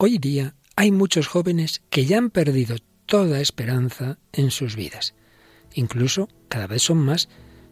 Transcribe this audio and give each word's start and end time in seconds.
Hoy 0.00 0.18
día 0.18 0.54
hay 0.76 0.92
muchos 0.92 1.26
jóvenes 1.26 1.82
que 1.90 2.04
ya 2.04 2.18
han 2.18 2.30
perdido 2.30 2.76
toda 3.04 3.40
esperanza 3.40 4.20
en 4.32 4.52
sus 4.52 4.76
vidas. 4.76 5.16
Incluso 5.74 6.28
cada 6.48 6.68
vez 6.68 6.82
son 6.82 6.98
más 6.98 7.28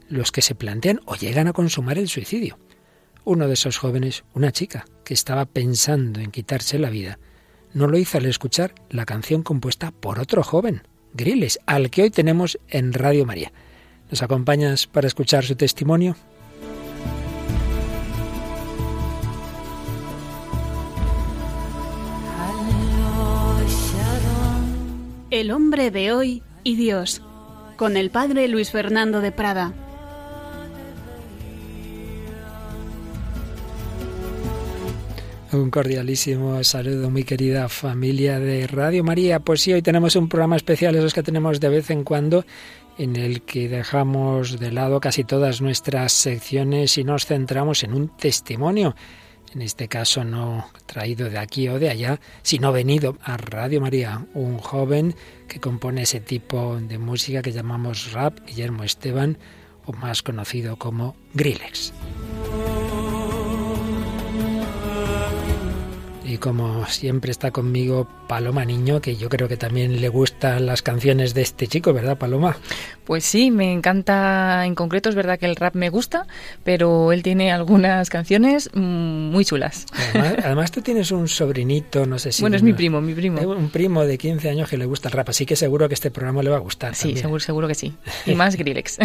los 0.08 0.33
que 0.33 0.42
se 0.42 0.57
plantean 0.57 1.00
o 1.07 1.15
llegan 1.15 1.47
a 1.47 1.52
consumar 1.52 1.99
el 1.99 2.08
suicidio. 2.08 2.58
Uno 3.25 3.47
de 3.47 3.54
esos 3.54 3.78
jóvenes, 3.78 4.25
una 4.34 4.50
chica 4.50 4.86
que 5.04 5.15
estaba 5.15 5.44
pensando 5.44 6.18
en 6.18 6.33
quitarse 6.33 6.81
la 6.81 6.91
vida, 6.91 7.20
no 7.75 7.86
lo 7.86 7.97
hizo 7.97 8.18
al 8.18 8.27
escuchar 8.27 8.74
la 8.90 9.06
canción 9.06 9.45
compuesta 9.45 9.93
por 9.93 10.18
otro 10.18 10.43
joven, 10.43 10.82
Griles, 11.14 11.61
al 11.64 11.90
que 11.90 12.02
hoy 12.02 12.11
tenemos 12.11 12.58
en 12.66 12.93
Radio 12.93 13.24
María. 13.24 13.52
¿Nos 14.11 14.24
acompañas 14.24 14.88
para 14.88 15.06
escuchar 15.06 15.45
su 15.45 15.54
testimonio? 15.54 16.16
El 25.36 25.50
hombre 25.50 25.90
de 25.90 26.13
hoy 26.13 26.43
y 26.64 26.76
Dios, 26.76 27.21
con 27.77 27.99
el 27.99 28.08
padre 28.08 28.49
Luis 28.49 28.71
Fernando 28.71 29.21
de 29.21 29.32
Prada. 29.32 29.75
Un 35.53 35.71
cordialísimo 35.71 36.65
saludo, 36.65 37.11
muy 37.11 37.25
querida 37.25 37.69
familia 37.69 38.41
de 38.41 38.67
Radio 38.67 39.05
María. 39.05 39.39
Pues 39.41 39.61
sí, 39.61 39.75
hoy 39.75 39.83
tenemos 39.83 40.17
un 40.17 40.30
programa 40.30 40.57
especial, 40.57 40.95
esos 40.95 41.13
que 41.13 41.23
tenemos 41.23 41.61
de 41.61 41.69
vez 41.69 41.91
en 41.91 42.03
cuando, 42.03 42.47
en 42.97 43.15
el 43.16 43.43
que 43.43 43.69
dejamos 43.69 44.59
de 44.59 44.73
lado 44.73 45.01
casi 45.01 45.23
todas 45.23 45.61
nuestras 45.61 46.15
secciones 46.15 46.97
y 46.97 47.05
nos 47.05 47.27
centramos 47.27 47.85
en 47.85 47.93
un 47.93 48.09
testimonio 48.09 48.97
en 49.55 49.63
este 49.63 49.89
caso 49.89 50.25
no 50.25 50.69
traído 50.87 51.31
de 51.31 51.39
aquí 51.39 51.69
o 51.69 51.79
de 51.79 51.91
allá, 51.91 52.21
sino 52.43 52.73
venido 52.73 53.17
a 53.23 53.37
Radio 53.37 53.81
María, 53.81 54.27
un 54.35 54.59
joven 54.59 55.15
que 55.49 55.61
compone 55.61 56.03
ese 56.03 56.21
tipo 56.21 56.77
de 56.80 56.99
música 56.99 57.43
que 57.43 57.53
llamamos 57.53 58.13
rap, 58.13 58.38
Guillermo 58.47 58.85
Esteban, 58.85 59.38
o 59.85 59.93
más 59.93 60.23
conocido 60.23 60.77
como 60.77 61.16
Grillex. 61.35 61.93
Y 66.27 66.38
como 66.38 66.84
siempre 66.86 67.30
está 67.30 67.52
conmigo 67.52 68.08
Paloma 68.27 68.64
Niño, 68.64 69.00
que 69.00 69.14
yo 69.14 69.28
creo 69.28 69.46
que 69.46 69.56
también 69.56 70.00
le 70.00 70.08
gustan 70.08 70.66
las 70.66 70.82
canciones 70.82 71.34
de 71.34 71.42
este 71.42 71.69
chico, 71.69 71.92
¿verdad, 71.92 72.19
Paloma? 72.19 72.56
Pues 73.05 73.24
sí, 73.24 73.52
me 73.52 73.72
encanta, 73.72 74.66
en 74.66 74.74
concreto 74.74 75.08
es 75.08 75.14
verdad 75.14 75.38
que 75.38 75.47
el 75.47 75.54
rap 75.54 75.77
me 75.77 75.88
gusta, 75.88 76.27
pero 76.64 77.12
él 77.12 77.22
tiene 77.22 77.52
algunas 77.52 78.10
canciones 78.10 78.70
mm, 78.74 79.30
muy 79.30 79.44
chulas. 79.44 79.86
Además, 80.14 80.72
tú 80.72 80.82
tienes 80.82 81.12
un 81.12 81.28
sobrinito, 81.28 82.06
no 82.06 82.19
sé 82.19 82.32
si... 82.32 82.42
Bueno, 82.42 82.56
es 82.56 82.64
mi 82.64 82.72
primo, 82.72 83.00
mi 83.00 83.14
primo. 83.14 83.41
Un 83.42 83.70
primo 83.70 84.04
de 84.04 84.19
15 84.19 84.50
años 84.50 84.69
que 84.69 84.77
le 84.77 84.86
gusta 84.86 85.08
el 85.08 85.12
rap, 85.12 85.28
así 85.28 85.47
que 85.47 85.54
seguro 85.54 85.86
que 85.86 85.94
este 85.94 86.10
programa 86.10 86.42
le 86.42 86.50
va 86.50 86.56
a 86.56 86.60
gustar. 86.60 86.97
Sí, 86.97 87.16
seguro, 87.16 87.38
seguro 87.38 87.69
que 87.69 87.77
sí. 87.77 87.94
Y 88.27 88.34
más 88.34 88.56
Grillex. 88.56 88.98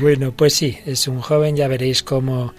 bueno, 0.00 0.30
pues 0.30 0.54
sí, 0.54 0.78
es 0.86 1.08
un 1.08 1.20
joven, 1.20 1.56
ya 1.56 1.66
veréis 1.66 2.04
cómo 2.04 2.54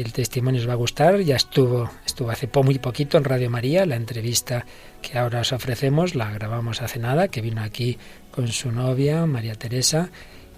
el 0.00 0.12
testimonio 0.12 0.60
os 0.60 0.68
va 0.68 0.74
a 0.74 0.76
gustar. 0.76 1.20
Ya 1.20 1.36
estuvo, 1.36 1.90
estuvo 2.06 2.30
hace 2.30 2.48
muy 2.62 2.78
poquito 2.78 3.18
en 3.18 3.24
Radio 3.24 3.50
María, 3.50 3.84
la 3.84 3.96
entrevista 3.96 4.64
que 5.02 5.18
ahora 5.18 5.40
os 5.40 5.52
ofrecemos, 5.52 6.14
la 6.14 6.30
grabamos 6.30 6.82
hace 6.82 6.98
nada, 6.98 7.28
que 7.28 7.40
vino 7.40 7.62
aquí 7.62 7.98
con 8.30 8.48
su 8.48 8.70
novia, 8.70 9.26
María 9.26 9.54
Teresa, 9.54 10.10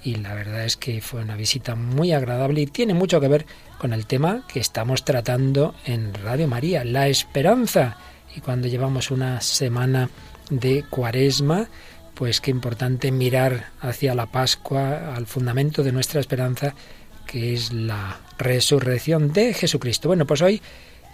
y 0.02 0.16
la 0.16 0.34
verdad 0.34 0.64
es 0.64 0.76
que 0.76 1.00
fue 1.00 1.22
una 1.22 1.36
visita 1.36 1.74
muy 1.74 2.12
agradable 2.12 2.62
y 2.62 2.66
tiene 2.66 2.94
mucho 2.94 3.20
que 3.20 3.28
ver 3.28 3.46
con 3.78 3.92
el 3.92 4.06
tema 4.06 4.46
que 4.46 4.60
estamos 4.60 5.04
tratando 5.04 5.74
en 5.86 6.12
Radio 6.14 6.46
María, 6.46 6.84
la 6.84 7.08
esperanza. 7.08 7.96
Y 8.36 8.40
cuando 8.40 8.68
llevamos 8.68 9.10
una 9.10 9.40
semana 9.40 10.10
de 10.50 10.84
cuaresma, 10.88 11.68
pues 12.14 12.40
qué 12.40 12.50
importante 12.50 13.10
mirar 13.10 13.70
hacia 13.80 14.14
la 14.14 14.26
Pascua, 14.26 15.14
al 15.14 15.26
fundamento 15.26 15.82
de 15.82 15.92
nuestra 15.92 16.20
esperanza 16.20 16.74
que 17.30 17.54
es 17.54 17.72
la 17.72 18.18
resurrección 18.38 19.32
de 19.32 19.54
Jesucristo. 19.54 20.08
Bueno, 20.08 20.26
pues 20.26 20.42
hoy 20.42 20.60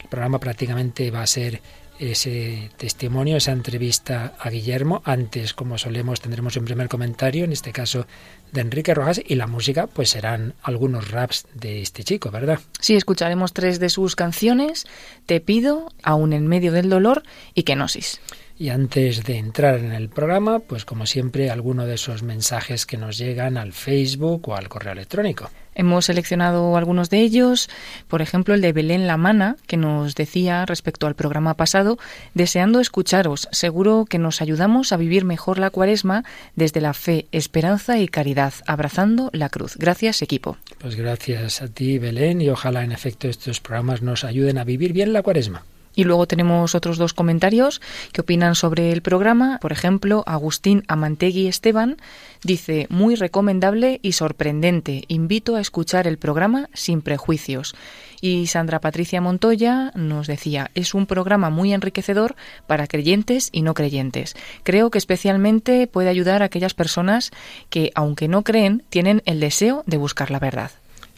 el 0.03 0.09
programa 0.09 0.41
prácticamente 0.41 1.11
va 1.11 1.21
a 1.21 1.27
ser 1.27 1.61
ese 1.99 2.71
testimonio, 2.79 3.37
esa 3.37 3.53
entrevista 3.53 4.35
a 4.39 4.49
Guillermo. 4.49 5.03
Antes, 5.05 5.53
como 5.53 5.77
solemos, 5.77 6.23
tendremos 6.23 6.57
un 6.57 6.65
primer 6.65 6.89
comentario, 6.89 7.45
en 7.45 7.53
este 7.53 7.71
caso 7.71 8.07
de 8.51 8.63
Enrique 8.63 8.95
Rojas, 8.95 9.21
y 9.27 9.35
la 9.35 9.47
música, 9.47 9.89
pues 9.89 10.09
serán 10.09 10.55
algunos 10.63 11.11
raps 11.11 11.47
de 11.53 11.83
este 11.83 12.03
chico, 12.03 12.31
¿verdad? 12.31 12.61
Sí, 12.81 12.97
escucharemos 12.97 13.53
tres 13.53 13.79
de 13.79 13.91
sus 13.91 14.17
canciones, 14.17 14.87
Te 15.27 15.41
pido, 15.41 15.93
Aún 16.03 16.33
en 16.33 16.47
medio 16.47 16.73
del 16.73 16.89
dolor 16.89 17.25
y 17.53 17.65
Kenosis. 17.65 18.21
Y 18.59 18.71
antes 18.71 19.25
de 19.25 19.37
entrar 19.37 19.79
en 19.79 19.93
el 19.93 20.09
programa, 20.09 20.61
pues 20.61 20.87
como 20.87 21.05
siempre, 21.05 21.51
alguno 21.51 21.85
de 21.85 21.95
esos 21.95 22.23
mensajes 22.23 22.87
que 22.87 22.97
nos 22.97 23.19
llegan 23.19 23.59
al 23.59 23.75
Facebook 23.75 24.49
o 24.49 24.57
al 24.57 24.71
correo 24.71 24.93
electrónico. 24.93 25.51
Hemos 25.75 26.07
seleccionado 26.07 26.75
algunos 26.79 27.11
de 27.11 27.21
ellos, 27.21 27.69
por 28.09 28.23
ejemplo 28.23 28.55
el 28.55 28.63
de 28.63 28.73
Belén 28.73 29.07
Lamana, 29.07 29.57
que 29.67 29.77
nos 29.77 30.15
decía 30.15 30.65
respecto 30.65 31.07
al 31.07 31.15
programa 31.15 31.53
pasado, 31.53 31.99
deseando 32.33 32.81
escucharos, 32.81 33.47
seguro 33.53 34.07
que 34.09 34.19
nos 34.19 34.41
ayudamos 34.41 34.91
a 34.93 34.97
vivir 34.97 35.27
mejor 35.27 35.59
la 35.59 35.69
cuaresma 35.69 36.25
desde 36.55 36.81
la 36.81 36.95
fe, 36.95 37.27
esperanza 37.33 37.99
y 37.99 38.09
caridad, 38.09 38.55
abrazando 38.67 39.29
la 39.35 39.51
cruz. 39.51 39.77
Gracias, 39.77 40.23
equipo. 40.23 40.57
Pues 40.79 40.97
gracias 40.97 41.61
a 41.61 41.69
ti, 41.69 41.99
Belén, 41.99 42.41
y 42.41 42.49
ojalá 42.49 42.83
en 42.83 42.93
efecto 42.93 43.29
estos 43.29 43.61
programas 43.61 44.01
nos 44.01 44.25
ayuden 44.25 44.57
a 44.57 44.65
vivir 44.65 44.95
bien 44.95 45.13
la 45.13 45.23
cuaresma. 45.23 45.67
Y 45.97 46.05
luego 46.05 46.27
tenemos 46.27 46.75
otros 46.77 46.99
dos 46.99 47.15
comentarios 47.15 47.81
que 48.13 48.21
opinan 48.21 48.55
sobre 48.55 48.93
el 48.93 49.03
programa. 49.03 49.59
Por 49.61 49.73
ejemplo, 49.73 50.23
Agustín 50.27 50.85
Amantegui 50.87 51.49
Esteban 51.49 51.97
dice, 52.45 52.87
muy 52.91 53.17
recomendable 53.17 53.99
y 54.03 54.13
sorprendente. 54.13 55.05
Invito 55.09 55.57
a 55.57 55.61
escuchar 55.61 56.07
el 56.07 56.19
programa 56.19 56.69
sin 56.75 57.01
prejuicios. 57.01 57.75
Y 58.21 58.47
Sandra 58.47 58.81
Patricia 58.81 59.21
Montoya 59.21 59.91
nos 59.95 60.27
decía, 60.27 60.71
es 60.75 60.95
un 60.95 61.07
programa 61.07 61.49
muy 61.49 61.73
enriquecedor 61.73 62.37
para 62.67 62.87
creyentes 62.87 63.49
y 63.51 63.63
no 63.63 63.73
creyentes. 63.75 64.35
Creo 64.63 64.91
que 64.91 64.99
especialmente 64.99 65.87
puede 65.87 66.11
ayudar 66.11 66.43
a 66.43 66.47
aquellas 66.47 66.75
personas 66.75 67.31
que, 67.71 67.91
aunque 67.95 68.29
no 68.29 68.43
creen, 68.43 68.85
tienen 68.91 69.23
el 69.25 69.41
deseo 69.41 69.83
de 69.87 69.97
buscar 69.97 70.31
la 70.31 70.39
verdad. 70.39 70.71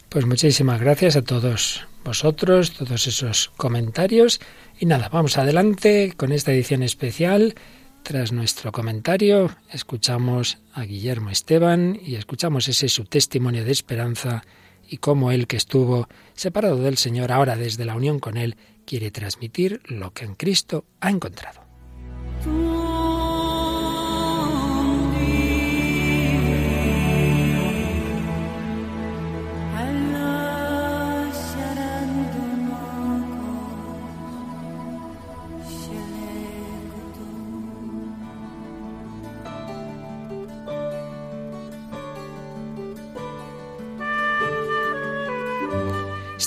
Pues 0.07 0.25
muchísimas 0.25 0.79
gracias 0.79 1.17
a 1.17 1.21
todos 1.21 1.88
vosotros, 2.03 2.73
todos 2.73 3.07
esos 3.07 3.49
comentarios. 3.57 4.39
Y 4.79 4.85
nada, 4.85 5.09
vamos 5.09 5.37
adelante 5.37 6.13
con 6.15 6.31
esta 6.31 6.51
edición 6.51 6.83
especial. 6.83 7.55
Tras 8.03 8.31
nuestro 8.31 8.71
comentario, 8.71 9.55
escuchamos 9.71 10.57
a 10.73 10.83
Guillermo 10.83 11.29
Esteban 11.29 11.99
y 12.03 12.15
escuchamos 12.15 12.67
ese 12.67 12.89
su 12.89 13.05
testimonio 13.05 13.65
de 13.65 13.71
esperanza 13.71 14.43
y 14.87 14.97
cómo 14.97 15.31
él 15.31 15.47
que 15.47 15.57
estuvo 15.57 16.07
separado 16.33 16.77
del 16.77 16.97
Señor 16.97 17.31
ahora 17.31 17.55
desde 17.55 17.85
la 17.85 17.95
unión 17.95 18.19
con 18.19 18.37
Él 18.37 18.55
quiere 18.85 19.11
transmitir 19.11 19.81
lo 19.85 20.11
que 20.13 20.25
en 20.25 20.35
Cristo 20.35 20.85
ha 20.99 21.11
encontrado. 21.11 21.61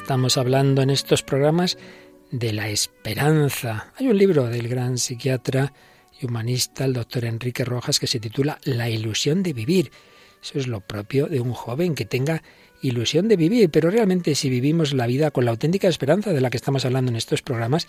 Estamos 0.02 0.36
hablando 0.36 0.82
en 0.82 0.90
estos 0.90 1.22
programas 1.22 1.78
de 2.32 2.52
la 2.52 2.68
esperanza. 2.68 3.92
Hay 3.96 4.08
un 4.08 4.18
libro 4.18 4.46
del 4.46 4.66
gran 4.66 4.98
psiquiatra 4.98 5.72
y 6.20 6.26
humanista, 6.26 6.84
el 6.84 6.92
doctor 6.92 7.24
Enrique 7.24 7.64
Rojas, 7.64 8.00
que 8.00 8.08
se 8.08 8.18
titula 8.18 8.58
La 8.64 8.90
ilusión 8.90 9.44
de 9.44 9.52
vivir. 9.52 9.92
Eso 10.42 10.58
es 10.58 10.66
lo 10.66 10.80
propio 10.80 11.28
de 11.28 11.40
un 11.40 11.52
joven 11.52 11.94
que 11.94 12.04
tenga 12.04 12.42
ilusión 12.82 13.28
de 13.28 13.36
vivir, 13.36 13.70
pero 13.70 13.92
realmente 13.92 14.34
si 14.34 14.50
vivimos 14.50 14.92
la 14.92 15.06
vida 15.06 15.30
con 15.30 15.44
la 15.44 15.52
auténtica 15.52 15.86
esperanza 15.86 16.32
de 16.32 16.40
la 16.40 16.50
que 16.50 16.56
estamos 16.56 16.84
hablando 16.84 17.12
en 17.12 17.16
estos 17.16 17.40
programas, 17.40 17.86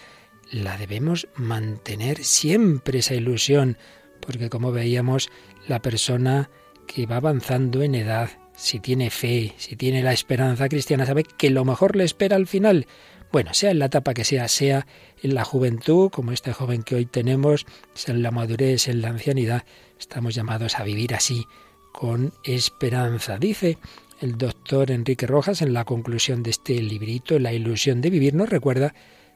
la 0.51 0.77
debemos 0.77 1.27
mantener 1.35 2.23
siempre 2.23 2.99
esa 2.99 3.15
ilusión, 3.15 3.75
porque 4.19 4.51
como 4.51 4.71
veíamos, 4.71 5.31
la 5.67 5.81
persona 5.81 6.51
que 6.85 7.07
va 7.07 7.15
avanzando 7.15 7.81
en 7.81 7.95
edad, 7.95 8.29
si 8.55 8.79
tiene 8.79 9.09
fe, 9.09 9.53
si 9.57 9.75
tiene 9.75 10.03
la 10.03 10.13
esperanza 10.13 10.69
cristiana, 10.69 11.05
sabe 11.05 11.23
que 11.23 11.49
lo 11.49 11.65
mejor 11.65 11.95
le 11.95 12.03
espera 12.03 12.35
al 12.35 12.47
final. 12.47 12.87
Bueno, 13.31 13.53
sea 13.53 13.71
en 13.71 13.79
la 13.79 13.85
etapa 13.85 14.13
que 14.13 14.23
sea, 14.23 14.47
sea 14.47 14.85
en 15.21 15.33
la 15.33 15.43
juventud, 15.43 16.11
como 16.11 16.31
este 16.31 16.53
joven 16.53 16.83
que 16.83 16.95
hoy 16.95 17.05
tenemos, 17.05 17.65
sea 17.93 18.13
en 18.13 18.21
la 18.21 18.31
madurez, 18.31 18.87
en 18.87 19.01
la 19.01 19.09
ancianidad, 19.09 19.63
estamos 19.99 20.35
llamados 20.35 20.77
a 20.77 20.83
vivir 20.83 21.15
así, 21.15 21.45
con 21.91 22.31
esperanza. 22.43 23.37
Dice 23.37 23.77
el 24.21 24.37
doctor 24.37 24.91
Enrique 24.91 25.25
Rojas 25.25 25.61
en 25.61 25.73
la 25.73 25.83
conclusión 25.83 26.43
de 26.43 26.51
este 26.51 26.81
librito, 26.81 27.39
La 27.39 27.53
ilusión 27.53 28.01
de 28.01 28.09
vivir, 28.09 28.35
nos 28.35 28.49
recuerda 28.49 28.93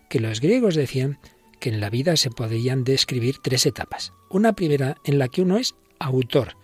que 0.09 0.19
los 0.19 0.41
griegos 0.41 0.75
decían 0.75 1.19
que 1.59 1.69
en 1.69 1.79
la 1.79 1.89
vida 1.89 2.15
se 2.17 2.29
podrían 2.29 2.83
describir 2.83 3.37
tres 3.41 3.65
etapas. 3.65 4.13
Una 4.29 4.53
primera 4.53 4.97
en 5.03 5.17
la 5.17 5.27
que 5.27 5.41
uno 5.41 5.57
es 5.57 5.75
autor, 5.99 6.55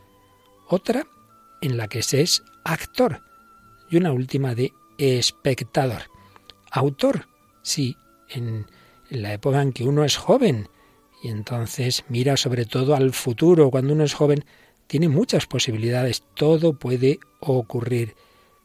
otra 0.67 1.07
en 1.63 1.77
la 1.77 1.88
que 1.88 2.04
se 2.04 2.21
es 2.21 2.44
actor 2.65 3.21
y 3.89 3.95
una 3.95 4.12
última 4.12 4.54
de 4.54 4.74
espectador. 4.98 6.04
Autor, 6.69 7.27
sí, 7.62 7.95
en, 8.30 8.68
la 9.10 9.33
época 9.33 9.62
en 9.62 9.71
que 9.71 9.86
uno 9.86 10.04
es 10.04 10.18
joven 10.18 10.68
y 11.24 11.30
entonces 11.30 12.04
mira 12.10 12.36
sobre 12.36 12.65
todo 12.65 12.95
al 12.95 13.13
futuro. 13.13 13.71
Cuando 13.71 13.94
uno 13.94 14.04
es 14.04 14.13
joven 14.13 14.44
tiene 14.88 15.07
muchas 15.07 15.45
posibilidades, 15.45 16.24
todo 16.33 16.74
puede 16.74 17.19
ocurrir. 17.39 18.15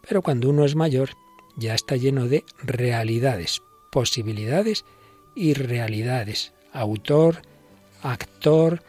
Pero 0.06 0.20
cuando 0.20 0.50
uno 0.50 0.64
es 0.64 0.74
mayor 0.74 1.10
ya 1.56 1.74
está 1.74 1.94
lleno 1.94 2.26
de 2.26 2.44
realidades, 2.60 3.62
posibilidades 3.92 4.84
y 5.36 5.54
realidades. 5.54 6.52
Autor, 6.72 7.42
actor 8.02 8.82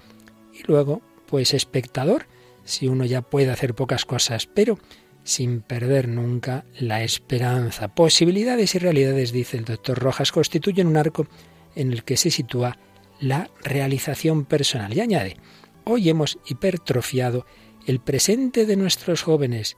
y 0.51 0.63
luego 0.63 1.01
pues 1.27 1.53
espectador, 1.53 2.25
si 2.69 2.87
uno 2.87 3.05
ya 3.05 3.21
puede 3.21 3.51
hacer 3.51 3.73
pocas 3.73 4.05
cosas, 4.05 4.47
pero 4.47 4.79
sin 5.23 5.61
perder 5.61 6.07
nunca 6.07 6.65
la 6.79 7.03
esperanza. 7.03 7.89
Posibilidades 7.89 8.75
y 8.75 8.79
realidades, 8.79 9.31
dice 9.31 9.57
el 9.57 9.65
doctor 9.65 9.99
Rojas, 9.99 10.31
constituyen 10.31 10.87
un 10.87 10.97
arco 10.97 11.27
en 11.75 11.91
el 11.91 12.03
que 12.03 12.17
se 12.17 12.31
sitúa 12.31 12.77
la 13.19 13.49
realización 13.63 14.45
personal. 14.45 14.95
Y 14.95 15.01
añade, 15.01 15.37
hoy 15.83 16.09
hemos 16.09 16.39
hipertrofiado 16.47 17.45
el 17.85 17.99
presente 17.99 18.65
de 18.65 18.75
nuestros 18.75 19.23
jóvenes. 19.23 19.77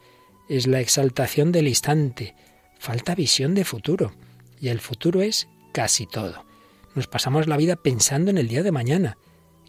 Es 0.49 0.67
la 0.67 0.79
exaltación 0.79 1.51
del 1.51 1.67
instante. 1.67 2.35
Falta 2.77 3.15
visión 3.15 3.53
de 3.55 3.65
futuro. 3.65 4.13
Y 4.59 4.67
el 4.67 4.79
futuro 4.79 5.21
es 5.21 5.47
casi 5.73 6.05
todo. 6.05 6.45
Nos 6.93 7.07
pasamos 7.07 7.47
la 7.47 7.57
vida 7.57 7.77
pensando 7.77 8.31
en 8.31 8.37
el 8.37 8.47
día 8.47 8.63
de 8.63 8.71
mañana. 8.71 9.17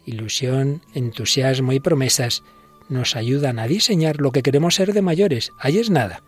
Ilusión, 0.05 0.81
entusiasmo 0.93 1.71
y 1.71 1.79
promesas 1.79 2.43
nos 2.89 3.15
ayudan 3.15 3.59
a 3.59 3.67
diseñar 3.67 4.19
lo 4.19 4.31
que 4.31 4.43
queremos 4.43 4.75
ser 4.75 4.93
de 4.93 5.01
mayores. 5.01 5.51
Ahí 5.59 5.77
es 5.79 5.89
nada. 5.89 6.23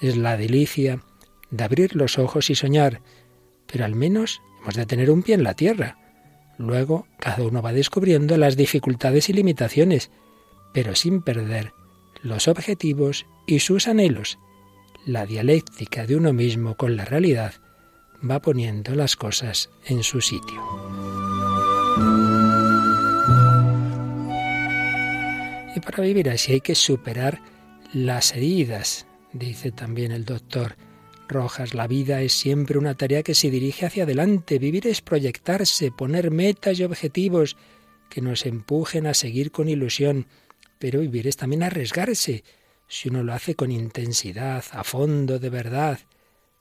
Es 0.00 0.16
la 0.16 0.36
delicia 0.36 1.02
de 1.50 1.64
abrir 1.64 1.96
los 1.96 2.18
ojos 2.18 2.50
y 2.50 2.54
soñar, 2.54 3.02
pero 3.66 3.84
al 3.84 3.94
menos 3.94 4.40
hemos 4.62 4.74
de 4.74 4.86
tener 4.86 5.10
un 5.10 5.22
pie 5.22 5.34
en 5.34 5.44
la 5.44 5.54
tierra. 5.54 5.98
Luego 6.58 7.06
cada 7.18 7.42
uno 7.44 7.62
va 7.62 7.72
descubriendo 7.72 8.36
las 8.36 8.56
dificultades 8.56 9.28
y 9.28 9.32
limitaciones, 9.32 10.10
pero 10.72 10.94
sin 10.94 11.22
perder 11.22 11.72
los 12.22 12.48
objetivos 12.48 13.26
y 13.46 13.60
sus 13.60 13.88
anhelos. 13.88 14.38
La 15.06 15.26
dialéctica 15.26 16.06
de 16.06 16.16
uno 16.16 16.32
mismo 16.32 16.76
con 16.76 16.96
la 16.96 17.04
realidad 17.04 17.54
va 18.28 18.40
poniendo 18.40 18.94
las 18.94 19.16
cosas 19.16 19.70
en 19.86 20.02
su 20.02 20.20
sitio. 20.20 20.60
Para 25.80 26.02
vivir 26.02 26.28
así 26.30 26.52
hay 26.52 26.60
que 26.60 26.74
superar 26.74 27.40
las 27.92 28.34
heridas, 28.34 29.06
dice 29.32 29.72
también 29.72 30.12
el 30.12 30.24
doctor 30.24 30.76
Rojas. 31.28 31.74
La 31.74 31.86
vida 31.86 32.22
es 32.22 32.32
siempre 32.32 32.78
una 32.78 32.94
tarea 32.94 33.22
que 33.22 33.34
se 33.34 33.50
dirige 33.50 33.86
hacia 33.86 34.04
adelante. 34.04 34.58
Vivir 34.58 34.86
es 34.86 35.00
proyectarse, 35.00 35.90
poner 35.90 36.30
metas 36.30 36.78
y 36.78 36.84
objetivos 36.84 37.56
que 38.08 38.20
nos 38.20 38.46
empujen 38.46 39.06
a 39.06 39.14
seguir 39.14 39.50
con 39.50 39.68
ilusión. 39.68 40.26
Pero 40.78 41.00
vivir 41.00 41.28
es 41.28 41.36
también 41.36 41.62
arriesgarse, 41.62 42.42
si 42.88 43.08
uno 43.08 43.22
lo 43.22 43.32
hace 43.32 43.54
con 43.54 43.70
intensidad, 43.70 44.64
a 44.72 44.84
fondo, 44.84 45.38
de 45.38 45.50
verdad. 45.50 46.00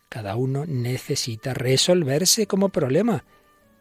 Cada 0.09 0.35
uno 0.35 0.65
necesita 0.65 1.53
resolverse 1.53 2.47
como 2.47 2.69
problema. 2.69 3.25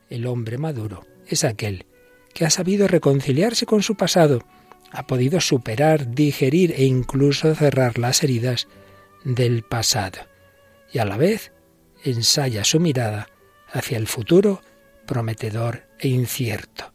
El 0.09 0.27
hombre 0.27 0.59
maduro 0.59 1.07
es 1.27 1.45
aquel 1.45 1.87
que 2.33 2.45
ha 2.45 2.51
sabido 2.51 2.89
reconciliarse 2.89 3.67
con 3.67 3.83
su 3.83 3.97
pasado 3.97 4.43
ha 4.91 5.07
podido 5.07 5.41
superar, 5.41 6.11
digerir 6.11 6.73
e 6.73 6.85
incluso 6.85 7.55
cerrar 7.55 7.99
las 7.99 8.23
heridas 8.23 8.69
del 9.25 9.63
pasado. 9.63 10.19
Y 10.93 10.99
a 10.99 11.05
la 11.05 11.17
vez 11.17 11.53
ensaya 12.05 12.65
su 12.65 12.81
mirada 12.81 13.29
hacia 13.71 13.99
el 13.99 14.07
futuro 14.07 14.63
prometedor 15.07 15.85
e 15.99 16.09
incierto. 16.09 16.93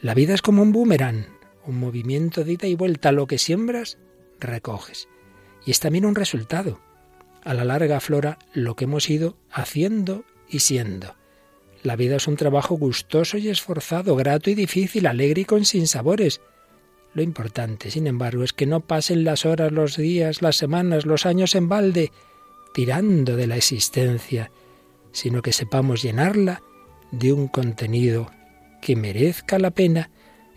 La 0.00 0.14
vida 0.14 0.34
es 0.34 0.42
como 0.42 0.62
un 0.62 0.72
boomerang, 0.72 1.26
un 1.64 1.78
movimiento 1.78 2.44
de 2.44 2.52
ida 2.52 2.66
y 2.66 2.74
vuelta. 2.74 3.12
Lo 3.12 3.26
que 3.26 3.38
siembras, 3.38 3.98
recoges. 4.40 5.08
Y 5.64 5.70
es 5.70 5.80
también 5.80 6.04
un 6.04 6.14
resultado. 6.14 6.80
A 7.44 7.54
la 7.54 7.64
larga 7.64 7.96
aflora 7.96 8.38
lo 8.52 8.76
que 8.76 8.84
hemos 8.84 9.08
ido 9.10 9.36
haciendo 9.50 10.24
y 10.48 10.60
siendo. 10.60 11.16
La 11.82 11.96
vida 11.96 12.16
es 12.16 12.28
un 12.28 12.36
trabajo 12.36 12.76
gustoso 12.76 13.38
y 13.38 13.48
esforzado, 13.48 14.14
grato 14.14 14.50
y 14.50 14.54
difícil, 14.54 15.06
alegre 15.06 15.42
y 15.42 15.44
con 15.44 15.64
sinsabores. 15.64 16.40
Lo 17.14 17.22
importante, 17.22 17.90
sin 17.90 18.06
embargo, 18.06 18.42
es 18.42 18.52
que 18.52 18.66
no 18.66 18.80
pasen 18.80 19.24
las 19.24 19.44
horas, 19.44 19.70
los 19.72 19.96
días, 19.96 20.40
las 20.40 20.56
semanas, 20.56 21.04
los 21.04 21.26
años 21.26 21.54
en 21.54 21.68
balde, 21.68 22.10
tirando 22.72 23.36
de 23.36 23.46
la 23.46 23.56
existencia, 23.56 24.50
sino 25.12 25.42
que 25.42 25.52
sepamos 25.52 26.02
llenarla 26.02 26.62
de 27.10 27.32
un 27.32 27.48
contenido 27.48 28.30
que 28.80 28.96
merezca 28.96 29.58
la 29.58 29.70
pena 29.70 30.10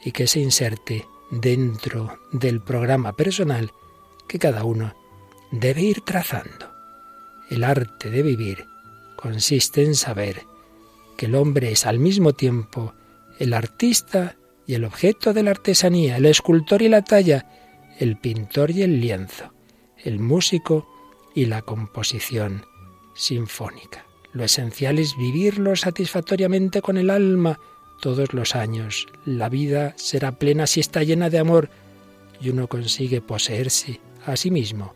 y 0.03 0.11
que 0.11 0.27
se 0.27 0.39
inserte 0.39 1.05
dentro 1.29 2.19
del 2.31 2.61
programa 2.61 3.13
personal 3.13 3.71
que 4.27 4.39
cada 4.39 4.63
uno 4.63 4.95
debe 5.51 5.81
ir 5.81 6.01
trazando. 6.01 6.71
El 7.49 7.63
arte 7.63 8.09
de 8.09 8.23
vivir 8.23 8.65
consiste 9.15 9.83
en 9.83 9.95
saber 9.95 10.43
que 11.17 11.27
el 11.27 11.35
hombre 11.35 11.71
es 11.71 11.85
al 11.85 11.99
mismo 11.99 12.33
tiempo 12.33 12.93
el 13.39 13.53
artista 13.53 14.35
y 14.67 14.73
el 14.73 14.83
objeto 14.83 15.33
de 15.33 15.43
la 15.43 15.51
artesanía, 15.51 16.17
el 16.17 16.25
escultor 16.25 16.81
y 16.81 16.89
la 16.89 17.03
talla, 17.03 17.45
el 17.99 18.17
pintor 18.17 18.71
y 18.71 18.81
el 18.81 18.99
lienzo, 18.99 19.53
el 19.97 20.19
músico 20.19 20.87
y 21.33 21.45
la 21.45 21.61
composición 21.61 22.65
sinfónica. 23.15 24.05
Lo 24.33 24.43
esencial 24.43 24.99
es 24.99 25.15
vivirlo 25.17 25.75
satisfactoriamente 25.75 26.81
con 26.81 26.97
el 26.97 27.09
alma 27.09 27.59
todos 28.01 28.33
los 28.33 28.55
años. 28.55 29.07
La 29.25 29.49
vida 29.49 29.93
será 29.97 30.33
plena 30.33 30.67
si 30.67 30.81
está 30.81 31.03
llena 31.03 31.29
de 31.29 31.39
amor 31.39 31.69
y 32.41 32.49
uno 32.49 32.67
consigue 32.67 33.21
poseerse 33.21 34.01
a 34.25 34.35
sí 34.35 34.51
mismo, 34.51 34.93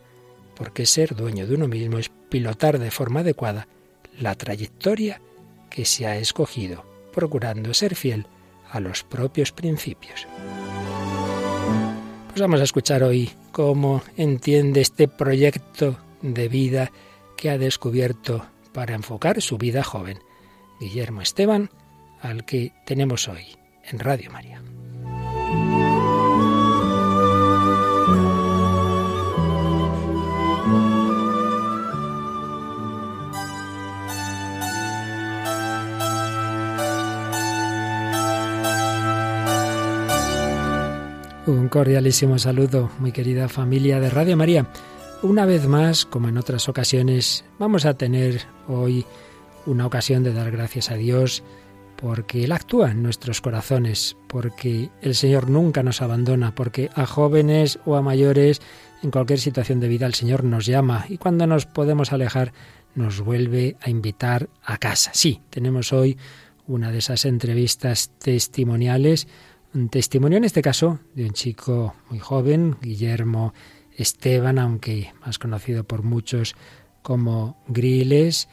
porque 0.56 0.84
ser 0.84 1.14
dueño 1.14 1.46
de 1.46 1.54
uno 1.54 1.68
mismo 1.68 1.98
es 1.98 2.10
pilotar 2.28 2.78
de 2.78 2.90
forma 2.90 3.20
adecuada 3.20 3.66
la 4.18 4.34
trayectoria 4.34 5.22
que 5.70 5.84
se 5.84 6.06
ha 6.06 6.18
escogido, 6.18 6.84
procurando 7.12 7.72
ser 7.72 7.94
fiel 7.94 8.26
a 8.70 8.80
los 8.80 9.04
propios 9.04 9.52
principios. 9.52 10.26
Pues 12.28 12.40
vamos 12.40 12.60
a 12.60 12.64
escuchar 12.64 13.02
hoy 13.02 13.30
cómo 13.52 14.02
entiende 14.16 14.80
este 14.80 15.08
proyecto 15.08 15.98
de 16.22 16.48
vida 16.48 16.92
que 17.36 17.50
ha 17.50 17.58
descubierto 17.58 18.46
para 18.72 18.94
enfocar 18.94 19.42
su 19.42 19.58
vida 19.58 19.82
joven 19.82 20.18
Guillermo 20.80 21.20
Esteban, 21.20 21.70
al 22.22 22.44
que 22.44 22.72
tenemos 22.86 23.28
hoy 23.28 23.56
en 23.84 23.98
Radio 23.98 24.30
María. 24.30 24.62
Un 41.50 41.68
cordialísimo 41.68 42.38
saludo, 42.38 42.92
muy 43.00 43.10
querida 43.10 43.48
familia 43.48 43.98
de 43.98 44.08
Radio 44.08 44.36
María. 44.36 44.68
Una 45.20 45.46
vez 45.46 45.66
más, 45.66 46.06
como 46.06 46.28
en 46.28 46.38
otras 46.38 46.68
ocasiones, 46.68 47.44
vamos 47.58 47.86
a 47.86 47.94
tener 47.94 48.42
hoy 48.68 49.04
una 49.66 49.84
ocasión 49.84 50.22
de 50.22 50.32
dar 50.32 50.52
gracias 50.52 50.92
a 50.92 50.94
Dios 50.94 51.42
porque 51.96 52.44
Él 52.44 52.52
actúa 52.52 52.92
en 52.92 53.02
nuestros 53.02 53.40
corazones, 53.40 54.16
porque 54.28 54.90
el 55.02 55.16
Señor 55.16 55.50
nunca 55.50 55.82
nos 55.82 56.02
abandona, 56.02 56.54
porque 56.54 56.88
a 56.94 57.04
jóvenes 57.04 57.80
o 57.84 57.96
a 57.96 58.00
mayores, 58.00 58.62
en 59.02 59.10
cualquier 59.10 59.40
situación 59.40 59.80
de 59.80 59.88
vida, 59.88 60.06
el 60.06 60.14
Señor 60.14 60.44
nos 60.44 60.66
llama 60.66 61.06
y 61.08 61.18
cuando 61.18 61.48
nos 61.48 61.66
podemos 61.66 62.12
alejar, 62.12 62.52
nos 62.94 63.22
vuelve 63.22 63.76
a 63.80 63.90
invitar 63.90 64.48
a 64.62 64.78
casa. 64.78 65.10
Sí, 65.14 65.40
tenemos 65.50 65.92
hoy 65.92 66.16
una 66.68 66.92
de 66.92 66.98
esas 66.98 67.24
entrevistas 67.24 68.12
testimoniales 68.20 69.26
un 69.74 69.88
testimonio 69.88 70.38
en 70.38 70.44
este 70.44 70.62
caso 70.62 70.98
de 71.14 71.24
un 71.24 71.32
chico 71.32 71.94
muy 72.08 72.18
joven, 72.18 72.76
Guillermo 72.80 73.54
Esteban, 73.96 74.58
aunque 74.58 75.12
más 75.24 75.38
conocido 75.38 75.84
por 75.84 76.02
muchos 76.02 76.56
como 77.02 77.62
Griles, 77.68 78.48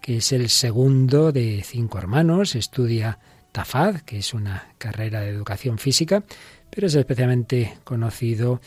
que 0.00 0.18
es 0.18 0.32
el 0.32 0.48
segundo 0.48 1.32
de 1.32 1.62
cinco 1.64 1.98
hermanos, 1.98 2.54
estudia 2.54 3.18
TAFAD, 3.52 4.00
que 4.02 4.18
es 4.18 4.32
una 4.32 4.72
carrera 4.78 5.20
de 5.20 5.30
educación 5.30 5.78
física, 5.78 6.22
pero 6.70 6.86
es 6.86 6.94
especialmente 6.94 7.78
conocido 7.84 8.60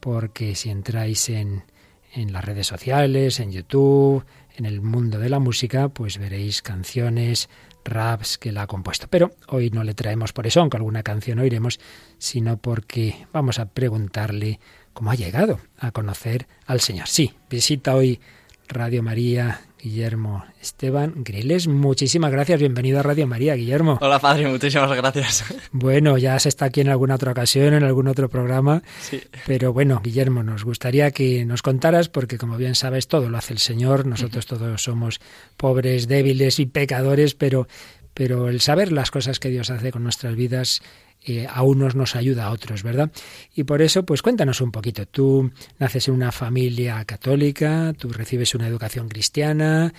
porque 0.00 0.54
si 0.54 0.70
entráis 0.70 1.28
en, 1.28 1.64
en 2.14 2.32
las 2.32 2.44
redes 2.44 2.66
sociales, 2.66 3.40
en 3.40 3.50
YouTube, 3.50 4.24
en 4.56 4.64
el 4.64 4.80
mundo 4.80 5.18
de 5.18 5.28
la 5.28 5.40
música, 5.40 5.88
pues 5.88 6.18
veréis 6.18 6.62
canciones 6.62 7.48
raps 7.84 8.38
que 8.38 8.52
la 8.52 8.62
ha 8.62 8.66
compuesto. 8.66 9.06
Pero 9.08 9.32
hoy 9.48 9.70
no 9.70 9.84
le 9.84 9.94
traemos 9.94 10.32
por 10.32 10.46
eso, 10.46 10.60
aunque 10.60 10.76
alguna 10.76 11.02
canción 11.02 11.38
oiremos, 11.38 11.80
sino 12.18 12.56
porque 12.56 13.26
vamos 13.32 13.58
a 13.58 13.66
preguntarle 13.66 14.60
cómo 14.92 15.10
ha 15.10 15.14
llegado 15.14 15.60
a 15.78 15.92
conocer 15.92 16.48
al 16.66 16.80
Señor. 16.80 17.08
Sí, 17.08 17.34
visita 17.48 17.94
hoy 17.94 18.20
Radio 18.68 19.02
María 19.02 19.67
Guillermo 19.80 20.44
Esteban 20.60 21.14
Griles. 21.16 21.68
Muchísimas 21.68 22.30
gracias. 22.30 22.60
Bienvenido 22.60 23.00
a 23.00 23.02
Radio 23.02 23.26
María, 23.26 23.54
Guillermo. 23.54 23.98
Hola, 24.00 24.18
padre. 24.18 24.48
Muchísimas 24.48 24.90
gracias. 24.96 25.44
Bueno, 25.72 26.18
ya 26.18 26.38
se 26.38 26.48
está 26.48 26.66
aquí 26.66 26.80
en 26.80 26.88
alguna 26.88 27.14
otra 27.14 27.32
ocasión, 27.32 27.74
en 27.74 27.84
algún 27.84 28.08
otro 28.08 28.28
programa. 28.28 28.82
Sí. 29.00 29.20
Pero 29.46 29.72
bueno, 29.72 30.00
Guillermo, 30.02 30.42
nos 30.42 30.64
gustaría 30.64 31.10
que 31.10 31.44
nos 31.44 31.62
contaras, 31.62 32.08
porque 32.08 32.38
como 32.38 32.56
bien 32.56 32.74
sabes, 32.74 33.08
todo 33.08 33.28
lo 33.28 33.38
hace 33.38 33.52
el 33.52 33.58
Señor. 33.58 34.06
Nosotros 34.06 34.46
todos 34.46 34.82
somos 34.82 35.20
pobres, 35.56 36.08
débiles 36.08 36.58
y 36.58 36.66
pecadores, 36.66 37.34
pero, 37.34 37.68
pero 38.14 38.48
el 38.48 38.60
saber 38.60 38.92
las 38.92 39.10
cosas 39.10 39.38
que 39.38 39.50
Dios 39.50 39.70
hace 39.70 39.92
con 39.92 40.02
nuestras 40.02 40.34
vidas 40.34 40.82
a 41.50 41.62
unos 41.62 41.94
nos 41.94 42.16
ayuda 42.16 42.46
a 42.46 42.50
otros, 42.50 42.82
¿verdad? 42.82 43.10
Y 43.54 43.64
por 43.64 43.82
eso, 43.82 44.04
pues 44.04 44.22
cuéntanos 44.22 44.60
un 44.60 44.72
poquito. 44.72 45.06
Tú 45.06 45.50
naces 45.78 46.08
en 46.08 46.14
una 46.14 46.32
familia 46.32 47.04
católica, 47.04 47.92
tú 47.98 48.10
recibes 48.10 48.54
una 48.54 48.66
educación 48.66 49.08
cristiana 49.08 49.92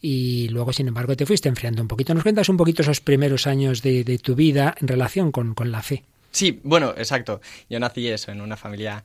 y 0.00 0.48
luego, 0.50 0.72
sin 0.72 0.88
embargo, 0.88 1.16
te 1.16 1.26
fuiste 1.26 1.48
enfriando 1.48 1.82
un 1.82 1.88
poquito. 1.88 2.14
¿Nos 2.14 2.22
cuentas 2.22 2.48
un 2.48 2.56
poquito 2.56 2.82
esos 2.82 3.00
primeros 3.00 3.46
años 3.46 3.82
de, 3.82 4.20
tu 4.22 4.34
vida 4.34 4.74
en 4.80 4.88
relación 4.88 5.32
con, 5.32 5.54
la 5.70 5.82
fe? 5.82 6.04
Sí, 6.30 6.60
bueno, 6.62 6.94
exacto. 6.96 7.40
Yo 7.68 7.80
nací 7.80 8.06
eso, 8.08 8.30
en 8.30 8.40
una 8.40 8.56
familia 8.56 9.02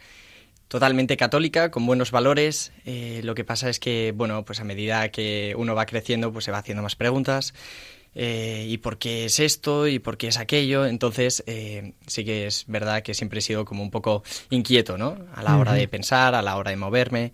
totalmente 0.67 1.17
católica, 1.17 1.71
con 1.71 1.85
buenos 1.85 2.11
valores. 2.11 2.71
Eh, 2.85 3.21
lo 3.23 3.35
que 3.35 3.43
pasa 3.43 3.69
es 3.69 3.79
que, 3.79 4.13
bueno, 4.15 4.45
pues 4.45 4.59
a 4.59 4.63
medida 4.63 5.09
que 5.09 5.53
uno 5.57 5.75
va 5.75 5.85
creciendo, 5.85 6.31
pues 6.31 6.45
se 6.45 6.51
va 6.51 6.59
haciendo 6.59 6.83
más 6.83 6.95
preguntas. 6.95 7.53
Eh, 8.13 8.65
y 8.67 8.77
por 8.77 8.97
qué 8.97 9.25
es 9.25 9.39
esto 9.39 9.87
y 9.87 9.99
por 9.99 10.17
qué 10.17 10.27
es 10.27 10.37
aquello. 10.37 10.85
Entonces, 10.85 11.43
eh, 11.47 11.93
sí 12.07 12.25
que 12.25 12.47
es 12.47 12.65
verdad 12.67 13.03
que 13.03 13.13
siempre 13.13 13.39
he 13.39 13.41
sido 13.41 13.65
como 13.65 13.83
un 13.83 13.91
poco 13.91 14.23
inquieto, 14.49 14.97
¿no? 14.97 15.17
A 15.33 15.43
la 15.43 15.57
hora 15.57 15.73
de 15.73 15.87
pensar, 15.87 16.35
a 16.35 16.41
la 16.41 16.57
hora 16.57 16.71
de 16.71 16.77
moverme. 16.77 17.33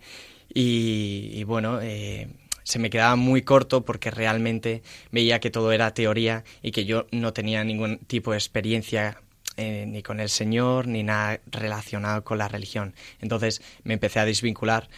Y, 0.52 1.42
bueno, 1.44 1.80
eh, 1.82 2.28
se 2.62 2.78
me 2.78 2.90
quedaba 2.90 3.16
muy 3.16 3.42
corto 3.42 3.84
porque 3.84 4.10
realmente 4.10 4.82
veía 5.10 5.40
que 5.40 5.50
todo 5.50 5.72
era 5.72 5.94
teoría 5.94 6.44
y 6.62 6.70
que 6.70 6.84
yo 6.84 7.06
no 7.10 7.32
tenía 7.32 7.64
ningún 7.64 7.98
tipo 7.98 8.32
de 8.32 8.38
experiencia 8.38 9.20
ni 9.56 10.04
con 10.04 10.20
el 10.20 10.28
Señor 10.28 10.86
ni 10.86 11.02
nada 11.02 11.40
relacionado 11.46 12.22
con 12.22 12.38
la 12.38 12.46
religión. 12.46 12.94
Entonces 13.20 13.60
me 13.82 13.94
empecé 13.94 14.20
a 14.20 14.24
desvincular 14.24 14.88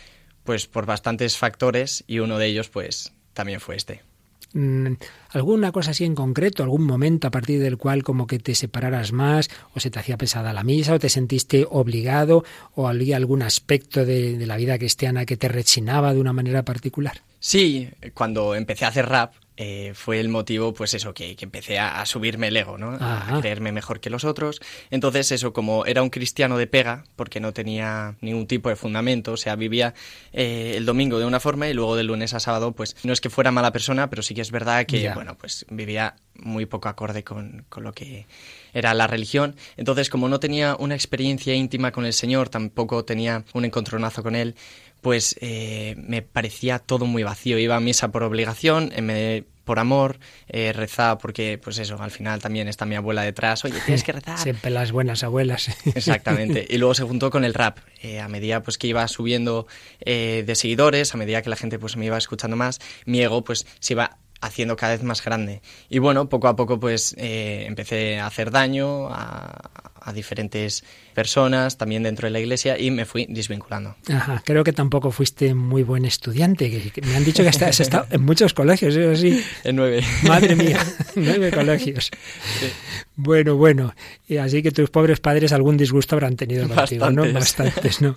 pues 0.44 0.66
por 0.66 0.84
bastantes 0.84 1.38
factores 1.38 2.04
y 2.06 2.18
uno 2.18 2.36
de 2.36 2.46
ellos 2.46 2.68
pues 2.68 3.14
también 3.32 3.60
fue 3.60 3.76
este. 3.76 4.09
Mm, 4.52 4.94
alguna 5.30 5.70
cosa 5.70 5.92
así 5.92 6.04
en 6.04 6.14
concreto, 6.14 6.62
algún 6.62 6.84
momento 6.84 7.28
a 7.28 7.30
partir 7.30 7.60
del 7.60 7.76
cual 7.76 8.02
como 8.02 8.26
que 8.26 8.38
te 8.38 8.54
separaras 8.54 9.12
más 9.12 9.48
o 9.74 9.80
se 9.80 9.90
te 9.90 9.98
hacía 9.98 10.16
pesada 10.16 10.52
la 10.52 10.64
misa 10.64 10.94
o 10.94 10.98
te 10.98 11.08
sentiste 11.08 11.66
obligado 11.70 12.44
o 12.74 12.88
había 12.88 13.16
algún 13.16 13.42
aspecto 13.42 14.04
de, 14.04 14.36
de 14.36 14.46
la 14.46 14.56
vida 14.56 14.78
cristiana 14.78 15.24
que 15.26 15.36
te 15.36 15.48
rechinaba 15.48 16.12
de 16.14 16.20
una 16.20 16.32
manera 16.32 16.64
particular? 16.64 17.22
Sí, 17.38 17.88
cuando 18.12 18.54
empecé 18.54 18.84
a 18.84 18.88
hacer 18.88 19.06
rap, 19.06 19.32
eh, 19.62 19.92
fue 19.94 20.20
el 20.20 20.30
motivo, 20.30 20.72
pues 20.72 20.94
eso, 20.94 21.12
que, 21.12 21.36
empecé 21.38 21.78
a, 21.78 22.06
subirme 22.06 22.48
el 22.48 22.56
ego, 22.56 22.78
¿no? 22.78 22.96
A 22.98 23.40
creerme 23.42 23.72
mejor 23.72 24.00
que 24.00 24.08
los 24.08 24.24
otros. 24.24 24.58
Entonces, 24.90 25.30
eso, 25.32 25.52
como 25.52 25.84
era 25.84 26.02
un 26.02 26.08
cristiano 26.08 26.56
de 26.56 26.66
pega, 26.66 27.04
porque 27.14 27.40
no 27.40 27.52
tenía 27.52 28.14
ningún 28.22 28.46
tipo 28.46 28.70
de 28.70 28.76
fundamento, 28.76 29.32
o 29.32 29.36
sea, 29.36 29.56
vivía 29.56 29.92
eh, 30.32 30.72
el 30.78 30.86
domingo 30.86 31.18
de 31.18 31.26
una 31.26 31.40
forma 31.40 31.68
y 31.68 31.74
luego 31.74 31.94
de 31.94 32.04
lunes 32.04 32.32
a 32.32 32.40
sábado, 32.40 32.72
pues 32.72 32.96
no 33.04 33.12
es 33.12 33.20
que 33.20 33.28
fuera 33.28 33.50
mala 33.50 33.70
persona, 33.70 34.08
pero 34.08 34.22
sí 34.22 34.34
que 34.34 34.40
es 34.40 34.50
verdad 34.50 34.86
que, 34.86 35.10
bueno, 35.12 35.36
pues 35.36 35.66
vivía 35.68 36.16
muy 36.42 36.66
poco 36.66 36.88
acorde 36.88 37.24
con, 37.24 37.64
con 37.68 37.84
lo 37.84 37.92
que 37.92 38.26
era 38.72 38.94
la 38.94 39.06
religión. 39.06 39.56
Entonces, 39.76 40.10
como 40.10 40.28
no 40.28 40.40
tenía 40.40 40.76
una 40.78 40.94
experiencia 40.94 41.54
íntima 41.54 41.92
con 41.92 42.06
el 42.06 42.12
Señor, 42.12 42.48
tampoco 42.48 43.04
tenía 43.04 43.44
un 43.54 43.64
encontronazo 43.64 44.22
con 44.22 44.34
Él, 44.34 44.54
pues 45.00 45.36
eh, 45.40 45.94
me 45.98 46.22
parecía 46.22 46.78
todo 46.78 47.06
muy 47.06 47.22
vacío. 47.22 47.58
Iba 47.58 47.76
a 47.76 47.80
misa 47.80 48.12
por 48.12 48.22
obligación, 48.22 48.92
me, 49.02 49.44
por 49.70 49.78
amor, 49.78 50.18
eh, 50.48 50.72
rezaba 50.72 51.18
porque, 51.18 51.56
pues 51.62 51.78
eso, 51.78 51.96
al 52.02 52.10
final 52.10 52.40
también 52.40 52.66
está 52.66 52.86
mi 52.86 52.96
abuela 52.96 53.22
detrás, 53.22 53.64
oye, 53.64 53.78
tienes 53.84 54.02
que 54.02 54.10
rezar. 54.10 54.36
Siempre 54.42 54.68
las 54.68 54.90
buenas 54.90 55.22
abuelas. 55.22 55.68
Exactamente. 55.94 56.66
Y 56.68 56.78
luego 56.78 56.94
se 56.94 57.04
juntó 57.04 57.30
con 57.30 57.44
el 57.44 57.54
rap. 57.54 57.78
Eh, 58.02 58.18
a 58.18 58.26
medida 58.26 58.64
pues 58.64 58.78
que 58.78 58.88
iba 58.88 59.06
subiendo 59.06 59.68
eh, 60.00 60.42
de 60.44 60.54
seguidores, 60.56 61.14
a 61.14 61.18
medida 61.18 61.40
que 61.42 61.50
la 61.50 61.56
gente 61.56 61.78
pues 61.78 61.96
me 61.96 62.06
iba 62.06 62.18
escuchando 62.18 62.56
más, 62.56 62.80
mi 63.04 63.20
ego 63.20 63.44
pues 63.44 63.64
se 63.78 63.92
iba 63.92 64.18
haciendo 64.40 64.76
cada 64.76 64.92
vez 64.92 65.02
más 65.02 65.22
grande. 65.24 65.62
Y 65.88 65.98
bueno, 65.98 66.28
poco 66.28 66.48
a 66.48 66.56
poco 66.56 66.80
pues 66.80 67.14
eh, 67.18 67.64
empecé 67.66 68.18
a 68.18 68.26
hacer 68.26 68.50
daño 68.50 69.08
a, 69.10 69.56
diferentes 70.14 70.82
personas, 71.14 71.78
también 71.78 72.02
dentro 72.02 72.26
de 72.26 72.32
la 72.32 72.40
iglesia, 72.40 72.76
y 72.76 72.90
me 72.90 73.04
fui 73.04 73.26
desvinculando. 73.28 73.94
Ajá, 74.12 74.42
creo 74.44 74.64
que 74.64 74.72
tampoco 74.72 75.12
fuiste 75.12 75.54
muy 75.54 75.84
buen 75.84 76.04
estudiante, 76.04 76.68
que, 76.90 77.00
me 77.02 77.14
han 77.14 77.24
dicho 77.24 77.44
que 77.44 77.50
has 77.50 77.78
estado 77.78 78.06
en 78.10 78.22
muchos 78.22 78.52
colegios, 78.52 78.96
¿es 78.96 79.18
así? 79.18 79.40
En 79.62 79.76
nueve. 79.76 80.02
Madre 80.24 80.56
mía, 80.56 80.84
nueve 81.14 81.52
colegios. 81.52 82.10
Bueno, 83.14 83.54
bueno, 83.54 83.94
y 84.26 84.38
así 84.38 84.64
que 84.64 84.72
tus 84.72 84.90
pobres 84.90 85.20
padres 85.20 85.52
algún 85.52 85.76
disgusto 85.76 86.16
habrán 86.16 86.34
tenido 86.34 86.68
contigo, 86.68 87.08
¿no? 87.10 87.32
Bastantes, 87.32 88.00
¿no? 88.00 88.16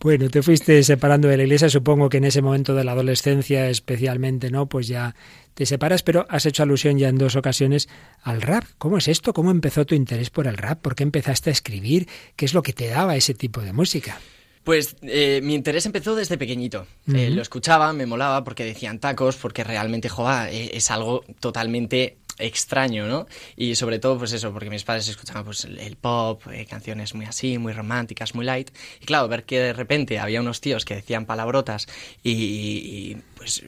Bueno, 0.00 0.28
te 0.28 0.42
fuiste 0.42 0.82
separando 0.84 1.26
de 1.26 1.36
la 1.36 1.42
iglesia, 1.42 1.68
supongo 1.68 2.08
que 2.08 2.18
en 2.18 2.24
ese 2.24 2.40
momento 2.40 2.74
de 2.74 2.84
la 2.84 2.92
adolescencia 2.92 3.68
especialmente, 3.68 4.50
¿no? 4.50 4.66
Pues 4.66 4.86
ya 4.86 5.16
te 5.54 5.66
separas, 5.66 6.04
pero 6.04 6.24
has 6.28 6.46
hecho 6.46 6.62
alusión 6.62 6.98
ya 6.98 7.08
en 7.08 7.18
dos 7.18 7.34
ocasiones 7.34 7.88
al 8.22 8.40
rap. 8.40 8.64
¿Cómo 8.78 8.98
es 8.98 9.08
esto? 9.08 9.32
¿Cómo 9.32 9.50
empezó 9.50 9.84
tu 9.84 9.96
interés 9.96 10.30
por 10.30 10.46
el 10.46 10.56
rap? 10.56 10.80
¿Por 10.80 10.94
qué 10.94 11.02
empezaste 11.02 11.50
a 11.50 11.52
escribir? 11.52 12.06
¿Qué 12.36 12.44
es 12.44 12.54
lo 12.54 12.62
que 12.62 12.72
te 12.72 12.86
daba 12.86 13.16
ese 13.16 13.34
tipo 13.34 13.60
de 13.60 13.72
música? 13.72 14.20
Pues 14.62 14.96
eh, 15.02 15.40
mi 15.42 15.54
interés 15.54 15.86
empezó 15.86 16.14
desde 16.14 16.38
pequeñito. 16.38 16.86
Eh, 17.12 17.30
lo 17.30 17.42
escuchaba, 17.42 17.92
me 17.92 18.06
molaba 18.06 18.44
porque 18.44 18.64
decían 18.64 19.00
tacos, 19.00 19.36
porque 19.36 19.64
realmente, 19.64 20.08
joa, 20.08 20.50
eh, 20.50 20.70
es 20.74 20.90
algo 20.92 21.24
totalmente 21.40 22.18
extraño, 22.38 23.06
¿no? 23.06 23.26
Y 23.56 23.74
sobre 23.74 23.98
todo, 23.98 24.18
pues 24.18 24.32
eso, 24.32 24.52
porque 24.52 24.70
mis 24.70 24.84
padres 24.84 25.08
escuchaban 25.08 25.44
pues 25.44 25.64
el 25.64 25.96
pop, 25.96 26.42
eh, 26.52 26.66
canciones 26.66 27.14
muy 27.14 27.26
así, 27.26 27.58
muy 27.58 27.72
románticas, 27.72 28.34
muy 28.34 28.44
light. 28.44 28.70
Y 29.00 29.06
claro, 29.06 29.28
ver 29.28 29.44
que 29.44 29.58
de 29.58 29.72
repente 29.72 30.18
había 30.18 30.40
unos 30.40 30.60
tíos 30.60 30.84
que 30.84 30.94
decían 30.94 31.26
palabrotas 31.26 31.86
y, 32.22 33.16
pues 33.36 33.62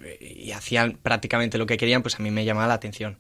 hacían 0.54 0.98
prácticamente 1.02 1.58
lo 1.58 1.66
que 1.66 1.76
querían, 1.76 2.02
pues 2.02 2.18
a 2.18 2.22
mí 2.22 2.30
me 2.30 2.44
llamaba 2.44 2.68
la 2.68 2.74
atención. 2.74 3.18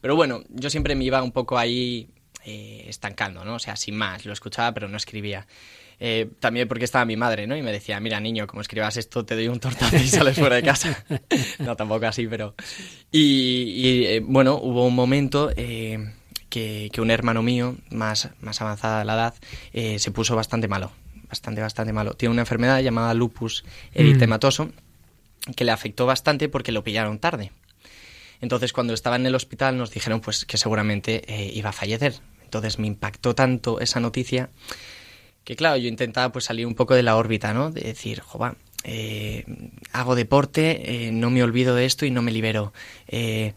Pero 0.00 0.16
bueno, 0.16 0.42
yo 0.48 0.70
siempre 0.70 0.94
me 0.94 1.04
iba 1.04 1.22
un 1.22 1.32
poco 1.32 1.58
ahí 1.58 2.08
eh, 2.44 2.84
estancando, 2.88 3.44
¿no? 3.44 3.54
O 3.54 3.58
sea, 3.58 3.76
sin 3.76 3.96
más, 3.96 4.24
lo 4.24 4.32
escuchaba 4.32 4.72
pero 4.72 4.88
no 4.88 4.96
escribía. 4.96 5.46
Eh, 5.98 6.30
también 6.40 6.68
porque 6.68 6.84
estaba 6.84 7.04
mi 7.04 7.16
madre, 7.16 7.46
¿no? 7.46 7.56
Y 7.56 7.62
me 7.62 7.72
decía, 7.72 7.98
mira, 8.00 8.20
niño, 8.20 8.46
como 8.46 8.60
escribas 8.60 8.96
esto, 8.96 9.24
te 9.24 9.34
doy 9.34 9.48
un 9.48 9.60
tortazo 9.60 9.96
y 9.96 10.08
sales 10.08 10.36
fuera 10.38 10.56
de 10.56 10.62
casa. 10.62 11.04
no, 11.58 11.76
tampoco 11.76 12.06
así, 12.06 12.26
pero... 12.26 12.54
Y, 13.10 14.04
eh, 14.04 14.20
bueno, 14.22 14.56
hubo 14.56 14.86
un 14.86 14.94
momento 14.94 15.50
eh, 15.56 16.12
que, 16.50 16.90
un 16.98 17.10
hermano 17.10 17.42
mío, 17.42 17.76
más, 17.90 18.28
más 18.40 18.60
avanzada 18.60 19.04
la 19.04 19.14
edad, 19.14 19.34
se 19.98 20.10
puso 20.10 20.36
bastante 20.36 20.68
malo. 20.68 20.92
Bastante, 21.28 21.60
bastante 21.60 21.92
malo. 21.92 22.14
Tiene 22.14 22.32
una 22.32 22.42
enfermedad 22.42 22.80
llamada 22.80 23.12
lupus 23.14 23.64
eritematoso 23.94 24.70
que 25.56 25.64
le 25.64 25.72
afectó 25.72 26.06
bastante 26.06 26.48
porque 26.48 26.72
lo 26.72 26.84
pillaron 26.84 27.18
tarde. 27.18 27.52
Entonces, 28.40 28.72
cuando 28.72 28.92
estaba 28.92 29.16
en 29.16 29.26
el 29.26 29.34
hospital, 29.34 29.76
nos 29.76 29.90
dijeron 29.90 30.20
pues 30.20 30.44
que 30.44 30.56
seguramente 30.56 31.24
iba 31.54 31.70
a 31.70 31.72
fallecer. 31.72 32.14
Entonces 32.44 32.78
me 32.78 32.86
impactó 32.86 33.34
tanto 33.34 33.80
esa 33.80 33.98
noticia 33.98 34.50
que 35.46 35.54
claro, 35.54 35.76
yo 35.76 35.86
intentaba 35.86 36.32
pues 36.32 36.44
salir 36.46 36.66
un 36.66 36.74
poco 36.74 36.96
de 36.96 37.04
la 37.04 37.14
órbita, 37.14 37.54
¿no? 37.54 37.70
De 37.70 37.82
decir, 37.82 38.18
jova, 38.18 38.56
eh, 38.82 39.44
hago 39.92 40.16
deporte, 40.16 41.06
eh, 41.06 41.12
no 41.12 41.30
me 41.30 41.40
olvido 41.40 41.76
de 41.76 41.84
esto 41.84 42.04
y 42.04 42.10
no 42.10 42.20
me 42.20 42.32
libero. 42.32 42.72
Eh, 43.06 43.54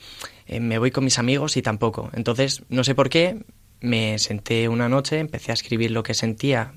me 0.60 0.78
voy 0.78 0.92
con 0.92 1.04
mis 1.04 1.18
amigos 1.18 1.58
y 1.58 1.64
tampoco. 1.64 2.12
Entonces, 2.14 2.62
no 2.70 2.84
sé 2.84 2.94
por 2.94 3.10
qué, 3.10 3.44
me 3.82 4.20
senté 4.20 4.70
una 4.70 4.88
noche, 4.88 5.18
empecé 5.18 5.50
a 5.50 5.56
escribir 5.56 5.90
lo 5.90 6.04
que 6.04 6.14
sentía, 6.14 6.76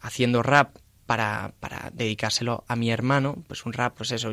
haciendo 0.00 0.42
rap 0.42 0.78
para, 1.04 1.52
para, 1.60 1.90
dedicárselo 1.92 2.64
a 2.66 2.76
mi 2.76 2.90
hermano, 2.90 3.44
pues 3.46 3.66
un 3.66 3.74
rap, 3.74 3.94
pues 3.94 4.10
eso, 4.12 4.32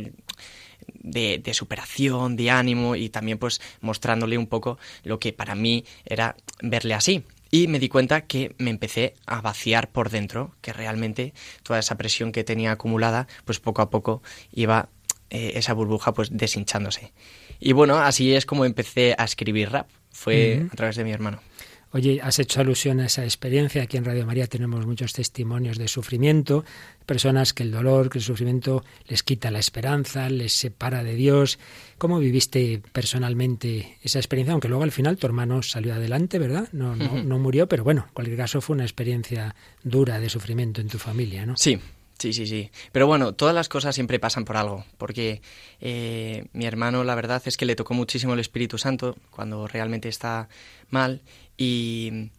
de, 0.94 1.40
de, 1.40 1.54
superación, 1.54 2.38
de 2.38 2.50
ánimo 2.50 2.96
y 2.96 3.10
también 3.10 3.40
pues 3.40 3.60
mostrándole 3.82 4.38
un 4.38 4.48
poco 4.48 4.78
lo 5.04 5.20
que 5.20 5.34
para 5.34 5.54
mí 5.54 5.84
era 6.06 6.38
verle 6.62 6.94
así 6.94 7.26
y 7.52 7.68
me 7.68 7.80
di 7.80 7.90
cuenta 7.90 8.22
que 8.22 8.56
me 8.58 8.70
empecé 8.70 9.14
a 9.26 9.42
vaciar 9.42 9.90
por 9.90 10.10
dentro, 10.10 10.56
que 10.62 10.74
realmente 10.74 11.34
toda 11.64 11.80
esa 11.80 11.98
presión 11.98 12.32
que 12.32 12.44
tenía 12.44 12.72
acumulada, 12.72 13.28
pues 13.46 13.60
poco 13.60 13.82
a 13.82 13.90
poco 13.90 14.22
iba 14.52 14.90
eh, 15.30 15.54
esa 15.56 15.74
burbuja 15.74 16.14
pues 16.14 16.30
deshinchándose. 16.32 17.14
Y 17.60 17.74
bueno, 17.74 17.98
así 17.98 18.36
es 18.36 18.46
como 18.46 18.66
empecé 18.66 19.16
a 19.18 19.24
escribir 19.24 19.72
rap, 19.72 19.90
fue 20.12 20.68
a 20.72 20.76
través 20.76 20.96
de 20.96 21.04
mi 21.04 21.12
hermano. 21.12 21.42
Oye, 21.92 22.20
has 22.22 22.40
hecho 22.40 22.60
alusión 22.60 23.00
a 23.00 23.06
esa 23.06 23.24
experiencia. 23.24 23.82
Aquí 23.82 23.98
en 23.98 24.06
Radio 24.06 24.26
María 24.26 24.48
tenemos 24.48 24.86
muchos 24.86 25.14
testimonios 25.14 25.78
de 25.78 25.88
sufrimiento, 25.88 26.66
personas 27.06 27.54
que 27.54 27.64
el 27.64 27.72
dolor, 27.72 28.10
que 28.10 28.18
el 28.18 28.24
sufrimiento 28.24 28.84
les 29.08 29.24
quita 29.24 29.52
la 29.52 29.60
esperanza, 29.60 30.30
les 30.30 30.54
separa 30.54 31.04
de 31.04 31.16
Dios. 31.16 31.60
¿Cómo 31.98 32.20
viviste 32.20 32.82
personalmente 32.92 33.98
esa 34.04 34.20
experiencia? 34.20 34.52
Aunque 34.52 34.68
luego 34.68 34.84
al 34.84 34.92
final 34.92 35.18
tu 35.18 35.28
hermano 35.28 35.64
salió 35.64 35.94
adelante, 35.94 36.40
¿verdad? 36.40 36.68
No, 36.74 36.96
no, 36.96 37.24
no 37.24 37.40
murió, 37.40 37.68
pero 37.68 37.84
bueno, 37.84 38.06
en 38.08 38.14
cualquier 38.14 38.38
caso 38.38 38.60
fue 38.60 38.76
una 38.76 38.84
experiencia 38.84 39.56
dura 39.84 40.20
de 40.20 40.30
sufrimiento 40.30 40.82
en 40.82 40.90
tu 40.90 41.00
familia, 41.00 41.46
¿no? 41.46 41.56
Sí, 41.56 41.80
Sí, 42.20 42.34
sí, 42.34 42.48
sí. 42.48 42.72
Pero 42.92 43.06
bueno, 43.06 43.34
todas 43.34 43.54
las 43.54 43.70
cosas 43.70 43.94
siempre 43.94 44.20
pasan 44.20 44.44
por 44.44 44.58
algo, 44.58 44.86
porque 44.98 45.42
eh, 45.80 46.46
mi 46.52 46.66
hermano 46.66 47.04
la 47.04 47.14
verdad 47.14 47.44
es 47.46 47.58
que 47.58 47.66
le 47.66 47.76
tocó 47.76 47.94
muchísimo 47.94 48.34
el 48.34 48.40
Espíritu 48.40 48.80
Santo 48.80 49.16
cuando 49.30 49.68
realmente 49.68 50.10
está 50.10 50.50
mal 50.90 51.22
y, 51.58 52.32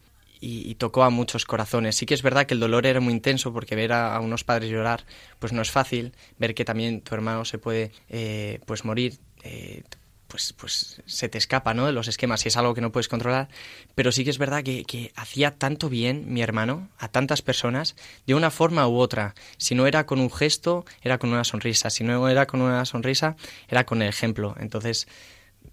tocó 0.77 1.03
a 1.03 1.09
muchos 1.09 1.45
corazones. 1.45 1.97
Sí 1.97 2.05
que 2.05 2.13
es 2.13 2.21
verdad 2.23 2.45
que 2.45 2.53
el 2.53 2.59
dolor 2.59 2.85
era 2.85 3.01
muy 3.01 3.13
intenso 3.13 3.51
porque 3.51 3.75
ver 3.75 3.91
a, 3.91 4.19
unos 4.21 4.43
padres 4.43 4.71
llorar 4.71 5.05
pues 5.39 5.51
no 5.51 5.61
es 5.61 5.71
fácil, 5.71 6.13
ver 6.37 6.55
que 6.55 6.63
también 6.63 7.01
tu 7.01 7.13
hermano 7.15 7.43
se 7.43 7.57
puede 7.57 7.91
eh, 8.09 8.59
pues 8.65 8.85
morir. 8.85 9.19
Eh, 9.43 9.83
pues, 10.27 10.53
pues 10.53 11.01
se 11.07 11.27
te 11.27 11.39
escapa, 11.39 11.73
¿no? 11.73 11.87
De 11.87 11.91
los 11.91 12.07
esquemas 12.07 12.45
y 12.45 12.49
es 12.49 12.57
algo 12.57 12.75
que 12.75 12.81
no 12.81 12.91
puedes 12.91 13.07
controlar. 13.07 13.49
Pero 13.95 14.11
sí 14.11 14.23
que 14.23 14.29
es 14.29 14.37
verdad 14.37 14.63
que, 14.63 14.85
que, 14.85 15.11
hacía 15.15 15.57
tanto 15.57 15.89
bien 15.89 16.31
mi 16.31 16.43
hermano 16.43 16.87
a 16.99 17.07
tantas 17.07 17.41
personas 17.41 17.95
de 18.27 18.35
una 18.35 18.51
forma 18.51 18.87
u 18.87 18.97
otra. 18.99 19.33
Si 19.57 19.73
no 19.73 19.87
era 19.87 20.05
con 20.05 20.19
un 20.19 20.31
gesto, 20.31 20.85
era 21.01 21.17
con 21.17 21.31
una 21.31 21.43
sonrisa. 21.43 21.89
Si 21.89 22.03
no 22.03 22.29
era 22.29 22.45
con 22.45 22.61
una 22.61 22.85
sonrisa, 22.85 23.37
era 23.69 23.87
con 23.87 24.03
el 24.03 24.09
ejemplo. 24.09 24.55
Entonces 24.59 25.07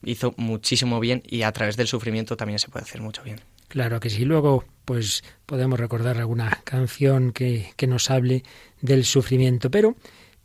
hizo 0.07 0.35
muchísimo 0.37 1.01
bien 1.01 1.23
y 1.27 1.43
a 1.43 1.53
través 1.53 1.77
del 1.77 1.87
sufrimiento 1.87 2.37
también 2.37 2.59
se 2.59 2.69
puede 2.69 2.85
hacer 2.85 3.03
mucho 3.03 3.23
bien. 3.23 3.41
Claro 3.69 4.01
que 4.01 4.09
sí. 4.09 4.25
Luego, 4.25 4.65
pues 4.85 5.25
podemos 5.45 5.79
recordar 5.79 6.17
alguna 6.19 6.61
canción 6.65 7.33
que, 7.33 7.73
que 7.77 7.87
nos 7.87 8.11
hable 8.11 8.45
del 8.81 9.05
sufrimiento. 9.05 9.71
Pero 9.71 9.97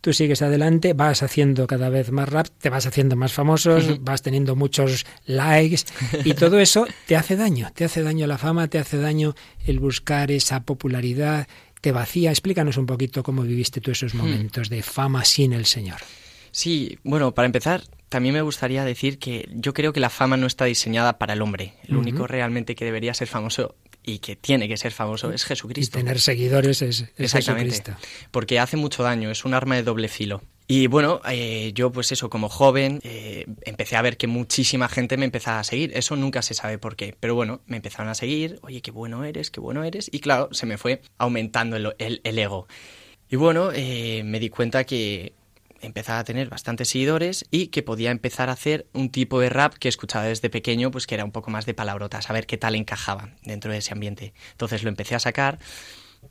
tú 0.01 0.11
sigues 0.13 0.41
adelante, 0.41 0.93
vas 0.93 1.21
haciendo 1.21 1.67
cada 1.67 1.89
vez 1.89 2.11
más 2.11 2.27
rap, 2.27 2.47
te 2.59 2.69
vas 2.69 2.87
haciendo 2.87 3.15
más 3.15 3.31
famosos, 3.33 4.03
vas 4.03 4.23
teniendo 4.23 4.55
muchos 4.55 5.05
likes 5.25 5.83
y 6.25 6.33
todo 6.33 6.59
eso 6.59 6.87
te 7.05 7.15
hace 7.15 7.35
daño, 7.35 7.69
te 7.75 7.85
hace 7.85 8.01
daño 8.01 8.25
la 8.25 8.39
fama, 8.39 8.67
te 8.67 8.79
hace 8.79 8.97
daño 8.97 9.35
el 9.65 9.79
buscar 9.79 10.31
esa 10.31 10.63
popularidad, 10.63 11.47
te 11.81 11.91
vacía. 11.91 12.31
Explícanos 12.31 12.77
un 12.77 12.87
poquito 12.87 13.21
cómo 13.21 13.43
viviste 13.43 13.79
tú 13.79 13.91
esos 13.91 14.15
hmm. 14.15 14.17
momentos 14.17 14.69
de 14.69 14.81
fama 14.81 15.23
sin 15.23 15.53
el 15.53 15.65
Señor. 15.65 16.01
Sí, 16.51 16.99
bueno, 17.03 17.33
para 17.33 17.45
empezar, 17.45 17.83
también 18.09 18.35
me 18.35 18.41
gustaría 18.41 18.83
decir 18.83 19.19
que 19.19 19.49
yo 19.53 19.73
creo 19.73 19.93
que 19.93 19.99
la 19.99 20.09
fama 20.09 20.37
no 20.37 20.47
está 20.47 20.65
diseñada 20.65 21.17
para 21.17 21.33
el 21.33 21.41
hombre. 21.41 21.75
El 21.87 21.95
único 21.95 22.27
realmente 22.27 22.75
que 22.75 22.85
debería 22.85 23.13
ser 23.13 23.27
famoso 23.27 23.75
y 24.03 24.19
que 24.19 24.35
tiene 24.35 24.67
que 24.67 24.77
ser 24.77 24.91
famoso 24.91 25.31
es 25.31 25.45
Jesucristo. 25.45 25.97
Y 25.97 26.01
tener 26.01 26.19
seguidores 26.19 26.81
es, 26.81 27.05
Jesucristo. 27.17 27.93
Porque 28.31 28.59
hace 28.59 28.77
mucho 28.77 29.03
daño, 29.03 29.31
es 29.31 29.45
un 29.45 29.53
arma 29.53 29.75
de 29.75 29.83
doble 29.83 30.07
filo. 30.07 30.41
Y 30.67 30.87
bueno, 30.87 31.21
eh, 31.29 31.71
yo 31.73 31.91
pues 31.91 32.11
eso, 32.11 32.29
como 32.29 32.47
joven, 32.47 32.99
eh, 33.03 33.45
empecé 33.63 33.97
a 33.97 34.01
ver 34.01 34.17
que 34.17 34.27
muchísima 34.27 34.87
gente 34.87 35.17
me 35.17 35.25
empezaba 35.25 35.59
a 35.59 35.63
seguir. 35.63 35.91
Eso 35.95 36.15
nunca 36.15 36.41
se 36.41 36.53
sabe 36.53 36.77
por 36.77 36.95
qué. 36.95 37.15
Pero 37.19 37.35
bueno, 37.35 37.61
me 37.65 37.77
empezaron 37.77 38.09
a 38.09 38.15
seguir, 38.15 38.59
oye, 38.61 38.81
qué 38.81 38.91
bueno 38.91 39.23
eres, 39.23 39.51
qué 39.51 39.59
bueno 39.59 39.83
eres. 39.83 40.09
Y 40.11 40.19
claro, 40.19 40.49
se 40.51 40.65
me 40.65 40.77
fue 40.77 41.01
aumentando 41.17 41.75
el, 41.75 42.21
ego. 42.23 42.67
Y 43.29 43.35
bueno, 43.35 43.71
eh, 43.73 44.23
me 44.23 44.39
di 44.39 44.49
cuenta 44.49 44.85
que 44.85 45.33
empezaba 45.81 46.19
a 46.19 46.23
tener 46.23 46.49
bastantes 46.49 46.89
seguidores 46.89 47.45
y 47.51 47.67
que 47.67 47.83
podía 47.83 48.11
empezar 48.11 48.49
a 48.49 48.53
hacer 48.53 48.87
un 48.93 49.09
tipo 49.09 49.39
de 49.39 49.49
rap 49.49 49.73
que 49.73 49.89
escuchaba 49.89 50.25
desde 50.25 50.49
pequeño, 50.49 50.91
pues 50.91 51.07
que 51.07 51.15
era 51.15 51.25
un 51.25 51.31
poco 51.31 51.51
más 51.51 51.65
de 51.65 51.73
palabrotas, 51.73 52.29
a 52.29 52.33
ver 52.33 52.45
qué 52.45 52.57
tal 52.57 52.75
encajaba 52.75 53.29
dentro 53.43 53.71
de 53.71 53.79
ese 53.79 53.93
ambiente. 53.93 54.33
Entonces 54.51 54.83
lo 54.83 54.89
empecé 54.89 55.15
a 55.15 55.19
sacar 55.19 55.59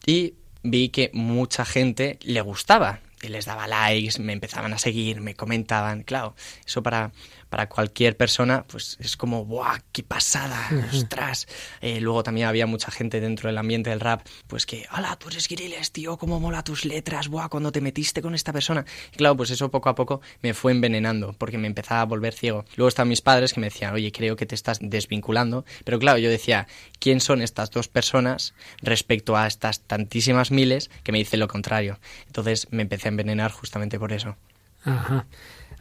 y 0.06 0.34
vi 0.62 0.90
que 0.90 1.10
mucha 1.12 1.64
gente 1.64 2.18
le 2.22 2.40
gustaba 2.40 3.00
y 3.22 3.28
les 3.28 3.44
daba 3.44 3.66
likes, 3.66 4.20
me 4.20 4.32
empezaban 4.32 4.72
a 4.72 4.78
seguir, 4.78 5.20
me 5.20 5.34
comentaban, 5.34 6.02
claro, 6.02 6.34
eso 6.66 6.82
para 6.82 7.12
para 7.50 7.68
cualquier 7.68 8.16
persona, 8.16 8.64
pues 8.66 8.96
es 9.00 9.16
como, 9.16 9.44
¡buah, 9.44 9.80
qué 9.92 10.02
pasada! 10.02 10.70
¡Ostras! 10.94 11.48
Eh, 11.80 12.00
luego 12.00 12.22
también 12.22 12.46
había 12.46 12.66
mucha 12.66 12.90
gente 12.90 13.20
dentro 13.20 13.48
del 13.48 13.58
ambiente 13.58 13.90
del 13.90 14.00
rap, 14.00 14.26
pues 14.46 14.66
que, 14.66 14.86
¡hala, 14.88 15.16
tú 15.16 15.28
eres 15.28 15.48
Grilles, 15.48 15.92
tío! 15.92 16.16
¡Cómo 16.16 16.40
mola 16.40 16.62
tus 16.62 16.84
letras! 16.84 17.28
¡Buah, 17.28 17.48
cuando 17.48 17.72
te 17.72 17.80
metiste 17.80 18.22
con 18.22 18.34
esta 18.34 18.52
persona! 18.52 18.86
Y 19.12 19.16
claro, 19.16 19.36
pues 19.36 19.50
eso 19.50 19.70
poco 19.70 19.88
a 19.88 19.94
poco 19.94 20.20
me 20.42 20.54
fue 20.54 20.72
envenenando, 20.72 21.34
porque 21.34 21.58
me 21.58 21.66
empezaba 21.66 22.00
a 22.00 22.04
volver 22.04 22.32
ciego. 22.32 22.64
Luego 22.76 22.88
estaban 22.88 23.08
mis 23.08 23.20
padres 23.20 23.52
que 23.52 23.60
me 23.60 23.66
decían, 23.66 23.94
oye, 23.94 24.12
creo 24.12 24.36
que 24.36 24.46
te 24.46 24.54
estás 24.54 24.78
desvinculando. 24.80 25.64
Pero 25.84 25.98
claro, 25.98 26.18
yo 26.18 26.30
decía, 26.30 26.68
¿quién 27.00 27.20
son 27.20 27.42
estas 27.42 27.70
dos 27.70 27.88
personas 27.88 28.54
respecto 28.80 29.36
a 29.36 29.46
estas 29.46 29.80
tantísimas 29.80 30.50
miles 30.50 30.90
que 31.02 31.12
me 31.12 31.18
dicen 31.18 31.40
lo 31.40 31.48
contrario? 31.48 31.98
Entonces 32.26 32.68
me 32.70 32.82
empecé 32.82 33.08
a 33.08 33.10
envenenar 33.10 33.50
justamente 33.50 33.98
por 33.98 34.12
eso. 34.12 34.36
Ajá. 34.84 35.26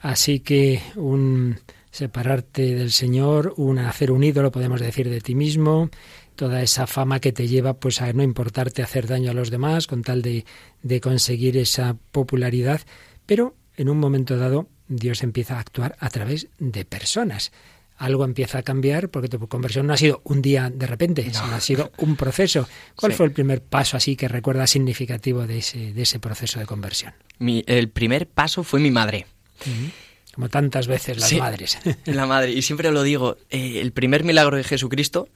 Así 0.01 0.39
que 0.39 0.81
un 0.95 1.59
separarte 1.91 2.75
del 2.75 2.91
Señor, 2.91 3.53
un 3.57 3.79
hacer 3.79 4.11
un 4.11 4.23
ídolo, 4.23 4.51
podemos 4.51 4.79
decir, 4.79 5.09
de 5.09 5.21
ti 5.21 5.35
mismo, 5.35 5.89
toda 6.35 6.61
esa 6.61 6.87
fama 6.87 7.19
que 7.19 7.31
te 7.31 7.47
lleva 7.47 7.73
pues 7.73 8.01
a 8.01 8.13
no 8.13 8.23
importarte 8.23 8.81
hacer 8.81 9.07
daño 9.07 9.31
a 9.31 9.33
los 9.33 9.49
demás 9.49 9.87
con 9.87 10.03
tal 10.03 10.21
de, 10.21 10.45
de 10.83 11.01
conseguir 11.01 11.57
esa 11.57 11.97
popularidad, 12.11 12.81
pero 13.25 13.55
en 13.75 13.89
un 13.89 13.99
momento 13.99 14.37
dado 14.37 14.67
Dios 14.87 15.23
empieza 15.23 15.57
a 15.57 15.59
actuar 15.59 15.95
a 15.99 16.09
través 16.09 16.47
de 16.57 16.85
personas. 16.85 17.51
Algo 17.97 18.23
empieza 18.23 18.59
a 18.59 18.63
cambiar 18.63 19.09
porque 19.09 19.27
tu 19.27 19.45
conversión 19.49 19.87
no 19.87 19.93
ha 19.93 19.97
sido 19.97 20.21
un 20.23 20.41
día 20.41 20.71
de 20.73 20.87
repente, 20.87 21.23
sino 21.33 21.53
ha 21.53 21.59
sido 21.59 21.91
un 21.97 22.15
proceso. 22.15 22.67
¿Cuál 22.95 23.11
fue 23.11 23.25
el 23.25 23.33
primer 23.33 23.61
paso 23.61 23.97
así 23.97 24.15
que 24.15 24.29
recuerdas 24.29 24.71
significativo 24.71 25.45
de 25.45 25.57
ese, 25.57 25.93
de 25.93 26.01
ese 26.01 26.19
proceso 26.19 26.59
de 26.59 26.65
conversión? 26.65 27.13
el 27.39 27.89
primer 27.89 28.27
paso 28.27 28.63
fue 28.63 28.79
mi 28.79 28.91
madre. 28.91 29.25
Como 30.33 30.49
tantas 30.49 30.87
veces 30.87 31.17
las 31.17 31.33
madres. 31.33 31.77
La 32.05 32.25
madre. 32.25 32.51
Y 32.51 32.61
siempre 32.61 32.91
lo 32.91 33.03
digo, 33.03 33.37
eh, 33.49 33.79
el 33.81 33.91
primer 33.91 34.23
milagro 34.23 34.57
de 34.57 34.63
Jesucristo, 34.63 35.27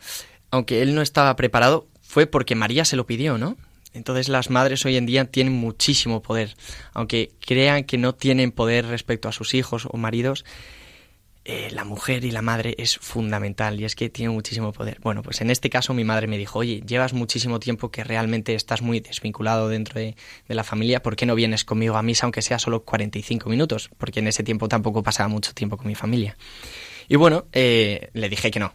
aunque 0.52 0.82
él 0.82 0.96
no 0.96 1.02
estaba 1.02 1.36
preparado, 1.36 1.88
fue 2.02 2.28
porque 2.28 2.56
María 2.56 2.86
se 2.86 2.96
lo 2.96 3.06
pidió, 3.06 3.38
¿no? 3.38 3.58
Entonces 3.94 4.30
las 4.30 4.50
madres 4.50 4.86
hoy 4.86 4.98
en 4.98 5.06
día 5.06 5.26
tienen 5.26 5.54
muchísimo 5.54 6.22
poder. 6.22 6.56
Aunque 6.94 7.32
crean 7.40 7.84
que 7.84 7.98
no 7.98 8.14
tienen 8.14 8.52
poder 8.52 8.88
respecto 8.88 9.30
a 9.30 9.32
sus 9.32 9.54
hijos 9.54 9.88
o 9.90 9.98
maridos, 9.98 10.46
eh, 11.46 11.70
la 11.72 11.84
mujer 11.84 12.24
y 12.24 12.32
la 12.32 12.42
madre 12.42 12.74
es 12.78 12.98
fundamental 12.98 13.80
y 13.80 13.84
es 13.84 13.96
que 13.96 14.10
tiene 14.10 14.32
muchísimo 14.32 14.72
poder. 14.72 15.00
Bueno, 15.02 15.22
pues 15.24 15.42
en 15.42 15.50
este 15.50 15.70
caso 15.70 15.94
mi 15.94 16.06
madre 16.06 16.28
me 16.28 16.38
dijo, 16.38 16.60
oye, 16.60 16.82
llevas 16.88 17.12
muchísimo 17.12 17.60
tiempo 17.60 17.92
que 17.92 18.04
realmente 18.04 18.56
estás 18.56 18.82
muy 18.82 19.02
desvinculado 19.02 19.68
dentro 19.68 20.00
de, 20.00 20.16
la 20.48 20.64
familia, 20.64 21.02
¿por 21.02 21.16
qué 21.16 21.26
no 21.26 21.36
vienes 21.36 21.66
conmigo 21.66 21.98
a 21.98 22.04
misa 22.04 22.26
aunque 22.26 22.42
sea 22.42 22.60
solo 22.60 22.84
45 22.84 23.50
minutos? 23.50 23.90
Porque 23.98 24.20
en 24.20 24.28
ese 24.28 24.44
tiempo 24.44 24.70
tampoco 24.70 25.04
pasaba 25.04 25.28
mucho 25.28 25.54
tiempo 25.54 25.76
con 25.76 25.88
mi 25.88 25.96
familia. 25.96 26.38
Y 27.10 27.18
bueno, 27.18 27.48
eh, 27.52 28.10
le 28.14 28.30
dije 28.30 28.50
que 28.50 28.60
no, 28.60 28.74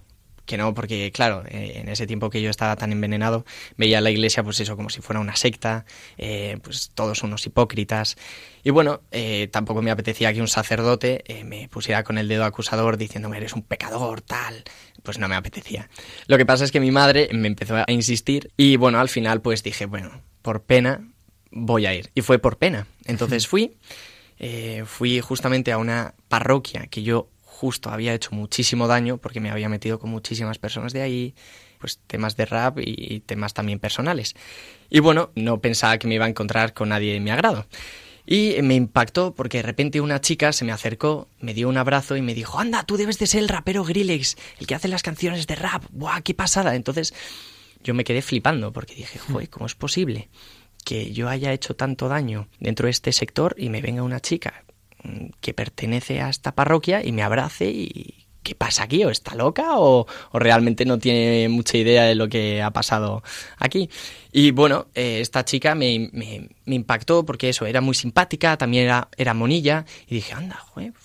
que 0.49 0.57
no, 0.57 0.73
porque 0.73 1.13
claro, 1.13 1.45
eh, 1.47 1.75
en 1.77 1.91
ese 1.91 2.07
tiempo 2.07 2.31
que 2.31 2.41
yo 2.41 2.49
estaba 2.49 2.75
tan 2.75 2.91
envenenado, 2.91 3.45
veía 3.77 3.99
a 3.99 4.01
la 4.01 4.11
iglesia 4.11 4.43
pues 4.43 4.59
eso 4.59 4.77
como 4.77 4.89
si 4.89 5.03
fuera 5.03 5.21
una 5.21 5.37
secta, 5.37 5.85
eh, 6.17 6.59
pues 6.63 6.91
todos 6.95 7.23
unos 7.23 7.47
hipócritas. 7.47 8.17
Y 8.65 8.71
bueno, 8.71 9.03
eh, 9.13 9.49
tampoco 9.53 9.83
me 9.83 9.91
apetecía 9.91 10.33
que 10.33 10.41
un 10.41 10.49
sacerdote 10.49 11.23
me 11.45 11.69
pusiera 11.69 12.03
con 12.03 12.17
el 12.17 12.29
dedo 12.29 12.45
acusador 12.45 12.97
diciéndome 12.97 13.37
eres 13.37 13.53
un 13.53 13.63
pecador, 13.63 14.23
tal. 14.23 14.65
Pues 15.03 15.19
no 15.19 15.29
me 15.29 15.37
apetecía. 15.37 15.91
Lo 16.27 16.39
que 16.39 16.47
pasa 16.47 16.65
es 16.65 16.73
que 16.73 16.81
mi 16.81 16.91
madre 16.91 17.29
me 17.33 17.47
empezó 17.47 17.77
a 17.77 17.85
insistir 17.89 18.51
y 18.57 18.77
bueno, 18.77 19.01
al 19.01 19.11
final 19.11 19.43
pues 19.43 19.63
dije, 19.63 19.85
bueno, 19.85 20.23
por 20.41 20.63
pena 20.63 21.07
voy 21.51 21.85
a 21.85 21.95
ir. 21.95 22.11
Y 22.15 22.23
fue 22.23 22.39
por 22.39 22.57
pena. 22.57 22.87
Entonces 23.05 23.47
fui, 23.47 23.77
fui 24.87 25.21
justamente 25.21 25.73
a 25.73 25.79
una 25.79 26.15
parroquia 26.29 26.87
que 26.87 27.03
yo 27.03 27.29
justo 27.59 27.91
había 27.91 28.15
hecho 28.15 28.31
muchísimo 28.31 28.87
daño 28.87 29.17
porque 29.17 29.41
me 29.41 29.51
había 29.51 29.69
metido 29.69 29.99
con 29.99 30.11
muchísimas 30.11 30.59
personas 30.59 30.93
de 30.93 31.03
ahí, 31.03 31.35
pues 31.81 31.99
temas 32.07 32.37
de 32.37 32.47
rap 32.47 32.79
y 32.79 33.19
temas 33.27 33.53
también 33.53 33.81
personales. 33.81 34.37
Y 34.91 35.01
bueno, 35.01 35.33
no 35.35 35.61
pensaba 35.61 35.99
que 35.99 36.07
me 36.07 36.15
iba 36.15 36.27
a 36.27 36.29
encontrar 36.29 36.73
con 36.73 36.91
nadie 36.91 37.13
de 37.13 37.19
mi 37.19 37.31
agrado. 37.31 37.67
Y 38.25 38.63
me 38.63 38.77
impactó 38.77 39.35
porque 39.35 39.57
de 39.57 39.65
repente 39.65 40.01
una 40.01 40.21
chica 40.21 40.53
se 40.53 40.65
me 40.65 40.71
acercó, 40.71 41.27
me 41.41 41.53
dio 41.53 41.69
un 41.69 41.79
abrazo 41.79 42.15
y 42.15 42.23
me 42.23 42.35
dijo, 42.35 42.61
anda, 42.61 42.85
tú 42.85 42.97
debes 42.97 43.19
de 43.19 43.27
ser 43.27 43.41
el 43.41 43.49
rapero 43.49 43.83
Grillex, 43.83 44.37
el 44.61 44.69
que 44.69 44.77
hace 44.77 44.87
las 44.87 45.03
canciones 45.03 45.49
de 45.49 45.57
rap. 45.57 45.83
¡Buah, 45.91 46.21
qué 46.21 46.35
pasada! 46.35 46.77
Entonces 46.77 47.13
yo 47.83 47.93
me 47.93 48.05
quedé 48.05 48.23
flipando 48.23 48.73
porque 48.73 48.95
dije, 48.95 49.19
joder, 49.19 49.51
¿cómo 49.51 49.67
es 49.67 49.75
posible 49.75 50.29
que 50.85 51.11
yo 51.11 51.29
haya 51.29 51.53
hecho 51.53 51.75
tanto 51.75 52.07
daño 52.09 52.47
dentro 52.61 52.87
de 52.87 52.93
este 52.93 53.11
sector 53.11 53.57
y 53.59 53.69
me 53.69 53.83
venga 53.83 54.05
una 54.05 54.21
chica 54.21 54.63
que 55.41 55.55
pertenece 55.55 56.21
a 56.21 56.29
esta 56.29 56.53
parroquia 56.53 57.05
y 57.05 57.13
me 57.13 57.23
abrace 57.23 57.71
y 57.71 58.27
¿qué 58.43 58.55
pasa 58.55 58.85
aquí? 58.85 59.05
¿O 59.05 59.11
está 59.11 59.35
loca? 59.35 59.79
¿O, 59.79 60.07
realmente 60.33 60.87
no 60.87 60.99
tiene 60.99 61.49
mucha 61.49 61.77
idea 61.77 62.05
de 62.05 62.15
lo 62.15 62.29
que 62.29 62.63
ha 62.63 62.71
pasado 62.71 63.23
aquí? 63.59 63.91
Y 64.33 64.51
bueno, 64.51 64.89
eh, 64.95 65.21
esta 65.21 65.45
chica 65.45 65.75
me, 65.75 66.11
me, 66.13 66.49
impactó 66.67 67.25
porque 67.25 67.49
eso, 67.49 67.65
era 67.65 67.81
muy 67.81 67.95
simpática, 67.95 68.59
también 68.59 68.85
era, 68.85 69.09
era 69.17 69.33
monilla 69.33 69.87
y 70.07 70.17
dije, 70.17 70.35
anda, 70.35 70.63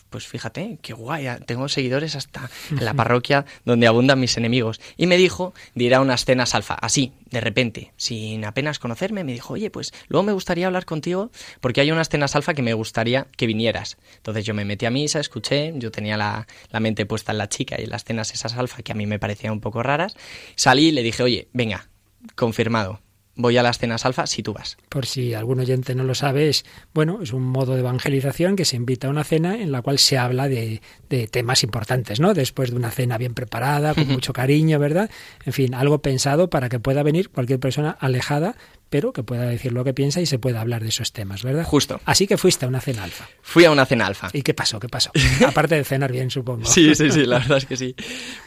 pues 0.09 0.27
fíjate, 0.27 0.77
qué 0.81 0.93
guay, 0.93 1.27
tengo 1.45 1.69
seguidores 1.69 2.15
hasta 2.15 2.49
en 2.69 2.83
la 2.83 2.93
parroquia 2.93 3.45
donde 3.65 3.87
abundan 3.87 4.19
mis 4.19 4.37
enemigos. 4.37 4.81
Y 4.97 5.07
me 5.07 5.17
dijo 5.17 5.53
de 5.73 5.85
ir 5.85 5.95
a 5.95 6.01
unas 6.01 6.25
cenas 6.25 6.53
alfa, 6.53 6.73
así, 6.75 7.13
de 7.31 7.39
repente, 7.39 7.93
sin 7.97 8.43
apenas 8.45 8.77
conocerme, 8.77 9.23
me 9.23 9.31
dijo, 9.31 9.53
oye, 9.53 9.71
pues 9.71 9.93
luego 10.07 10.23
me 10.23 10.33
gustaría 10.33 10.67
hablar 10.67 10.85
contigo 10.85 11.31
porque 11.61 11.81
hay 11.81 11.91
unas 11.91 12.09
cenas 12.09 12.35
alfa 12.35 12.53
que 12.53 12.61
me 12.61 12.73
gustaría 12.73 13.27
que 13.37 13.47
vinieras. 13.47 13.97
Entonces 14.17 14.45
yo 14.45 14.53
me 14.53 14.65
metí 14.65 14.85
a 14.85 14.91
misa, 14.91 15.19
escuché, 15.19 15.73
yo 15.77 15.91
tenía 15.91 16.17
la, 16.17 16.45
la 16.71 16.79
mente 16.79 17.05
puesta 17.05 17.31
en 17.31 17.37
la 17.37 17.49
chica 17.49 17.77
y 17.79 17.85
en 17.85 17.89
las 17.89 18.03
cenas 18.03 18.33
esas 18.33 18.53
alfa 18.57 18.83
que 18.83 18.91
a 18.91 18.95
mí 18.95 19.05
me 19.05 19.17
parecían 19.17 19.53
un 19.53 19.61
poco 19.61 19.81
raras. 19.81 20.15
Salí 20.55 20.87
y 20.87 20.91
le 20.91 21.03
dije, 21.03 21.23
oye, 21.23 21.47
venga, 21.53 21.87
confirmado, 22.35 22.99
voy 23.35 23.57
a 23.57 23.63
las 23.63 23.79
cenas 23.79 24.05
alfa 24.05 24.27
si 24.27 24.43
tú 24.43 24.53
vas. 24.53 24.77
Por 24.89 25.05
si 25.05 25.33
algún 25.33 25.59
oyente 25.59 25.95
no 25.95 26.03
lo 26.03 26.15
sabe, 26.15 26.49
es, 26.49 26.65
bueno, 26.93 27.19
es 27.21 27.33
un 27.33 27.43
modo 27.43 27.73
de 27.73 27.79
evangelización 27.79 28.55
que 28.55 28.65
se 28.65 28.75
invita 28.75 29.07
a 29.07 29.09
una 29.09 29.23
cena 29.23 29.59
en 29.59 29.71
la 29.71 29.81
cual 29.81 29.99
se 29.99 30.17
habla 30.17 30.47
de, 30.47 30.81
de 31.09 31.27
temas 31.27 31.63
importantes, 31.63 32.19
¿no? 32.19 32.33
Después 32.33 32.71
de 32.71 32.75
una 32.75 32.91
cena 32.91 33.17
bien 33.17 33.33
preparada, 33.33 33.93
con 33.93 34.07
mucho 34.07 34.33
cariño, 34.33 34.79
¿verdad? 34.79 35.09
En 35.45 35.53
fin, 35.53 35.73
algo 35.73 36.01
pensado 36.01 36.49
para 36.49 36.69
que 36.69 36.79
pueda 36.79 37.03
venir 37.03 37.29
cualquier 37.29 37.59
persona 37.59 37.91
alejada, 37.91 38.55
pero 38.89 39.11
que 39.11 39.23
pueda 39.23 39.45
decir 39.45 39.73
lo 39.73 39.83
que 39.83 39.93
piensa 39.93 40.21
y 40.21 40.27
se 40.27 40.37
pueda 40.37 40.61
hablar 40.61 40.83
de 40.83 40.89
esos 40.89 41.11
temas, 41.13 41.41
¿verdad? 41.41 41.63
Justo. 41.63 41.99
Así 42.05 42.27
que 42.27 42.37
fuiste 42.37 42.65
a 42.65 42.67
una 42.67 42.79
cena 42.79 43.03
alfa. 43.03 43.27
Fui 43.41 43.65
a 43.65 43.71
una 43.71 43.87
cena 43.87 44.05
alfa. 44.05 44.29
¿Y 44.33 44.43
qué 44.43 44.53
pasó? 44.53 44.79
¿Qué 44.79 44.87
pasó? 44.87 45.11
Aparte 45.47 45.73
de 45.73 45.83
cenar 45.83 46.11
bien, 46.11 46.29
supongo. 46.29 46.65
Sí, 46.65 46.93
sí, 46.93 47.09
sí, 47.09 47.25
la 47.25 47.39
verdad 47.39 47.57
es 47.57 47.65
que 47.65 47.75
sí. 47.75 47.95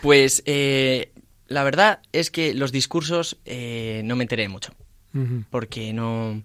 Pues 0.03 0.44
eh, 0.46 1.11
la 1.48 1.64
verdad 1.64 2.00
es 2.12 2.30
que 2.30 2.54
los 2.54 2.72
discursos 2.72 3.37
eh, 3.44 4.02
no 4.04 4.16
me 4.16 4.24
enteré 4.24 4.48
mucho, 4.48 4.72
porque 5.50 5.92
no, 5.92 6.42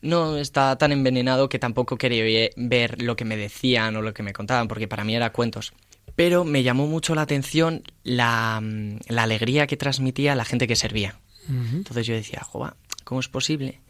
no 0.00 0.36
está 0.36 0.76
tan 0.76 0.90
envenenado 0.90 1.48
que 1.48 1.58
tampoco 1.58 1.96
quería 1.96 2.50
ver 2.56 3.00
lo 3.00 3.14
que 3.14 3.24
me 3.24 3.36
decían 3.36 3.94
o 3.96 4.02
lo 4.02 4.12
que 4.12 4.22
me 4.22 4.32
contaban, 4.32 4.68
porque 4.68 4.88
para 4.88 5.04
mí 5.04 5.14
era 5.14 5.32
cuentos. 5.32 5.72
Pero 6.16 6.44
me 6.44 6.62
llamó 6.62 6.86
mucho 6.86 7.14
la 7.14 7.22
atención 7.22 7.82
la, 8.02 8.62
la 9.08 9.22
alegría 9.22 9.66
que 9.66 9.76
transmitía 9.76 10.34
la 10.34 10.44
gente 10.44 10.66
que 10.66 10.76
servía. 10.76 11.16
Entonces 11.48 12.06
yo 12.06 12.14
decía, 12.14 12.40
Jova, 12.44 12.76
¿cómo 13.04 13.20
es 13.20 13.28
posible 13.28 13.80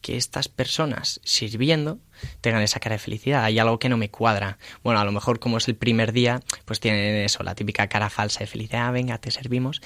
que 0.00 0.16
estas 0.16 0.48
personas 0.48 1.20
sirviendo 1.24 1.98
tengan 2.40 2.62
esa 2.62 2.80
cara 2.80 2.94
de 2.94 3.00
felicidad. 3.00 3.44
Hay 3.44 3.58
algo 3.58 3.78
que 3.78 3.88
no 3.88 3.96
me 3.96 4.10
cuadra. 4.10 4.58
Bueno, 4.82 5.00
a 5.00 5.04
lo 5.04 5.12
mejor 5.12 5.38
como 5.38 5.58
es 5.58 5.68
el 5.68 5.76
primer 5.76 6.12
día, 6.12 6.40
pues 6.64 6.80
tienen 6.80 7.16
eso, 7.16 7.42
la 7.42 7.54
típica 7.54 7.88
cara 7.88 8.10
falsa 8.10 8.40
de 8.40 8.46
felicidad, 8.46 8.92
venga, 8.92 9.18
te 9.18 9.30
servimos. 9.30 9.80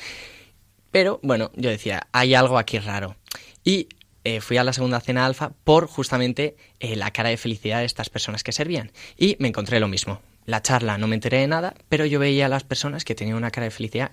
Pero 0.91 1.21
bueno, 1.23 1.51
yo 1.55 1.71
decía, 1.71 2.07
hay 2.13 2.35
algo 2.35 2.59
aquí 2.59 2.79
raro. 2.79 3.17
Y 3.65 3.89
eh, 4.25 4.41
fui 4.41 4.57
a 4.57 4.65
la 4.65 4.73
segunda 4.73 5.01
cena 5.01 5.27
alfa 5.27 5.53
por 5.65 5.87
justamente 5.87 6.57
eh, 6.79 6.97
la 6.97 7.11
cara 7.11 7.31
de 7.31 7.37
felicidad 7.37 7.81
de 7.81 7.87
estas 7.87 8.11
personas 8.11 8.45
que 8.45 8.53
servían. 8.53 8.93
Y 9.17 9.37
me 9.41 9.49
encontré 9.49 9.81
lo 9.81 9.89
mismo. 9.89 10.21
La 10.45 10.63
charla 10.63 10.99
no 10.99 11.07
me 11.07 11.15
enteré 11.15 11.39
de 11.39 11.49
nada, 11.49 11.75
pero 11.89 12.05
yo 12.05 12.19
veía 12.19 12.47
a 12.47 12.49
las 12.49 12.65
personas 12.65 13.05
que 13.05 13.15
tenían 13.15 13.37
una 13.37 13.51
cara 13.51 13.65
de 13.65 13.71
felicidad 13.71 14.13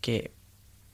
que 0.00 0.32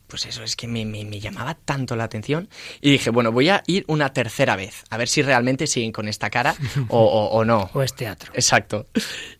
pues 0.09 0.25
eso 0.25 0.43
es 0.43 0.55
que 0.55 0.67
me, 0.67 0.85
me, 0.85 1.19
llamaba 1.19 1.53
tanto 1.53 1.95
la 1.95 2.03
atención 2.03 2.49
y 2.81 2.91
dije, 2.91 3.11
bueno, 3.11 3.31
voy 3.31 3.49
a 3.49 3.63
ir 3.67 3.85
una 3.87 4.11
tercera 4.11 4.55
vez, 4.55 4.83
a 4.89 4.97
ver 4.97 5.07
si 5.07 5.21
realmente 5.21 5.67
siguen 5.67 5.91
con 5.91 6.07
esta 6.07 6.29
cara 6.29 6.55
o, 6.89 7.29
o, 7.31 7.45
no. 7.45 7.69
O 7.73 7.83
es 7.83 7.93
teatro. 7.93 8.31
Exacto. 8.33 8.87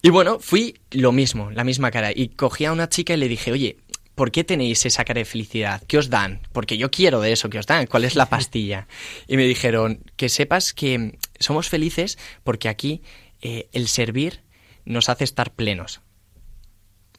Y 0.02 0.10
bueno, 0.10 0.40
fui 0.40 0.80
lo 0.92 1.12
mismo, 1.12 1.50
la 1.52 1.64
misma 1.64 1.90
cara, 1.90 2.12
y 2.14 2.30
cogí 2.30 2.66
a 2.66 2.72
una 2.72 2.88
chica 2.88 3.14
y 3.16 3.18
le 3.18 3.28
dije, 3.28 3.52
oye, 3.52 3.78
¿por 4.14 4.32
qué 4.32 4.44
tenéis 4.44 4.86
esa 4.86 5.04
cara 5.04 5.20
de 5.20 5.26
felicidad? 5.26 5.82
¿Qué 5.88 5.98
os 5.98 6.10
dan? 6.10 6.42
Porque 6.52 6.78
yo 6.78 6.92
quiero 6.92 7.20
de 7.20 7.32
eso 7.32 7.50
que 7.50 7.58
os 7.58 7.66
dan. 7.66 7.88
¿Cuál 7.88 8.06
es 8.06 8.16
la 8.16 8.28
pastilla? 8.28 8.88
Y 9.28 9.38
me 9.38 9.46
dijeron, 9.46 10.04
que 10.18 10.30
sepas 10.30 10.74
que 10.74 11.18
somos 11.40 11.70
felices 11.70 12.20
porque 12.44 12.70
aquí 12.70 13.02
eh, 13.42 13.70
el 13.72 13.88
servir 13.88 14.44
nos 14.86 15.10
hace 15.10 15.24
estar 15.24 15.52
plenos. 15.54 16.02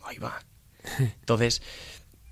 Ahí 0.03 0.19
va. 0.19 0.41
Entonces 0.99 1.63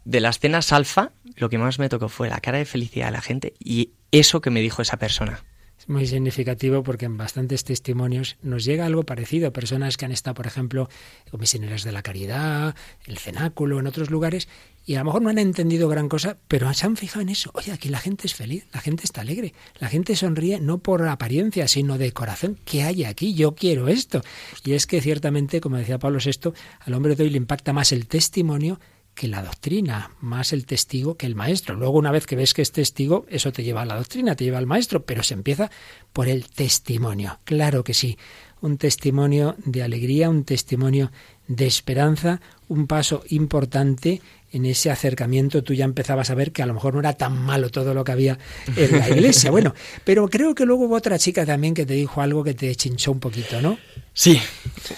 de 0.09 0.21
las 0.21 0.39
cenas 0.39 0.73
alfa, 0.73 1.13
lo 1.37 1.51
que 1.51 1.59
más 1.59 1.79
me 1.79 1.91
tocó 1.91 2.09
fue 2.09 2.31
la 2.31 2.41
cara 2.41 2.57
de 2.57 2.65
felicidad 2.65 3.07
de 3.07 3.13
la 3.13 3.21
gente 3.21 3.53
y 3.63 3.91
eso 4.11 4.41
que 4.41 4.49
me 4.49 4.63
dijo 4.63 4.81
esa 4.81 4.97
persona. 4.97 5.45
Es 5.79 5.87
muy 5.87 6.07
significativo 6.07 6.83
porque 6.83 7.05
en 7.05 7.19
bastantes 7.19 7.63
testimonios 7.63 8.39
nos 8.43 8.65
llega 8.65 8.87
algo 8.87 9.03
parecido. 9.03 9.53
Personas 9.53 9.99
que 9.99 10.07
han 10.07 10.13
estado, 10.13 10.35
por 10.35 10.47
ejemplo, 10.47 10.89
con 11.31 11.41
misioneros 11.41 11.85
de 11.85 11.93
la 11.93 12.03
caridad, 12.03 12.75
el 13.05 13.19
cenáculo, 13.19 13.79
en 13.79 13.87
otros 13.87 14.11
lugares, 14.11 14.49
y 14.87 14.95
a 14.95 15.01
lo 15.01 15.05
mejor 15.05 15.21
no 15.23 15.29
han 15.29 15.39
entendido 15.39 15.91
gran 15.91 16.09
cosa, 16.09 16.39
pero 16.49 16.73
se 16.73 16.87
han 16.87 16.97
fijado 16.97 17.21
en 17.21 17.29
eso. 17.29 17.51
Oye, 17.53 17.71
aquí 17.71 17.91
la 17.91 17.99
gente 17.99 18.27
es 18.27 18.35
feliz, 18.35 18.67
la 18.73 18.81
gente 18.81 19.05
está 19.05 19.21
alegre, 19.21 19.53
la 19.79 19.89
gente 19.89 20.17
sonríe 20.17 20.59
no 20.59 20.79
por 20.79 21.07
apariencia, 21.07 21.69
sino 21.69 21.99
de 21.99 22.13
corazón. 22.13 22.59
¿Qué 22.65 22.83
hay 22.83 23.05
aquí? 23.05 23.35
Yo 23.35 23.55
quiero 23.55 23.89
esto. 23.89 24.23
Y 24.65 24.73
es 24.73 24.87
que 24.87 25.03
ciertamente, 25.03 25.61
como 25.61 25.77
decía 25.77 25.99
Pablo 25.99 26.19
VI, 26.25 26.53
al 26.81 26.95
hombre 26.95 27.15
de 27.15 27.25
hoy 27.25 27.31
le 27.31 27.37
impacta 27.37 27.75
más 27.75 27.93
el 27.93 28.09
testimonio 28.09 28.81
que 29.19 29.27
la 29.27 29.43
doctrina, 29.43 30.13
más 30.21 30.53
el 30.53 30.65
testigo 30.65 31.17
que 31.17 31.27
el 31.27 31.35
maestro. 31.35 31.75
Luego, 31.75 31.99
una 31.99 32.13
vez 32.13 32.25
que 32.25 32.37
ves 32.37 32.55
que 32.55 32.63
es 32.63 32.71
testigo, 32.71 33.27
eso 33.29 33.53
te 33.53 33.65
lleva 33.65 33.83
a 33.83 33.85
la 33.85 33.97
doctrina, 33.97 34.37
te 34.37 34.45
lleva 34.45 34.59
al 34.59 34.67
maestro, 34.67 35.05
pero 35.05 35.25
se 35.25 35.35
empieza 35.35 35.73
por 36.13 36.29
el 36.29 36.49
testimonio. 36.49 37.41
Claro 37.43 37.83
que 37.83 37.95
sí, 37.95 38.17
un 38.61 38.79
testimonio 38.79 39.57
de 39.65 39.83
alegría, 39.83 40.31
un 40.31 40.45
testimonio 40.45 41.11
de 41.49 41.67
esperanza, 41.67 42.41
un 42.69 42.87
paso 42.87 43.25
importante 43.31 44.23
en 44.53 44.65
ese 44.67 44.91
acercamiento 44.91 45.63
tú 45.63 45.75
ya 45.75 45.85
empezabas 45.85 46.31
a 46.31 46.35
ver 46.35 46.53
que 46.53 46.63
a 46.63 46.67
lo 46.67 46.75
mejor 46.75 46.95
no 46.95 47.01
era 47.01 47.13
tan 47.15 47.37
malo 47.39 47.71
todo 47.71 47.95
lo 47.95 48.05
que 48.05 48.13
había 48.13 48.39
en 48.77 48.99
la 48.99 49.09
iglesia. 49.09 49.51
Bueno, 49.59 49.75
pero 50.05 50.29
creo 50.29 50.55
que 50.55 50.65
luego 50.65 50.85
hubo 50.85 50.95
otra 50.95 51.19
chica 51.19 51.45
también 51.45 51.75
que 51.75 51.85
te 51.85 51.95
dijo 51.95 52.21
algo 52.21 52.45
que 52.45 52.55
te 52.55 52.73
chinchó 52.77 53.11
un 53.11 53.19
poquito, 53.19 53.61
¿no? 53.61 53.77
Sí, 54.13 54.41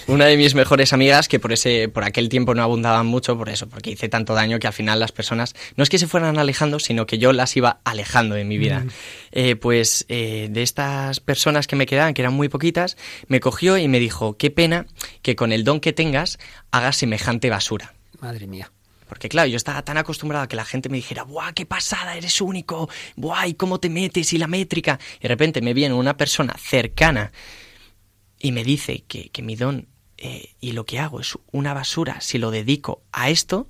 una 0.07 0.27
de 0.27 0.37
mis 0.37 0.55
mejores 0.55 0.93
amigas 0.93 1.29
que 1.29 1.39
por 1.39 1.53
ese, 1.53 1.89
por 1.89 2.05
aquel 2.05 2.29
tiempo 2.29 2.55
no 2.55 2.63
abundaban 2.63 3.07
mucho 3.07 3.37
por 3.37 3.49
eso, 3.49 3.69
porque 3.69 3.91
hice 3.91 4.09
tanto 4.09 4.35
daño 4.35 4.59
que 4.59 4.67
al 4.67 4.73
final 4.73 4.99
las 4.99 5.13
personas 5.13 5.55
no 5.77 5.83
es 5.83 5.91
que 5.91 5.99
se 5.99 6.07
fueran 6.07 6.39
alejando, 6.39 6.79
sino 6.79 7.07
que 7.07 7.19
yo 7.19 7.33
las 7.33 7.57
iba 7.57 7.81
alejando 7.85 8.35
de 8.35 8.45
mi 8.45 8.59
vida. 8.59 8.81
Mm. 8.81 8.89
Eh, 9.33 9.57
pues 9.57 10.05
eh, 10.09 10.49
de 10.51 10.63
estas 10.63 11.21
personas 11.21 11.67
que 11.67 11.77
me 11.77 11.87
quedaban, 11.87 12.15
que 12.15 12.23
eran 12.23 12.35
muy 12.35 12.49
poquitas, 12.49 12.97
me 13.29 13.41
cogió 13.41 13.77
y 13.79 13.89
me 13.89 14.01
dijo, 14.01 14.37
qué 14.37 14.51
pena 14.51 14.87
que 15.23 15.37
con 15.37 15.53
el 15.53 15.65
don 15.65 15.81
que 15.81 15.93
tengas 15.93 16.39
hagas 16.71 16.97
semejante 16.97 17.51
basura. 17.51 17.95
Madre 18.21 18.47
mía. 18.47 18.71
Porque 19.11 19.29
claro, 19.29 19.49
yo 19.49 19.57
estaba 19.57 19.83
tan 19.83 19.99
acostumbrado 19.99 20.45
a 20.45 20.49
que 20.49 20.55
la 20.55 20.65
gente 20.65 20.89
me 20.89 20.97
dijera, 20.97 21.25
¡buah, 21.25 21.53
qué 21.53 21.67
pasada, 21.67 22.17
eres 22.17 22.41
único! 22.41 22.89
¡buah, 23.17 23.49
y 23.49 23.55
cómo 23.55 23.81
te 23.81 23.91
metes! 23.91 24.33
y 24.33 24.39
la 24.39 24.47
métrica. 24.47 25.01
Y 25.19 25.23
de 25.23 25.29
repente 25.29 25.61
me 25.61 25.75
viene 25.75 25.97
una 25.97 26.17
persona 26.17 26.55
cercana 26.57 27.33
y 28.39 28.53
me 28.53 28.63
dice 28.63 29.03
que, 29.09 29.31
que 29.31 29.43
mi 29.43 29.57
don 29.57 29.89
eh, 30.17 30.55
y 30.61 30.71
lo 30.73 30.87
que 30.87 31.01
hago 31.01 31.19
es 31.19 31.37
una 31.51 31.75
basura 31.75 32.21
si 32.21 32.39
lo 32.39 32.53
dedico 32.53 33.03
a 33.11 33.31
esto, 33.31 33.69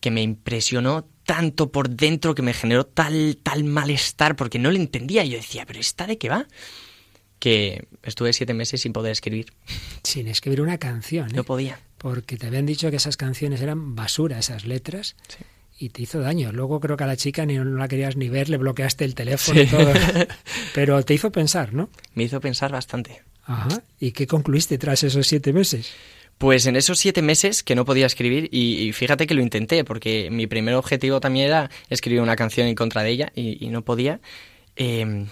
que 0.00 0.10
me 0.10 0.22
impresionó 0.22 1.06
tanto 1.24 1.70
por 1.70 1.90
dentro, 1.90 2.34
que 2.34 2.40
me 2.40 2.54
generó 2.54 2.86
tal, 2.86 3.38
tal 3.42 3.64
malestar, 3.64 4.36
porque 4.36 4.58
no 4.58 4.70
lo 4.70 4.78
entendía. 4.78 5.22
Yo 5.26 5.36
decía, 5.36 5.66
¿pero 5.66 5.80
esta 5.80 6.06
de 6.06 6.16
qué 6.16 6.30
va? 6.30 6.46
que 7.38 7.88
estuve 8.02 8.32
siete 8.32 8.54
meses 8.54 8.82
sin 8.82 8.92
poder 8.92 9.12
escribir. 9.12 9.52
Sin 10.02 10.28
escribir 10.28 10.60
una 10.60 10.78
canción. 10.78 11.30
¿eh? 11.30 11.34
No 11.34 11.44
podía. 11.44 11.80
Porque 12.00 12.38
te 12.38 12.46
habían 12.46 12.64
dicho 12.64 12.88
que 12.88 12.96
esas 12.96 13.18
canciones 13.18 13.60
eran 13.60 13.94
basura, 13.94 14.38
esas 14.38 14.64
letras. 14.64 15.16
Y 15.78 15.90
te 15.90 16.00
hizo 16.00 16.20
daño. 16.20 16.50
Luego 16.50 16.80
creo 16.80 16.96
que 16.96 17.04
a 17.04 17.06
la 17.06 17.16
chica 17.16 17.44
ni 17.44 17.56
no 17.56 17.64
la 17.64 17.88
querías 17.88 18.16
ni 18.16 18.30
ver, 18.30 18.48
le 18.48 18.56
bloqueaste 18.56 19.04
el 19.04 19.14
teléfono 19.14 19.60
y 19.60 19.66
todo. 19.66 19.92
Pero 20.74 21.02
te 21.04 21.12
hizo 21.12 21.30
pensar, 21.30 21.74
¿no? 21.74 21.90
Me 22.14 22.22
hizo 22.24 22.40
pensar 22.40 22.72
bastante. 22.72 23.20
Ajá. 23.44 23.82
¿Y 23.98 24.12
qué 24.12 24.26
concluiste 24.26 24.78
tras 24.78 25.02
esos 25.02 25.26
siete 25.26 25.52
meses? 25.52 25.92
Pues 26.38 26.64
en 26.64 26.76
esos 26.76 26.98
siete 26.98 27.20
meses 27.20 27.62
que 27.62 27.74
no 27.74 27.84
podía 27.84 28.06
escribir, 28.06 28.48
y, 28.50 28.92
fíjate 28.94 29.26
que 29.26 29.34
lo 29.34 29.42
intenté, 29.42 29.84
porque 29.84 30.30
mi 30.30 30.46
primer 30.46 30.76
objetivo 30.76 31.20
también 31.20 31.48
era 31.48 31.70
escribir 31.90 32.22
una 32.22 32.34
canción 32.34 32.66
en 32.66 32.76
contra 32.76 33.02
de 33.02 33.10
ella, 33.10 33.32
y, 33.34 33.68
no 33.68 33.84
podía, 33.84 34.20
eh, 34.76 35.26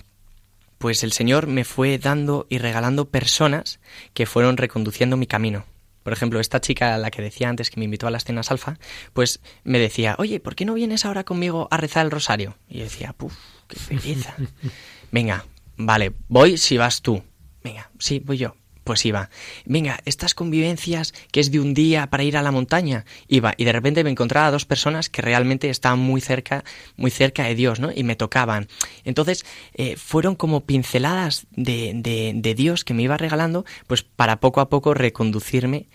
pues 0.76 1.02
el 1.02 1.12
Señor 1.12 1.46
me 1.46 1.64
fue 1.64 1.96
dando 1.96 2.46
y 2.50 2.58
regalando 2.58 3.08
personas 3.08 3.80
que 4.12 4.26
fueron 4.26 4.58
reconduciendo 4.58 5.16
mi 5.16 5.26
camino. 5.26 5.64
Por 6.08 6.14
ejemplo, 6.14 6.40
esta 6.40 6.62
chica, 6.62 6.96
la 6.96 7.10
que 7.10 7.20
decía 7.20 7.50
antes 7.50 7.68
que 7.68 7.78
me 7.78 7.84
invitó 7.84 8.06
a 8.06 8.10
las 8.10 8.24
cenas 8.24 8.50
alfa, 8.50 8.78
pues 9.12 9.40
me 9.62 9.78
decía, 9.78 10.14
oye, 10.16 10.40
¿por 10.40 10.54
qué 10.54 10.64
no 10.64 10.72
vienes 10.72 11.04
ahora 11.04 11.22
conmigo 11.22 11.68
a 11.70 11.76
rezar 11.76 12.06
el 12.06 12.10
rosario? 12.10 12.56
Y 12.66 12.78
yo 12.78 12.84
decía, 12.84 13.12
puf, 13.12 13.34
qué 13.66 13.76
pereza. 13.86 14.34
Venga, 15.12 15.44
vale, 15.76 16.14
voy 16.28 16.56
si 16.56 16.78
vas 16.78 17.02
tú. 17.02 17.22
Venga, 17.62 17.90
sí, 17.98 18.22
voy 18.24 18.38
yo 18.38 18.54
pues 18.88 19.04
iba. 19.04 19.28
Venga, 19.66 20.00
estas 20.06 20.32
convivencias 20.32 21.12
que 21.30 21.40
es 21.40 21.50
de 21.50 21.60
un 21.60 21.74
día 21.74 22.08
para 22.08 22.22
ir 22.22 22.38
a 22.38 22.42
la 22.42 22.50
montaña, 22.50 23.04
iba. 23.26 23.52
Y 23.58 23.64
de 23.64 23.72
repente 23.72 24.02
me 24.02 24.08
encontraba 24.08 24.46
a 24.46 24.50
dos 24.50 24.64
personas 24.64 25.10
que 25.10 25.20
realmente 25.20 25.68
estaban 25.68 25.98
muy 25.98 26.22
cerca, 26.22 26.64
muy 26.96 27.10
cerca 27.10 27.44
de 27.44 27.54
Dios, 27.54 27.80
¿no? 27.80 27.90
Y 27.94 28.02
me 28.02 28.16
tocaban. 28.16 28.66
Entonces, 29.04 29.44
eh, 29.74 29.96
fueron 29.96 30.36
como 30.36 30.64
pinceladas 30.64 31.46
de, 31.50 31.92
de, 31.96 32.32
de 32.34 32.54
Dios 32.54 32.82
que 32.82 32.94
me 32.94 33.02
iba 33.02 33.18
regalando, 33.18 33.66
pues 33.86 34.02
para 34.04 34.40
poco 34.40 34.62
a 34.62 34.70
poco 34.70 34.94
reconducirme 34.94 35.90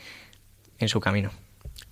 en 0.77 0.87
su 0.87 0.99
camino. 0.99 1.31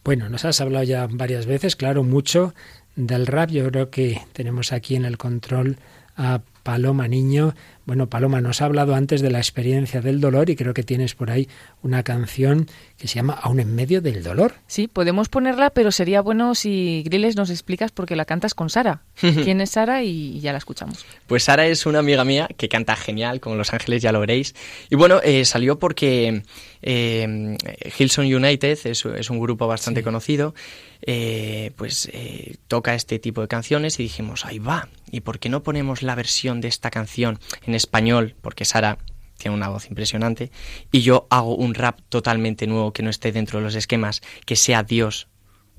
Bueno, 0.03 0.29
nos 0.29 0.45
has 0.45 0.61
hablado 0.61 0.83
ya 0.83 1.07
varias 1.09 1.47
veces, 1.47 1.75
claro, 1.75 2.03
mucho 2.03 2.53
del 2.95 3.25
rap. 3.25 3.49
Yo 3.49 3.67
creo 3.71 3.89
que 3.89 4.21
tenemos 4.33 4.71
aquí 4.71 4.95
en 4.95 5.05
el 5.05 5.17
control 5.17 5.77
a 6.15 6.41
Paloma 6.61 7.07
Niño. 7.07 7.55
Bueno, 7.91 8.07
Paloma, 8.07 8.39
nos 8.39 8.61
ha 8.61 8.65
hablado 8.67 8.95
antes 8.95 9.19
de 9.19 9.29
la 9.29 9.39
experiencia 9.39 9.99
del 9.99 10.21
dolor 10.21 10.49
y 10.49 10.55
creo 10.55 10.73
que 10.73 10.81
tienes 10.81 11.13
por 11.13 11.29
ahí 11.29 11.49
una 11.83 12.03
canción 12.03 12.69
que 12.97 13.09
se 13.09 13.15
llama 13.15 13.33
Aún 13.33 13.59
en 13.59 13.75
medio 13.75 13.99
del 13.99 14.23
dolor. 14.23 14.53
Sí, 14.65 14.87
podemos 14.87 15.27
ponerla, 15.27 15.71
pero 15.71 15.91
sería 15.91 16.21
bueno 16.21 16.55
si 16.55 17.03
Griles 17.03 17.35
nos 17.35 17.49
explicas 17.49 17.91
por 17.91 18.05
qué 18.05 18.15
la 18.15 18.23
cantas 18.23 18.53
con 18.53 18.69
Sara. 18.69 19.01
¿Quién 19.19 19.59
es 19.59 19.71
Sara? 19.71 20.03
Y 20.03 20.39
ya 20.39 20.53
la 20.53 20.59
escuchamos. 20.59 21.05
Pues 21.27 21.43
Sara 21.43 21.67
es 21.67 21.85
una 21.85 21.99
amiga 21.99 22.23
mía 22.23 22.47
que 22.55 22.69
canta 22.69 22.95
genial, 22.95 23.41
como 23.41 23.57
Los 23.57 23.73
Ángeles 23.73 24.01
ya 24.01 24.13
lo 24.13 24.21
veréis. 24.21 24.55
Y 24.89 24.95
bueno, 24.95 25.19
eh, 25.21 25.43
salió 25.43 25.77
porque 25.77 26.43
eh, 26.81 27.57
Hillsong 27.97 28.33
United 28.33 28.79
es, 28.85 29.29
un 29.29 29.39
grupo 29.39 29.67
bastante 29.67 30.03
conocido, 30.03 30.53
eh, 31.03 31.71
pues 31.75 32.09
eh, 32.11 32.55
toca 32.67 32.95
este 32.95 33.19
tipo 33.19 33.41
de 33.41 33.47
canciones 33.47 33.99
y 33.99 34.03
dijimos, 34.03 34.45
ahí 34.45 34.59
va, 34.59 34.89
¿y 35.11 35.21
por 35.21 35.39
qué 35.39 35.49
no 35.49 35.63
ponemos 35.63 36.01
la 36.01 36.15
versión 36.15 36.61
de 36.61 36.67
esta 36.67 36.89
canción 36.89 37.39
en 37.65 37.75
español? 37.83 38.35
Porque 38.41 38.65
Sara 38.65 38.97
tiene 39.37 39.57
una 39.57 39.69
voz 39.69 39.87
impresionante, 39.89 40.51
y 40.91 41.01
yo 41.01 41.27
hago 41.29 41.55
un 41.55 41.73
rap 41.73 41.99
totalmente 42.09 42.67
nuevo 42.67 42.93
que 42.93 43.03
no 43.03 43.09
esté 43.09 43.31
dentro 43.31 43.59
de 43.59 43.65
los 43.65 43.75
esquemas, 43.75 44.21
que 44.45 44.55
sea 44.55 44.83
Dios 44.83 45.27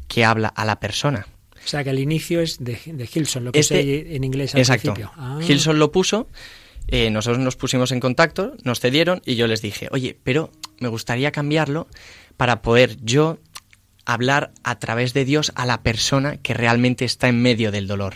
que 0.09 0.25
habla 0.25 0.49
a 0.49 0.65
la 0.65 0.81
persona. 0.81 1.27
O 1.65 1.69
sea, 1.69 1.85
que 1.85 1.91
el 1.91 2.01
inicio 2.01 2.41
es 2.41 2.59
de, 2.59 2.79
de 2.85 3.09
Hilson, 3.12 3.45
lo 3.45 3.53
que 3.53 3.61
este, 3.61 4.17
en 4.17 4.25
inglés 4.25 4.55
al 4.55 4.61
exacto. 4.61 4.95
principio. 4.95 5.12
Ah. 5.17 5.38
Hilson 5.47 5.79
lo 5.79 5.93
puso, 5.93 6.29
eh, 6.88 7.11
nosotros 7.11 7.38
nos 7.38 7.57
pusimos 7.57 7.93
en 7.93 8.01
contacto, 8.01 8.57
nos 8.65 8.81
cedieron 8.81 9.23
y 9.25 9.37
yo 9.37 9.47
les 9.47 9.62
dije, 9.62 9.88
oye, 9.93 10.19
pero 10.25 10.51
me 10.81 10.88
gustaría 10.88 11.31
cambiarlo 11.31 11.87
para 12.37 12.62
poder 12.62 12.97
yo 13.03 13.38
hablar 14.05 14.53
a 14.65 14.79
través 14.81 15.15
de 15.15 15.25
Dios 15.25 15.53
a 15.55 15.67
la 15.67 15.83
persona 15.83 16.37
que 16.38 16.55
realmente 16.55 17.05
está 17.05 17.29
en 17.29 17.41
medio 17.41 17.71
del 17.71 17.87
dolor. 17.87 18.15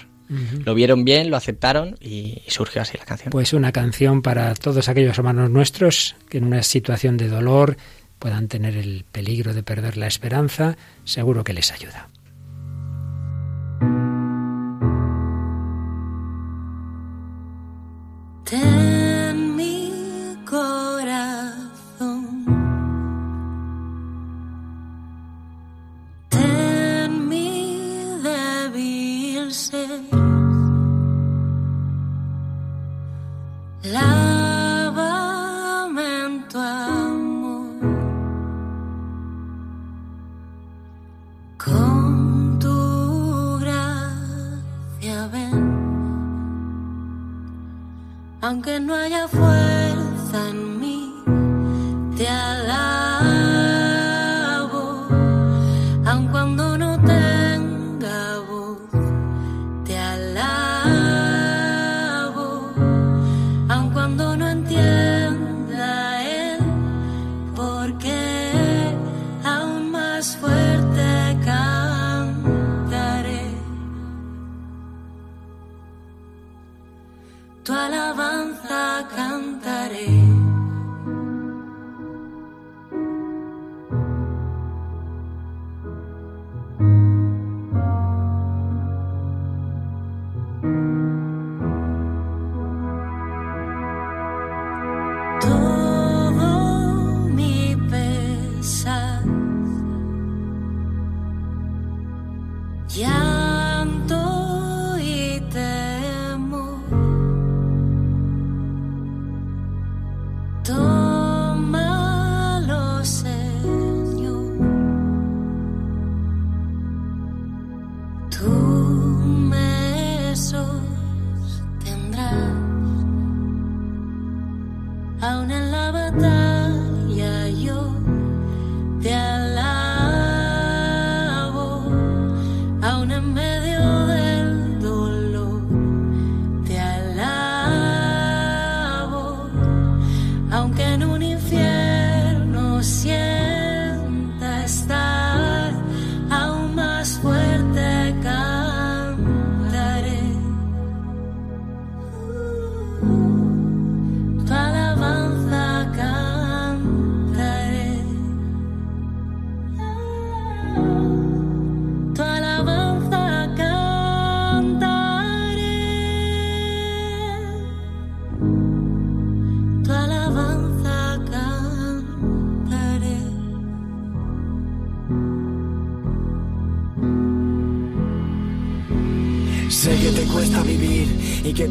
Lo 0.64 0.74
vieron 0.74 1.04
bien, 1.04 1.30
lo 1.30 1.36
aceptaron 1.36 1.96
y 2.00 2.42
surgió 2.48 2.82
así 2.82 2.98
la 2.98 3.04
canción. 3.04 3.30
Pues 3.30 3.52
una 3.52 3.72
canción 3.72 4.22
para 4.22 4.54
todos 4.54 4.88
aquellos 4.88 5.16
hermanos 5.18 5.50
nuestros 5.50 6.16
que 6.28 6.38
en 6.38 6.44
una 6.44 6.62
situación 6.62 7.16
de 7.16 7.28
dolor 7.28 7.76
puedan 8.18 8.48
tener 8.48 8.76
el 8.76 9.04
peligro 9.10 9.54
de 9.54 9.62
perder 9.62 9.96
la 9.96 10.06
esperanza, 10.06 10.76
seguro 11.04 11.44
que 11.44 11.52
les 11.52 11.72
ayuda. 11.72 12.08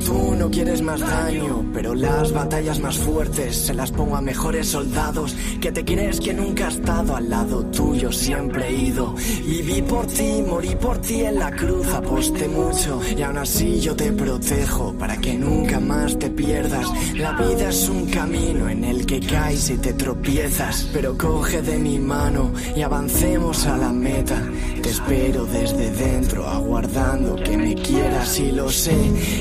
Tú 0.05 0.35
no 0.35 0.49
quieres 0.49 0.81
más 0.81 1.01
daño, 1.01 1.65
pero 1.73 1.95
las 1.95 2.31
batallas 2.31 2.79
más 2.79 2.97
fuertes 2.97 3.55
se 3.55 3.73
las 3.73 3.91
pongo 3.91 4.15
a 4.15 4.21
mejores 4.21 4.67
soldados 4.67 5.35
que 5.59 5.71
te 5.71 5.83
crees 5.83 6.19
que 6.19 6.33
nunca 6.33 6.65
he 6.65 6.71
estado 6.71 7.15
al 7.15 7.29
lado 7.29 7.65
tuyo, 7.65 8.11
siempre 8.11 8.67
he 8.67 8.73
ido. 8.73 9.15
Viví 9.45 9.81
por 9.81 10.05
ti, 10.05 10.43
morí 10.47 10.75
por 10.75 10.99
ti 10.99 11.21
en 11.25 11.39
la 11.39 11.51
cruz, 11.51 11.87
aposté 11.87 12.47
mucho 12.47 13.01
y 13.17 13.21
aún 13.23 13.37
así 13.39 13.79
yo 13.81 13.95
te 13.95 14.11
protejo 14.11 14.93
para 14.93 15.17
que 15.17 15.33
nunca 15.33 15.79
más 15.79 16.17
te 16.19 16.29
pierdas. 16.29 16.85
La 17.15 17.31
vida 17.33 17.69
es 17.69 17.89
un 17.89 18.05
camino 18.05 18.69
en 18.69 18.83
el 18.83 19.05
que 19.05 19.19
caes 19.19 19.69
y 19.71 19.77
te 19.77 19.93
tropiezas, 19.93 20.87
pero 20.93 21.17
coge 21.17 21.61
de 21.63 21.79
mi 21.79 21.97
mano 21.97 22.51
y 22.75 22.81
avancemos 22.81 23.65
a 23.65 23.77
la 23.77 23.91
meta. 23.91 24.41
Te 24.86 24.91
espero 24.91 25.45
desde 25.48 25.89
dentro, 25.89 26.48
aguardando 26.48 27.36
que 27.38 27.58
me 27.58 27.74
quieras 27.74 28.39
y 28.39 28.52
lo 28.52 28.69
sé. 28.69 28.95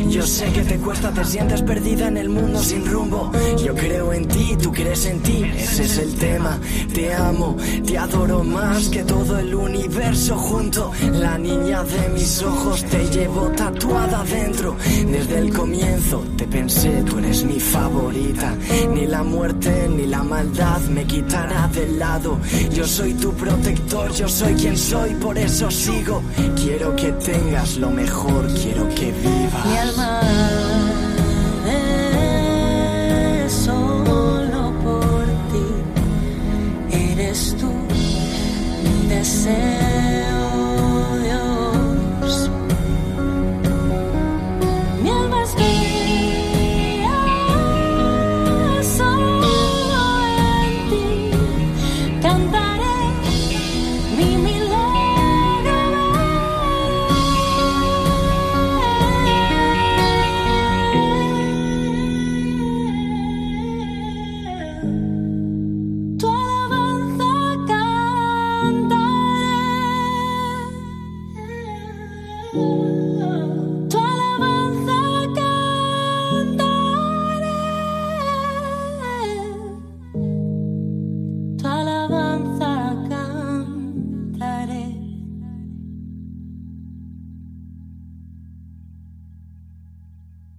Yo 0.08 0.22
sé 0.22 0.50
que 0.52 0.62
te 0.62 0.78
cuesta, 0.78 1.12
te 1.12 1.22
sientes 1.22 1.60
perdida 1.60 2.08
en 2.08 2.16
el 2.16 2.30
mundo 2.30 2.62
sin 2.62 2.86
rumbo. 2.86 3.30
Yo 3.62 3.74
creo 3.74 4.14
en 4.14 4.26
ti, 4.26 4.56
tú 4.62 4.72
crees 4.72 5.04
en 5.04 5.20
ti, 5.20 5.44
ese 5.54 5.82
es 5.82 5.98
el 5.98 6.14
tema. 6.14 6.58
Te 6.94 7.12
amo, 7.12 7.58
te 7.86 7.98
adoro 7.98 8.42
más 8.42 8.88
que 8.88 9.04
todo 9.04 9.38
el 9.38 9.54
universo 9.54 10.34
junto. 10.34 10.90
La 11.12 11.36
niña 11.36 11.84
de 11.84 12.08
mis 12.14 12.42
ojos 12.42 12.82
te 12.84 13.04
llevo 13.10 13.48
tatuada 13.48 14.24
dentro. 14.24 14.74
Desde 15.10 15.40
el 15.40 15.52
comienzo 15.52 16.24
te 16.38 16.46
pensé, 16.46 17.02
tú 17.02 17.18
eres 17.18 17.44
mi 17.44 17.60
favorita. 17.60 18.56
Ni 18.94 19.06
la 19.06 19.22
muerte 19.22 19.90
ni 19.90 20.06
la 20.06 20.22
maldad 20.22 20.80
me 20.88 21.04
quitará 21.04 21.68
del 21.68 21.98
lado. 21.98 22.38
Yo 22.72 22.86
soy 22.86 23.12
tu 23.12 23.30
protector, 23.34 24.10
yo 24.14 24.26
soy 24.26 24.54
quien 24.54 24.78
soy, 24.78 25.14
por 25.34 25.42
eso 25.42 25.70
sigo. 25.70 26.22
Quiero 26.56 26.94
que 26.94 27.12
tengas 27.12 27.76
lo 27.76 27.90
mejor, 27.90 28.46
quiero 28.54 28.88
que 28.90 29.12
vivas. 29.12 29.66
Mi 29.66 29.76
alma 29.76 30.93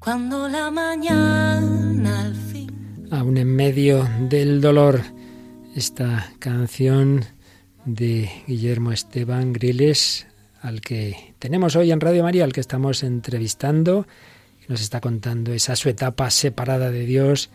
Cuando 0.05 0.47
la 0.47 0.69
mañana 0.69 2.25
al 2.25 2.35
fin 2.35 3.07
Aún 3.09 3.37
en 3.37 3.47
medio 3.55 4.07
del 4.29 4.61
dolor, 4.61 5.01
esta 5.75 6.31
canción 6.37 7.25
de 7.85 8.29
Guillermo 8.45 8.91
Esteban 8.91 9.51
Griles, 9.51 10.27
al 10.61 10.81
que 10.81 11.33
tenemos 11.39 11.75
hoy 11.75 11.91
en 11.91 12.01
Radio 12.01 12.21
María, 12.21 12.43
al 12.43 12.53
que 12.53 12.61
estamos 12.61 13.01
entrevistando, 13.01 14.05
nos 14.67 14.79
está 14.79 15.01
contando 15.01 15.53
esa 15.53 15.75
su 15.75 15.89
etapa 15.89 16.29
separada 16.29 16.91
de 16.91 17.07
Dios, 17.07 17.49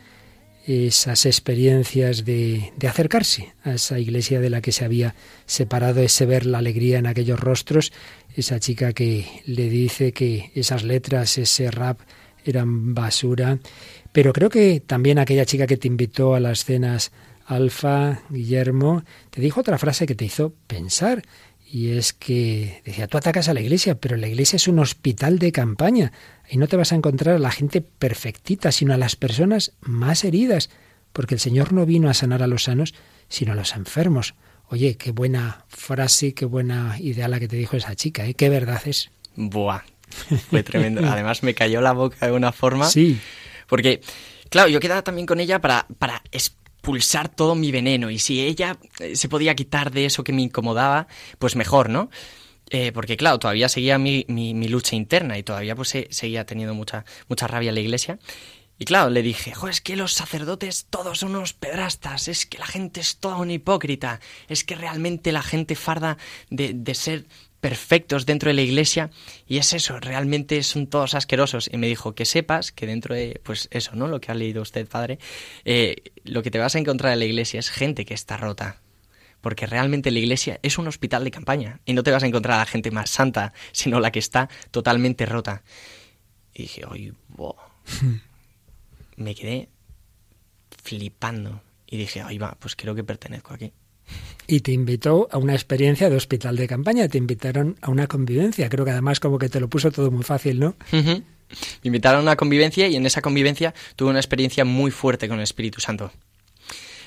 esas 0.67 1.25
experiencias 1.25 2.25
de, 2.25 2.73
de 2.75 2.87
acercarse 2.89 3.53
a 3.63 3.75
esa 3.75 3.97
iglesia 3.97 4.41
de 4.41 4.49
la 4.49 4.59
que 4.59 4.73
se 4.73 4.83
había 4.83 5.15
separado, 5.45 6.01
ese 6.01 6.25
ver 6.25 6.45
la 6.45 6.57
alegría 6.57 6.99
en 6.99 7.07
aquellos 7.07 7.39
rostros, 7.39 7.93
esa 8.35 8.59
chica 8.59 8.91
que 8.91 9.25
le 9.45 9.69
dice 9.69 10.11
que 10.11 10.51
esas 10.53 10.83
letras, 10.83 11.37
ese 11.37 11.71
rap 11.71 12.01
eran 12.45 12.93
basura, 12.93 13.59
pero 14.11 14.33
creo 14.33 14.49
que 14.49 14.79
también 14.79 15.19
aquella 15.19 15.45
chica 15.45 15.67
que 15.67 15.77
te 15.77 15.87
invitó 15.87 16.35
a 16.35 16.39
las 16.39 16.65
cenas 16.65 17.11
Alfa, 17.45 18.21
Guillermo, 18.29 19.03
te 19.29 19.41
dijo 19.41 19.59
otra 19.59 19.77
frase 19.77 20.05
que 20.05 20.15
te 20.15 20.25
hizo 20.25 20.53
pensar. 20.67 21.23
Y 21.69 21.91
es 21.91 22.11
que 22.11 22.81
decía, 22.85 23.07
tú 23.07 23.17
atacas 23.17 23.47
a 23.47 23.53
la 23.53 23.61
iglesia, 23.61 23.95
pero 23.95 24.17
la 24.17 24.27
iglesia 24.27 24.57
es 24.57 24.67
un 24.67 24.79
hospital 24.79 25.39
de 25.39 25.51
campaña. 25.51 26.11
Y 26.49 26.57
no 26.57 26.67
te 26.67 26.75
vas 26.75 26.91
a 26.91 26.95
encontrar 26.95 27.35
a 27.35 27.39
la 27.39 27.51
gente 27.51 27.81
perfectita, 27.81 28.71
sino 28.71 28.93
a 28.93 28.97
las 28.97 29.15
personas 29.15 29.73
más 29.81 30.23
heridas. 30.23 30.69
Porque 31.13 31.35
el 31.35 31.39
Señor 31.39 31.71
no 31.71 31.85
vino 31.85 32.09
a 32.09 32.13
sanar 32.13 32.43
a 32.43 32.47
los 32.47 32.63
sanos, 32.63 32.93
sino 33.27 33.53
a 33.53 33.55
los 33.55 33.75
enfermos. 33.75 34.35
Oye, 34.67 34.95
qué 34.95 35.11
buena 35.11 35.65
frase, 35.67 36.33
qué 36.33 36.45
buena 36.45 36.97
idea 36.99 37.27
la 37.27 37.39
que 37.39 37.47
te 37.49 37.57
dijo 37.57 37.75
esa 37.75 37.95
chica, 37.95 38.25
¿eh? 38.25 38.33
Qué 38.33 38.49
verdad 38.49 38.81
es. 38.85 39.11
Buah, 39.35 39.81
fue 40.49 40.63
tremendo. 40.63 41.01
Además 41.09 41.43
me 41.43 41.53
cayó 41.53 41.81
la 41.81 41.93
boca 41.93 42.25
de 42.25 42.31
una 42.33 42.51
forma. 42.51 42.87
Sí. 42.89 43.19
Porque, 43.67 44.01
claro, 44.49 44.69
yo 44.69 44.79
quedaba 44.79 45.01
también 45.03 45.25
con 45.25 45.39
ella 45.39 45.59
para, 45.61 45.87
para 45.97 46.21
expulsar 46.31 47.29
todo 47.29 47.55
mi 47.55 47.71
veneno. 47.71 48.09
Y 48.11 48.19
si 48.19 48.41
ella 48.41 48.77
eh, 48.99 49.15
se 49.15 49.29
podía 49.29 49.55
quitar 49.55 49.91
de 49.91 50.05
eso 50.05 50.23
que 50.23 50.33
me 50.33 50.41
incomodaba, 50.41 51.07
pues 51.39 51.55
mejor, 51.55 51.89
¿no? 51.89 52.09
Eh, 52.69 52.91
porque, 52.93 53.17
claro, 53.17 53.37
todavía 53.39 53.67
seguía 53.69 53.97
mi, 53.97 54.25
mi, 54.29 54.53
mi 54.53 54.67
lucha 54.69 54.95
interna 54.95 55.37
y 55.37 55.43
todavía 55.43 55.75
pues 55.75 55.89
se- 55.89 56.07
seguía 56.11 56.45
teniendo 56.45 56.73
mucha, 56.73 57.03
mucha 57.27 57.47
rabia 57.47 57.69
en 57.69 57.75
la 57.75 57.81
iglesia. 57.81 58.17
Y 58.79 58.85
claro, 58.85 59.09
le 59.11 59.21
dije, 59.21 59.53
jo, 59.53 59.67
es 59.67 59.79
que 59.79 59.95
los 59.95 60.13
sacerdotes 60.13 60.87
todos 60.89 61.19
son 61.19 61.35
unos 61.35 61.53
pedrastas, 61.53 62.27
es 62.27 62.47
que 62.47 62.57
la 62.57 62.65
gente 62.65 62.99
es 62.99 63.17
toda 63.17 63.35
una 63.37 63.53
hipócrita, 63.53 64.19
es 64.47 64.63
que 64.63 64.75
realmente 64.75 65.31
la 65.31 65.43
gente 65.43 65.75
farda 65.75 66.17
de, 66.49 66.71
de 66.73 66.95
ser 66.95 67.25
perfectos 67.61 68.25
dentro 68.25 68.49
de 68.49 68.55
la 68.55 68.63
iglesia 68.63 69.11
y 69.47 69.57
es 69.57 69.71
eso, 69.73 69.99
realmente 69.99 70.61
son 70.63 70.87
todos 70.87 71.13
asquerosos. 71.13 71.69
Y 71.71 71.77
me 71.77 71.87
dijo 71.87 72.13
que 72.13 72.25
sepas 72.25 72.71
que 72.71 72.87
dentro 72.87 73.15
de, 73.15 73.39
pues 73.43 73.69
eso, 73.71 73.95
¿no? 73.95 74.07
Lo 74.07 74.19
que 74.19 74.31
ha 74.31 74.35
leído 74.35 74.61
usted, 74.61 74.87
padre, 74.87 75.19
eh, 75.63 75.95
lo 76.25 76.43
que 76.43 76.51
te 76.51 76.59
vas 76.59 76.75
a 76.75 76.79
encontrar 76.79 77.13
en 77.13 77.19
la 77.19 77.25
iglesia 77.25 77.59
es 77.59 77.69
gente 77.69 78.03
que 78.03 78.15
está 78.15 78.35
rota. 78.35 78.81
Porque 79.39 79.65
realmente 79.65 80.11
la 80.11 80.19
iglesia 80.19 80.59
es 80.61 80.77
un 80.77 80.87
hospital 80.87 81.23
de 81.23 81.31
campaña 81.31 81.79
y 81.85 81.93
no 81.93 82.03
te 82.03 82.11
vas 82.11 82.23
a 82.23 82.27
encontrar 82.27 82.55
a 82.55 82.59
la 82.59 82.65
gente 82.65 82.91
más 82.91 83.09
santa, 83.09 83.53
sino 83.71 83.99
la 83.99 84.11
que 84.11 84.19
está 84.19 84.49
totalmente 84.71 85.25
rota. 85.25 85.63
Y 86.53 86.63
dije, 86.63 86.85
oye, 86.85 87.13
wow. 87.29 87.55
me 89.15 89.33
quedé 89.33 89.69
flipando 90.83 91.61
y 91.87 91.97
dije, 91.97 92.21
ahí 92.21 92.37
va, 92.37 92.57
pues 92.59 92.75
creo 92.75 92.95
que 92.95 93.03
pertenezco 93.03 93.53
aquí. 93.53 93.73
Y 94.47 94.61
te 94.61 94.71
invitó 94.71 95.27
a 95.31 95.37
una 95.37 95.53
experiencia 95.53 96.09
de 96.09 96.15
hospital 96.15 96.55
de 96.57 96.67
campaña, 96.67 97.07
te 97.07 97.17
invitaron 97.17 97.77
a 97.81 97.89
una 97.89 98.07
convivencia. 98.07 98.69
Creo 98.69 98.83
que 98.85 98.91
además 98.91 99.19
como 99.19 99.37
que 99.37 99.49
te 99.49 99.59
lo 99.59 99.69
puso 99.69 99.91
todo 99.91 100.11
muy 100.11 100.23
fácil, 100.23 100.59
¿no? 100.59 100.75
Me 101.83 101.87
invitaron 101.87 102.19
a 102.19 102.23
una 102.23 102.35
convivencia 102.35 102.87
y 102.87 102.95
en 102.95 103.05
esa 103.05 103.21
convivencia 103.21 103.73
tuve 103.95 104.09
una 104.09 104.19
experiencia 104.19 104.65
muy 104.65 104.91
fuerte 104.91 105.27
con 105.27 105.37
el 105.37 105.43
Espíritu 105.43 105.79
Santo. 105.79 106.11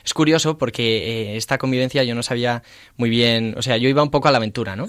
Es 0.05 0.13
curioso 0.13 0.59
porque 0.59 1.33
eh, 1.33 1.37
esta 1.37 1.57
convivencia 1.57 2.05
yo 2.05 2.15
no 2.15 2.23
sabía 2.23 2.63
muy 2.97 3.09
bien, 3.09 3.55
o 3.57 3.63
sea, 3.63 3.79
yo 3.79 3.89
iba 3.89 4.03
un 4.03 4.11
poco 4.11 4.29
a 4.29 4.33
la 4.33 4.37
aventura, 4.37 4.77
¿no? 4.77 4.87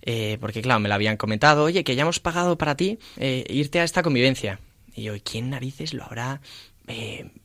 Eh, 0.00 0.38
porque 0.40 0.62
claro, 0.62 0.80
me 0.80 0.88
lo 0.88 0.94
habían 0.94 1.18
comentado, 1.18 1.64
oye, 1.64 1.84
que 1.84 1.94
ya 1.94 2.02
hemos 2.02 2.18
pagado 2.18 2.56
para 2.56 2.74
ti 2.74 2.98
eh, 3.18 3.44
irte 3.50 3.80
a 3.80 3.84
esta 3.84 4.02
convivencia. 4.02 4.60
Y 4.94 5.02
yo, 5.02 5.14
¿y 5.14 5.20
quién 5.20 5.50
narices 5.50 5.92
lo 5.92 6.04
habrá 6.04 6.40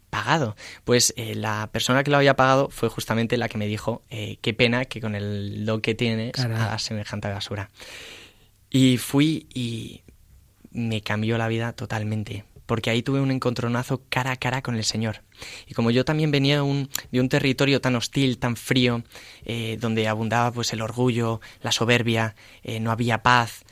pagado? 0.10 0.56
Pues 0.84 1.14
eh, 1.18 1.36
la 1.36 1.70
persona 1.72 2.04
que 2.04 2.12
lo 2.12 2.18
había 2.18 2.36
pagado 2.36 2.70
fue 2.70 2.90
justamente 2.90 3.38
la 3.38 3.50
que 3.50 3.58
me 3.58 3.68
dijo, 3.68 4.04
eh, 4.10 4.38
qué 4.42 4.54
pena 4.54 4.86
que 4.86 5.02
con 5.02 5.16
el 5.16 5.66
don 5.66 5.82
que 5.82 5.96
tienes 5.96 6.34
Caray. 6.34 6.58
hagas 6.58 6.84
semejante 6.84 7.30
basura. 7.30 7.70
Y 8.70 8.98
fui 8.98 9.48
y 9.54 10.04
me 10.72 11.02
cambió 11.02 11.38
la 11.38 11.48
vida 11.48 11.74
totalmente, 11.74 12.46
porque 12.66 12.90
ahí 12.92 13.02
tuve 13.02 13.20
un 13.20 13.32
encontronazo 13.32 14.04
cara 14.10 14.32
a 14.32 14.36
cara 14.36 14.62
con 14.62 14.76
el 14.76 14.84
Señor. 14.84 15.24
Y 15.68 15.74
como 15.74 15.90
yo 15.90 16.06
también 16.06 16.30
venía 16.30 16.56
de 16.56 16.62
un, 16.62 16.90
de 17.12 17.20
un 17.20 17.30
territorio 17.30 17.82
tan 17.82 17.96
hostil, 17.96 18.38
tan 18.38 18.56
frío, 18.56 19.04
eh, 19.46 19.78
donde 19.80 20.08
abundaba 20.08 20.52
pues 20.52 20.74
el 20.74 20.82
orgullo, 20.82 21.42
la 21.62 21.72
soberbia, 21.72 22.36
eh, 22.64 22.80
no 22.80 22.92
había 22.92 23.24
paz, 23.24 23.64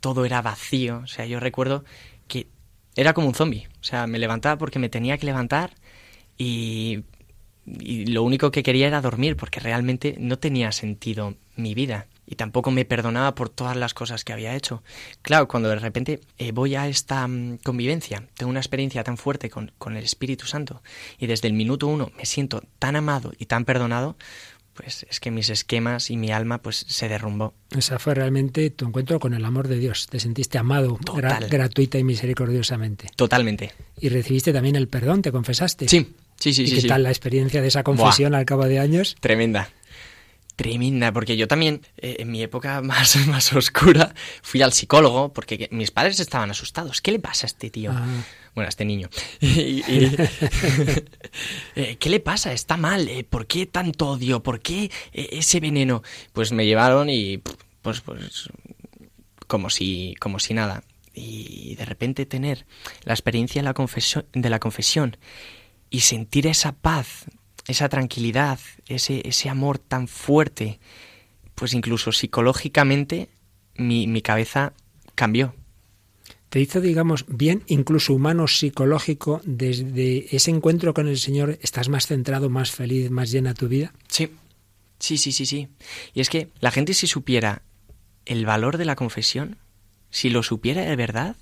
todo 0.00 0.24
era 0.24 0.42
vacío. 0.42 1.02
O 1.04 1.06
sea, 1.06 1.26
yo 1.26 1.38
recuerdo 1.38 1.84
que 2.26 2.48
era 2.96 3.12
como 3.12 3.28
un 3.28 3.34
zombie. 3.34 3.68
O 3.86 3.88
sea, 3.88 4.08
me 4.08 4.18
levantaba 4.18 4.58
porque 4.58 4.80
me 4.80 4.88
tenía 4.88 5.16
que 5.16 5.26
levantar 5.26 5.74
y, 6.36 7.04
lo 7.64 8.24
único 8.24 8.50
que 8.50 8.64
quería 8.64 8.88
era 8.88 9.00
dormir, 9.00 9.36
porque 9.36 9.60
realmente 9.60 10.16
no 10.18 10.38
tenía 10.38 10.70
sentido 10.72 11.34
mi 11.54 11.74
vida 11.74 12.06
y 12.26 12.34
tampoco 12.34 12.70
me 12.72 12.84
perdonaba 12.84 13.34
por 13.36 13.48
todas 13.48 13.76
las 13.76 13.94
cosas 13.94 14.24
que 14.24 14.32
había 14.32 14.56
hecho. 14.56 14.82
Claro, 15.22 15.46
cuando 15.46 15.68
de 15.68 15.76
repente 15.76 16.20
eh, 16.38 16.50
voy 16.50 16.74
a 16.74 16.88
esta 16.88 17.26
mm, 17.26 17.58
convivencia, 17.58 18.24
tengo 18.36 18.50
una 18.50 18.60
experiencia 18.60 19.04
tan 19.04 19.16
fuerte 19.16 19.50
con, 19.50 19.72
con 19.78 19.96
el 19.96 20.02
Espíritu 20.02 20.46
Santo 20.46 20.82
y 21.18 21.26
desde 21.26 21.46
el 21.46 21.54
minuto 21.54 21.86
uno 21.86 22.10
me 22.16 22.26
siento 22.26 22.62
tan 22.80 22.96
amado 22.96 23.32
y 23.38 23.46
tan 23.46 23.64
perdonado, 23.64 24.16
pues 24.76 25.06
es 25.08 25.18
que 25.20 25.30
mis 25.30 25.48
esquemas 25.50 26.10
y 26.10 26.16
mi 26.16 26.30
alma 26.30 26.58
pues 26.58 26.84
se 26.88 27.08
derrumbó. 27.08 27.54
Esa 27.76 27.98
fue 27.98 28.14
realmente 28.14 28.70
tu 28.70 28.86
encuentro 28.86 29.18
con 29.18 29.34
el 29.34 29.44
amor 29.44 29.66
de 29.68 29.78
Dios. 29.78 30.06
Te 30.08 30.20
sentiste 30.20 30.58
amado 30.58 30.96
gra- 30.98 31.48
gratuita 31.48 31.98
y 31.98 32.04
misericordiosamente. 32.04 33.08
Totalmente. 33.16 33.72
Y 34.00 34.08
recibiste 34.10 34.52
también 34.52 34.76
el 34.76 34.88
perdón, 34.88 35.22
te 35.22 35.32
confesaste. 35.32 35.88
Sí, 35.88 36.14
sí, 36.38 36.52
sí, 36.52 36.62
¿Y 36.62 36.66
sí. 36.68 36.74
qué 36.76 36.80
sí. 36.82 36.88
tal 36.88 37.02
la 37.02 37.08
experiencia 37.10 37.60
de 37.62 37.68
esa 37.68 37.82
confesión 37.82 38.34
al 38.34 38.44
cabo 38.44 38.66
de 38.66 38.78
años? 38.78 39.16
Tremenda. 39.20 39.70
Tremenda, 40.56 41.12
porque 41.12 41.36
yo 41.36 41.48
también, 41.48 41.82
eh, 41.98 42.16
en 42.20 42.30
mi 42.30 42.42
época 42.42 42.80
más, 42.82 43.16
más 43.26 43.52
oscura, 43.52 44.14
fui 44.42 44.62
al 44.62 44.72
psicólogo 44.72 45.32
porque 45.32 45.58
que- 45.58 45.68
mis 45.70 45.90
padres 45.90 46.18
estaban 46.20 46.50
asustados. 46.50 47.00
¿Qué 47.02 47.12
le 47.12 47.18
pasa 47.18 47.46
a 47.46 47.48
este 47.48 47.68
tío? 47.70 47.90
Ah. 47.94 48.06
Bueno, 48.56 48.66
a 48.66 48.70
este 48.70 48.84
niño. 48.84 49.08
Y- 49.40 49.84
y- 49.86 50.16
eh, 51.76 51.96
¿Qué 52.00 52.08
le 52.10 52.18
pasa? 52.20 52.52
Está 52.52 52.76
mal. 52.76 53.06
eh, 53.08 53.22
¿Por 53.22 53.46
qué 53.46 53.66
tanto 53.66 54.08
odio? 54.08 54.42
¿Por 54.42 54.60
qué 54.60 54.90
eh, 55.12 55.28
ese 55.32 55.60
veneno? 55.60 56.02
Pues 56.32 56.50
me 56.52 56.66
llevaron 56.66 57.08
y 57.10 57.40
pues, 57.82 58.00
pues 58.00 58.48
como 59.46 59.70
si, 59.70 60.14
como 60.18 60.38
si 60.40 60.54
nada. 60.54 60.82
Y 61.14 61.76
de 61.76 61.84
repente 61.84 62.26
tener 62.26 62.66
la 63.04 63.12
experiencia 63.14 63.60
de 63.60 63.64
la 63.64 63.74
confesión, 63.74 64.26
de 64.32 64.50
la 64.50 64.58
confesión 64.58 65.16
y 65.90 66.00
sentir 66.00 66.46
esa 66.46 66.72
paz, 66.72 67.26
esa 67.68 67.88
tranquilidad, 67.88 68.58
ese, 68.88 69.20
ese 69.28 69.48
amor 69.48 69.78
tan 69.78 70.08
fuerte, 70.08 70.78
pues 71.54 71.74
incluso 71.74 72.10
psicológicamente 72.12 73.28
mi, 73.76 74.06
mi 74.06 74.20
cabeza 74.22 74.72
cambió. 75.14 75.54
Te 76.48 76.60
hizo, 76.60 76.80
digamos, 76.80 77.24
bien, 77.28 77.64
incluso 77.66 78.14
humano, 78.14 78.46
psicológico, 78.46 79.40
desde 79.44 80.34
ese 80.34 80.50
encuentro 80.50 80.94
con 80.94 81.08
el 81.08 81.18
Señor, 81.18 81.58
estás 81.60 81.88
más 81.88 82.06
centrado, 82.06 82.48
más 82.48 82.70
feliz, 82.70 83.10
más 83.10 83.30
llena 83.30 83.54
tu 83.54 83.68
vida. 83.68 83.92
Sí, 84.08 84.30
sí, 84.98 85.18
sí, 85.18 85.32
sí, 85.32 85.44
sí. 85.44 85.68
Y 86.14 86.20
es 86.20 86.30
que 86.30 86.48
la 86.60 86.70
gente 86.70 86.94
si 86.94 87.06
supiera 87.06 87.62
el 88.24 88.46
valor 88.46 88.76
de 88.76 88.84
la 88.84 88.96
confesión, 88.96 89.56
si 90.10 90.30
lo 90.30 90.42
supiera 90.42 90.82
de 90.82 90.96
verdad, 90.96 91.36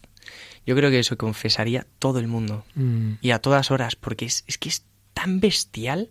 yo 0.67 0.75
creo 0.75 0.91
que 0.91 0.99
eso 0.99 1.17
confesaría 1.17 1.87
todo 1.99 2.19
el 2.19 2.27
mundo. 2.27 2.65
Mm. 2.75 3.15
Y 3.21 3.31
a 3.31 3.41
todas 3.41 3.71
horas, 3.71 3.97
porque 3.97 4.25
es, 4.25 4.45
es 4.47 4.59
que 4.59 4.71
es 4.71 4.85
tan 5.13 5.41
bestial. 5.41 6.11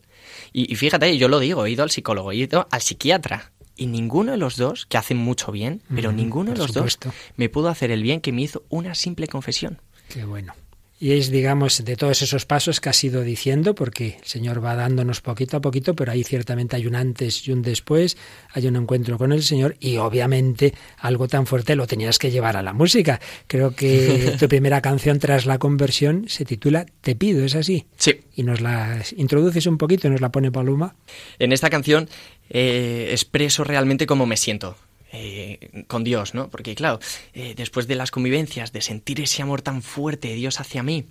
Y, 0.52 0.72
y 0.72 0.76
fíjate, 0.76 1.18
yo 1.18 1.28
lo 1.28 1.40
digo, 1.40 1.66
he 1.66 1.72
ido 1.72 1.84
al 1.84 1.92
psicólogo, 1.92 2.32
he 2.32 2.38
ido 2.38 2.68
al 2.72 2.82
psiquiatra. 2.82 3.52
Y 3.76 3.88
ninguno 3.88 4.32
de 4.34 4.38
los 4.38 4.56
dos, 4.58 4.86
que 4.86 4.98
hacen 4.98 5.18
mucho 5.18 5.52
bien, 5.52 5.82
pero 5.94 6.12
ninguno 6.12 6.52
de 6.52 6.58
los 6.58 6.68
supuesto. 6.72 7.10
dos 7.10 7.18
me 7.38 7.50
pudo 7.50 7.70
hacer 7.70 7.90
el 7.92 8.04
bien 8.04 8.22
que 8.22 8.32
me 8.32 8.44
hizo 8.44 8.64
una 8.70 8.94
simple 8.96 9.28
confesión. 9.28 9.82
Qué 10.10 10.26
bueno. 10.26 10.54
y 11.00 11.12
es, 11.14 11.32
digamos, 11.32 11.84
de 11.84 11.98
todos 11.98 12.22
esos 12.22 12.46
pasos 12.46 12.80
que 12.80 12.88
has 12.88 13.04
ido 13.04 13.24
diciendo, 13.24 13.76
porque 13.76 14.20
el 14.22 14.26
Señor 14.26 14.64
va 14.64 14.74
dándonos 14.76 15.20
poquito 15.20 15.58
a 15.58 15.60
poquito, 15.60 15.96
pero 15.96 16.14
ahí 16.14 16.24
ciertamente 16.24 16.78
hay 16.78 16.88
un 16.88 16.96
antes 16.96 17.46
y 17.46 17.52
un 17.52 17.62
después, 17.62 18.16
hay 18.54 18.68
un 18.68 18.78
encuentro 18.78 19.18
con 19.18 19.34
el 19.34 19.44
Señor 19.44 19.76
y 19.82 19.98
obviamente 19.98 20.74
algo 21.00 21.28
tan 21.28 21.46
fuerte 21.46 21.76
lo 21.76 21.88
tenías 21.88 22.20
que 22.20 22.32
llevar 22.32 22.56
a 22.56 22.62
la 22.62 22.72
música. 22.72 23.20
Creo 23.48 23.76
que 23.76 24.36
tu 24.40 24.48
primera 24.48 24.82
canción 24.82 25.20
tras 25.20 25.46
la 25.46 25.58
conversión 25.58 26.26
se 26.30 26.46
titula 26.46 26.86
Te 27.02 27.16
pido, 27.16 27.44
¿es 27.44 27.56
así? 27.56 27.86
Sí. 27.98 28.22
Y 28.36 28.44
nos 28.44 28.62
la 28.62 29.04
introduces 29.18 29.66
un 29.66 29.78
poquito 29.78 30.08
y 30.08 30.12
nos 30.12 30.22
la 30.22 30.32
pone 30.32 30.52
Paloma. 30.52 30.96
En 31.38 31.52
esta 31.52 31.70
canción 31.70 32.08
eh, 32.50 33.10
expreso 33.12 33.64
realmente 33.64 34.06
cómo 34.06 34.26
me 34.26 34.38
siento. 34.38 34.76
Eh, 35.16 35.86
con 35.86 36.04
Dios, 36.04 36.34
¿no? 36.34 36.50
Porque 36.50 36.74
claro, 36.74 37.00
eh, 37.36 37.54
después 37.56 37.86
de 37.86 37.94
las 37.94 38.10
convivencias, 38.10 38.74
de 38.74 38.82
sentir 38.82 39.22
ese 39.22 39.44
amor 39.44 39.62
tan 39.62 39.84
fuerte 39.84 40.30
de 40.30 40.34
Dios 40.34 40.60
hacia 40.60 40.82
mí, 40.82 41.06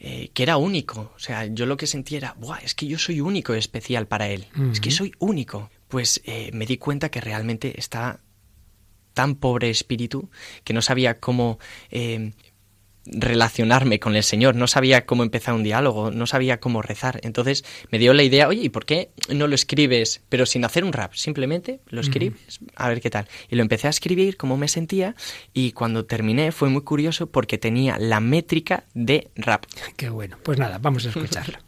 eh, 0.00 0.30
que 0.34 0.42
era 0.42 0.56
único, 0.56 1.12
o 1.14 1.18
sea, 1.20 1.46
yo 1.46 1.64
lo 1.64 1.76
que 1.76 1.86
sentía 1.86 2.18
era, 2.18 2.34
Buah, 2.36 2.58
es 2.58 2.74
que 2.74 2.88
yo 2.88 2.98
soy 2.98 3.20
único 3.20 3.54
y 3.54 3.58
especial 3.60 4.08
para 4.08 4.28
Él, 4.28 4.46
es 4.72 4.80
que 4.80 4.90
soy 4.90 5.12
único. 5.20 5.70
Pues 5.86 6.20
me 6.52 6.66
di 6.66 6.78
cuenta 6.78 7.10
que 7.10 7.20
realmente 7.20 7.78
está 7.78 8.20
tan 9.14 9.36
pobre 9.36 9.70
espíritu 9.70 10.30
que 10.64 10.74
no 10.74 10.82
sabía 10.82 11.20
cómo 11.20 11.60
relacionarme 13.12 13.98
con 13.98 14.16
el 14.16 14.22
Señor, 14.22 14.54
no 14.54 14.66
sabía 14.66 15.06
cómo 15.06 15.22
empezar 15.22 15.54
un 15.54 15.62
diálogo, 15.62 16.10
no 16.10 16.26
sabía 16.26 16.60
cómo 16.60 16.82
rezar. 16.82 17.20
Entonces 17.22 17.64
me 17.90 17.98
dio 17.98 18.12
la 18.14 18.22
idea, 18.22 18.48
oye, 18.48 18.62
¿y 18.62 18.68
por 18.68 18.84
qué 18.84 19.10
no 19.32 19.46
lo 19.46 19.54
escribes, 19.54 20.22
pero 20.28 20.46
sin 20.46 20.64
hacer 20.64 20.84
un 20.84 20.92
rap? 20.92 21.14
Simplemente 21.14 21.80
lo 21.88 22.00
escribes, 22.00 22.60
a 22.76 22.88
ver 22.88 23.00
qué 23.00 23.10
tal. 23.10 23.28
Y 23.48 23.56
lo 23.56 23.62
empecé 23.62 23.86
a 23.86 23.90
escribir, 23.90 24.36
cómo 24.36 24.56
me 24.56 24.68
sentía, 24.68 25.14
y 25.52 25.72
cuando 25.72 26.04
terminé 26.04 26.52
fue 26.52 26.68
muy 26.68 26.82
curioso 26.82 27.26
porque 27.26 27.58
tenía 27.58 27.98
la 27.98 28.20
métrica 28.20 28.84
de 28.94 29.30
rap. 29.36 29.64
Qué 29.96 30.10
bueno. 30.10 30.38
Pues 30.42 30.58
nada, 30.58 30.78
vamos 30.78 31.06
a 31.06 31.08
escucharlo. 31.08 31.58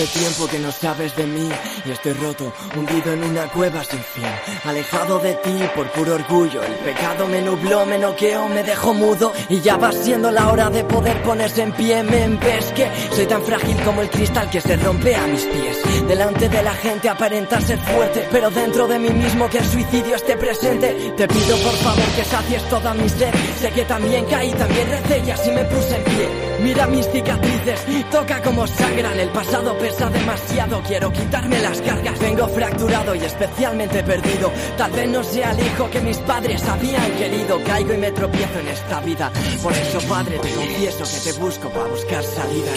Hace 0.00 0.18
tiempo 0.18 0.46
que 0.46 0.58
no 0.58 0.72
sabes 0.72 1.14
de 1.14 1.26
mí 1.26 1.46
y 1.84 1.90
estoy 1.90 2.14
roto, 2.14 2.50
hundido 2.74 3.12
en 3.12 3.22
una 3.22 3.46
cueva 3.48 3.84
sin 3.84 3.98
fin. 3.98 4.24
Alejado 4.64 5.18
de 5.18 5.34
ti 5.34 5.60
por 5.76 5.90
puro 5.90 6.14
orgullo, 6.14 6.62
el 6.62 6.72
pecado 6.76 7.28
me 7.28 7.42
nubló, 7.42 7.84
me 7.84 7.98
noqueó, 7.98 8.48
me 8.48 8.62
dejó 8.62 8.94
mudo. 8.94 9.30
Y 9.50 9.60
ya 9.60 9.76
va 9.76 9.92
siendo 9.92 10.30
la 10.30 10.50
hora 10.50 10.70
de 10.70 10.84
poder 10.84 11.22
ponerse 11.22 11.60
en 11.64 11.72
pie. 11.72 12.02
Me 12.02 12.38
que 12.74 12.90
soy 13.14 13.26
tan 13.26 13.42
frágil 13.42 13.76
como 13.84 14.00
el 14.00 14.08
cristal 14.08 14.48
que 14.48 14.62
se 14.62 14.74
rompe 14.76 15.14
a 15.14 15.26
mis 15.26 15.44
pies. 15.44 15.76
Delante 16.08 16.48
de 16.48 16.62
la 16.62 16.72
gente 16.72 17.08
aparenta 17.10 17.60
ser 17.60 17.78
fuerte, 17.78 18.26
pero 18.32 18.50
dentro 18.50 18.88
de 18.88 18.98
mí 18.98 19.10
mismo 19.10 19.50
que 19.50 19.58
el 19.58 19.66
suicidio 19.66 20.16
esté 20.16 20.34
presente. 20.38 21.12
Te 21.14 21.28
pido 21.28 21.58
por 21.58 21.74
favor 21.74 22.08
que 22.16 22.24
sacies 22.24 22.66
toda 22.70 22.94
mi 22.94 23.06
sed. 23.06 23.34
Sé 23.60 23.70
que 23.70 23.84
también 23.84 24.24
caí, 24.24 24.50
también 24.52 24.88
recé 24.88 25.22
y 25.26 25.30
así 25.30 25.50
me 25.50 25.64
puse 25.64 25.94
en 25.94 26.04
pie. 26.04 26.50
Mira 26.62 26.86
mis 26.86 27.06
cicatrices, 27.10 27.80
toca 28.10 28.42
como 28.42 28.66
sangran. 28.66 29.18
El 29.18 29.30
pasado 29.30 29.76
pesa 29.90 30.10
demasiado, 30.10 30.82
quiero 30.86 31.12
quitarme 31.12 31.58
las 31.60 31.80
cargas. 31.82 32.18
Vengo 32.20 32.46
fracturado 32.48 33.14
y 33.14 33.18
especialmente 33.18 34.02
perdido. 34.02 34.52
Tal 34.76 34.90
vez 34.92 35.08
no 35.08 35.22
sea 35.24 35.52
el 35.52 35.66
hijo 35.66 35.90
que 35.90 36.00
mis 36.00 36.18
padres 36.18 36.62
habían 36.68 37.10
querido. 37.12 37.62
Caigo 37.64 37.94
y 37.94 37.98
me 37.98 38.12
tropiezo 38.12 38.58
en 38.60 38.68
esta 38.68 39.00
vida. 39.00 39.32
Por 39.62 39.72
eso, 39.72 40.00
padre, 40.08 40.38
te 40.38 40.50
confieso 40.50 41.04
que 41.04 41.30
te 41.30 41.38
busco 41.38 41.68
para 41.70 41.86
buscar 41.86 42.22
salida. 42.22 42.72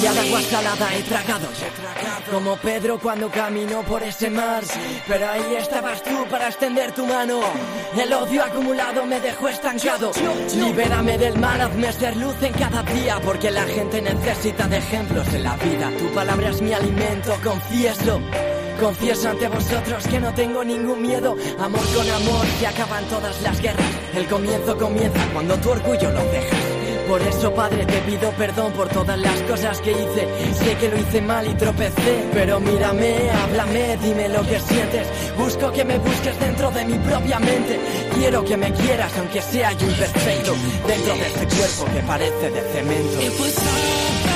Demasiada 0.00 0.22
me. 0.22 0.28
agua 0.28 0.42
salada 0.42 0.94
he 0.94 1.02
tragado. 1.02 1.48
Como 2.30 2.56
Pedro 2.56 2.98
cuando 2.98 3.28
caminó 3.28 3.82
por 3.82 4.02
ese 4.02 4.30
mar 4.30 4.62
Pero 5.06 5.28
ahí 5.28 5.56
estabas 5.58 6.02
tú 6.02 6.24
para 6.30 6.48
extender 6.48 6.92
tu 6.92 7.04
mano. 7.06 7.40
El 7.98 8.12
odio 8.12 8.42
acumulado 8.42 9.04
me 9.04 9.20
dejó 9.20 9.48
estancado. 9.48 10.12
Libérame 10.54 11.18
del 11.18 11.38
mal, 11.38 11.60
hazme 11.60 11.92
ser 11.92 12.16
luz 12.16 12.36
en 12.42 12.52
cada 12.52 12.82
día 12.82 13.20
Porque 13.24 13.50
la 13.50 13.64
gente 13.64 14.00
necesita 14.00 14.66
de 14.68 14.78
ejemplos 14.78 15.26
en 15.34 15.42
la 15.42 15.56
vida. 15.56 15.90
Tu 15.98 16.06
palabra 16.14 16.50
es 16.50 16.62
mi 16.62 16.72
alimento, 16.72 17.36
confieso. 17.42 18.20
Confieso 18.80 19.28
ante 19.28 19.48
vosotros 19.48 20.06
que 20.06 20.20
no 20.20 20.32
tengo 20.32 20.64
ningún 20.64 21.02
miedo. 21.02 21.36
Amor 21.58 21.84
con 21.94 22.08
amor 22.08 22.46
se 22.58 22.66
acaban 22.66 23.04
todas 23.06 23.42
las 23.42 23.60
guerras. 23.60 23.90
El 24.14 24.26
comienzo 24.26 24.78
comienza 24.78 25.20
cuando 25.32 25.56
tu 25.58 25.70
orgullo 25.70 26.10
lo 26.10 26.24
dejas 26.24 26.69
por 27.10 27.20
eso, 27.22 27.52
Padre, 27.52 27.84
te 27.86 27.98
pido 28.02 28.30
perdón 28.38 28.72
por 28.72 28.88
todas 28.88 29.18
las 29.18 29.36
cosas 29.42 29.80
que 29.80 29.90
hice. 29.90 30.54
Sé 30.54 30.76
que 30.76 30.88
lo 30.88 30.96
hice 30.96 31.20
mal 31.20 31.44
y 31.44 31.54
tropecé, 31.54 32.24
pero 32.32 32.60
mírame, 32.60 33.28
háblame, 33.30 33.96
dime 33.96 34.28
lo 34.28 34.42
que 34.42 34.60
sientes. 34.60 35.08
Busco 35.36 35.72
que 35.72 35.84
me 35.84 35.98
busques 35.98 36.38
dentro 36.38 36.70
de 36.70 36.84
mi 36.84 36.98
propia 36.98 37.40
mente. 37.40 37.80
Quiero 38.14 38.44
que 38.44 38.56
me 38.56 38.72
quieras, 38.72 39.12
aunque 39.18 39.42
sea 39.42 39.72
yo 39.72 39.88
imperfecto, 39.88 40.54
dentro 40.86 41.14
de 41.14 41.26
este 41.26 41.46
cuerpo 41.56 41.84
que 41.92 42.00
parece 42.06 42.50
de 42.50 42.60
cemento. 42.72 44.29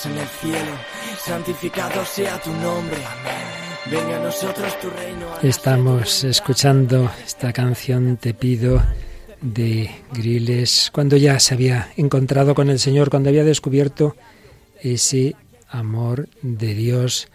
Estás 0.00 0.06
en 0.06 0.18
el 0.18 0.28
cielo, 0.28 0.72
santificado 1.18 2.04
sea 2.04 2.40
tu 2.40 2.50
nombre. 2.52 2.98
Venga 3.90 4.16
a 4.16 4.24
nosotros 4.24 4.78
tu 4.80 4.88
reino. 4.90 5.26
Estamos 5.42 6.24
escuchando 6.24 7.10
esta 7.24 7.52
canción 7.52 8.16
Te 8.16 8.34
pido 8.34 8.82
de 9.40 9.90
Griles 10.12 10.90
cuando 10.92 11.16
ya 11.16 11.38
se 11.38 11.54
había 11.54 11.88
encontrado 11.96 12.54
con 12.54 12.70
el 12.70 12.78
Señor, 12.78 13.10
cuando 13.10 13.30
había 13.30 13.44
descubierto 13.44 14.16
ese 14.80 15.34
amor 15.68 16.28
de 16.42 16.74
Dios, 16.74 17.28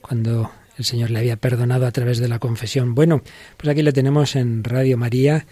cuando 0.00 0.50
el 0.78 0.84
Señor 0.84 1.10
le 1.10 1.20
había 1.20 1.36
perdonado 1.36 1.86
a 1.86 1.92
través 1.92 2.18
de 2.18 2.28
la 2.28 2.38
confesión. 2.38 2.94
Bueno, 2.94 3.22
pues 3.56 3.70
aquí 3.70 3.82
le 3.82 3.92
tenemos 3.92 4.36
en 4.36 4.64
Radio 4.64 4.96
María. 4.96 5.46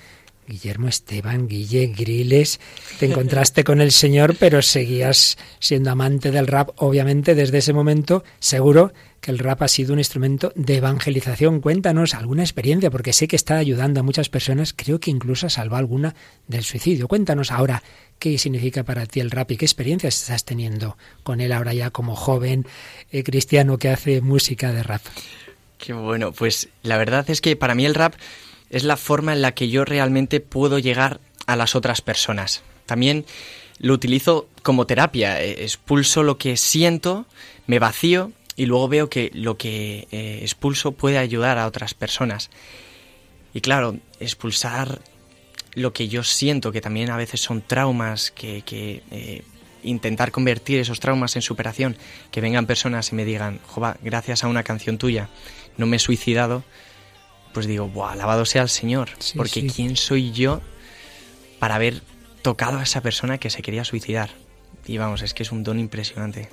Guillermo 0.51 0.89
Esteban, 0.89 1.47
Guille 1.47 1.87
Griles, 1.97 2.59
te 2.99 3.07
encontraste 3.07 3.63
con 3.63 3.81
el 3.81 3.93
Señor, 3.93 4.35
pero 4.39 4.63
seguías 4.63 5.39
siendo 5.61 5.91
amante 5.91 6.33
del 6.33 6.49
rap, 6.49 6.71
obviamente, 6.77 7.37
desde 7.37 7.59
ese 7.59 7.73
momento, 7.73 8.25
seguro 8.41 8.93
que 9.21 9.31
el 9.31 9.39
rap 9.39 9.63
ha 9.63 9.69
sido 9.69 9.93
un 9.93 10.01
instrumento 10.01 10.53
de 10.57 10.79
evangelización. 10.79 11.61
Cuéntanos 11.61 12.15
alguna 12.15 12.43
experiencia, 12.43 12.91
porque 12.91 13.13
sé 13.13 13.29
que 13.29 13.37
está 13.37 13.59
ayudando 13.59 14.01
a 14.01 14.03
muchas 14.03 14.29
personas, 14.29 14.75
creo 14.75 14.99
que 14.99 15.11
incluso 15.11 15.49
salvado 15.49 15.79
alguna 15.79 16.17
del 16.49 16.65
suicidio. 16.65 17.07
Cuéntanos 17.07 17.53
ahora 17.53 17.83
qué 18.19 18.37
significa 18.37 18.83
para 18.83 19.07
ti 19.07 19.21
el 19.21 19.31
rap 19.31 19.53
y 19.53 19.57
qué 19.57 19.65
experiencias 19.65 20.21
estás 20.21 20.45
teniendo 20.45 20.97
con 21.23 21.41
él 21.41 21.53
ahora 21.53 21.75
ya 21.75 21.91
como 21.91 22.17
joven 22.17 22.67
eh, 23.13 23.23
cristiano 23.23 23.79
que 23.79 23.91
hace 23.91 24.21
música 24.21 24.73
de 24.73 24.83
rap. 24.83 25.03
Qué 25.79 25.93
bueno, 25.93 26.33
pues 26.33 26.69
la 26.83 26.99
verdad 26.99 27.29
es 27.31 27.41
que 27.41 27.57
para 27.57 27.75
mí 27.75 27.87
el 27.87 27.95
rap 27.95 28.15
es 28.71 28.85
la 28.85 28.97
forma 28.97 29.33
en 29.33 29.43
la 29.43 29.53
que 29.53 29.69
yo 29.69 29.85
realmente 29.85 30.41
puedo 30.41 30.79
llegar 30.79 31.21
a 31.47 31.57
las 31.57 31.75
otras 31.75 32.01
personas. 32.01 32.63
También 32.87 33.25
lo 33.79 33.95
utilizo 33.95 34.49
como 34.63 34.87
terapia. 34.87 35.43
Eh, 35.43 35.63
Expulso 35.65 36.23
lo 36.23 36.39
que 36.39 36.57
siento, 36.57 37.27
me 37.67 37.79
vacío 37.79 38.33
y 38.57 38.67
luego 38.67 38.89
veo 38.89 39.11
que 39.11 39.31
lo 39.35 39.57
que 39.57 40.07
eh, 40.11 40.41
expulso 40.43 40.93
puede 40.93 41.19
ayudar 41.19 41.59
a 41.59 41.67
otras 41.67 41.95
personas. 41.95 42.51
Y 43.53 43.61
claro, 43.61 43.97
expulsar 44.21 45.01
lo 45.75 45.93
que 45.93 46.09
yo 46.09 46.23
siento, 46.23 46.73
que 46.73 46.81
también 46.81 47.11
a 47.11 47.17
veces 47.17 47.41
son 47.41 47.63
traumas, 47.63 48.31
que, 48.31 48.63
que, 48.63 49.03
eh, 49.11 49.43
intentar 49.83 50.31
convertir 50.31 50.79
esos 50.79 51.01
traumas 51.01 51.37
en 51.37 51.43
superación, 51.43 51.97
que 52.31 52.41
vengan 52.41 52.67
personas 52.67 53.11
y 53.13 53.15
me 53.15 53.25
digan, 53.25 53.61
jova, 53.67 53.97
gracias 54.03 54.45
a 54.45 54.49
una 54.49 54.63
canción 54.63 54.99
tuya 54.99 55.29
no 55.81 55.87
me 55.87 55.97
he 55.97 55.99
suicidado, 55.99 56.63
pues 57.53 57.67
digo, 57.67 57.89
Buah, 57.89 58.13
alabado 58.13 58.45
sea 58.45 58.63
el 58.63 58.69
Señor, 58.69 59.11
Sí, 59.19 59.37
porque 59.37 59.61
sí. 59.63 59.71
¿quién 59.75 59.97
soy 59.97 60.31
yo 60.33 60.61
para 61.59 61.75
haber 61.77 62.03
tocado 62.43 62.79
a 62.79 62.83
esa 62.83 63.01
persona 63.01 63.39
que 63.39 63.51
se 63.51 63.63
quería 63.63 63.85
suicidar? 63.85 64.31
Y 64.87 64.99
vamos, 64.99 65.23
es 65.23 65.35
que 65.35 65.43
es 65.43 65.53
un 65.53 65.63
don 65.63 65.79
impresionante. 65.79 66.49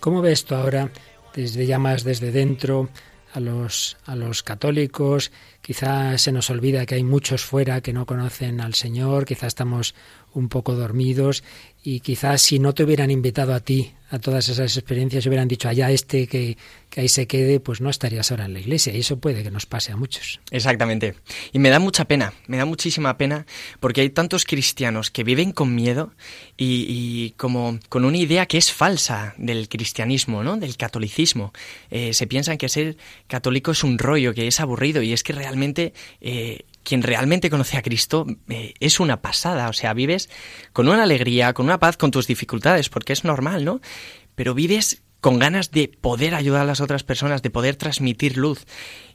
¿Cómo 0.00 0.20
ves 0.20 0.44
tú 0.44 0.54
ahora, 0.54 0.90
desde 1.34 1.66
ya 1.66 1.78
más 1.78 2.02
desde 2.02 2.32
dentro, 2.32 2.88
a 3.34 3.40
los, 3.40 3.96
a 4.04 4.16
los 4.16 4.42
católicos? 4.42 5.30
Quizás 5.60 6.20
se 6.22 6.32
nos 6.32 6.50
olvida 6.50 6.86
que 6.86 6.96
hay 6.96 7.04
muchos 7.04 7.44
fuera 7.44 7.80
que 7.80 7.92
no 7.92 8.04
conocen 8.04 8.60
al 8.60 8.74
Señor, 8.74 9.24
quizás 9.24 9.48
estamos 9.48 9.94
un 10.34 10.48
poco 10.48 10.74
dormidos 10.74 11.44
y 11.82 12.00
quizás 12.00 12.42
si 12.42 12.58
no 12.58 12.74
te 12.74 12.84
hubieran 12.84 13.10
invitado 13.10 13.54
a 13.54 13.60
ti 13.60 13.92
a 14.10 14.18
todas 14.18 14.46
esas 14.50 14.76
experiencias, 14.76 15.24
hubieran 15.24 15.48
dicho 15.48 15.70
allá 15.70 15.90
este 15.90 16.26
que, 16.26 16.58
que 16.90 17.00
ahí 17.00 17.08
se 17.08 17.26
quede, 17.26 17.60
pues 17.60 17.80
no 17.80 17.88
estarías 17.88 18.30
ahora 18.30 18.44
en 18.44 18.52
la 18.52 18.60
iglesia. 18.60 18.94
Y 18.94 19.00
eso 19.00 19.18
puede 19.18 19.42
que 19.42 19.50
nos 19.50 19.64
pase 19.64 19.90
a 19.90 19.96
muchos. 19.96 20.38
Exactamente. 20.50 21.14
Y 21.50 21.58
me 21.58 21.70
da 21.70 21.78
mucha 21.78 22.04
pena, 22.04 22.34
me 22.46 22.58
da 22.58 22.66
muchísima 22.66 23.16
pena, 23.16 23.46
porque 23.80 24.02
hay 24.02 24.10
tantos 24.10 24.44
cristianos 24.44 25.10
que 25.10 25.24
viven 25.24 25.52
con 25.52 25.74
miedo 25.74 26.12
y, 26.58 26.84
y 26.88 27.30
como 27.38 27.78
con 27.88 28.04
una 28.04 28.18
idea 28.18 28.44
que 28.44 28.58
es 28.58 28.70
falsa 28.70 29.34
del 29.38 29.70
cristianismo, 29.70 30.44
¿no? 30.44 30.58
Del 30.58 30.76
catolicismo. 30.76 31.54
Eh, 31.90 32.12
se 32.12 32.26
piensan 32.26 32.58
que 32.58 32.68
ser 32.68 32.98
católico 33.28 33.70
es 33.70 33.82
un 33.82 33.96
rollo, 33.96 34.34
que 34.34 34.46
es 34.46 34.60
aburrido, 34.60 35.00
y 35.00 35.14
es 35.14 35.22
que 35.22 35.32
realmente 35.32 35.94
eh, 36.20 36.66
quien 36.82 37.02
realmente 37.02 37.50
conoce 37.50 37.76
a 37.76 37.82
Cristo 37.82 38.26
eh, 38.48 38.74
es 38.80 39.00
una 39.00 39.20
pasada. 39.22 39.68
O 39.68 39.72
sea, 39.72 39.94
vives 39.94 40.28
con 40.72 40.88
una 40.88 41.02
alegría, 41.02 41.52
con 41.52 41.66
una 41.66 41.78
paz, 41.78 41.96
con 41.96 42.10
tus 42.10 42.26
dificultades, 42.26 42.88
porque 42.88 43.12
es 43.12 43.24
normal, 43.24 43.64
¿no? 43.64 43.80
Pero 44.34 44.54
vives 44.54 45.02
con 45.22 45.38
ganas 45.38 45.70
de 45.70 45.86
poder 45.88 46.34
ayudar 46.34 46.62
a 46.62 46.64
las 46.64 46.80
otras 46.80 47.04
personas, 47.04 47.42
de 47.42 47.50
poder 47.50 47.76
transmitir 47.76 48.36
luz. 48.36 48.66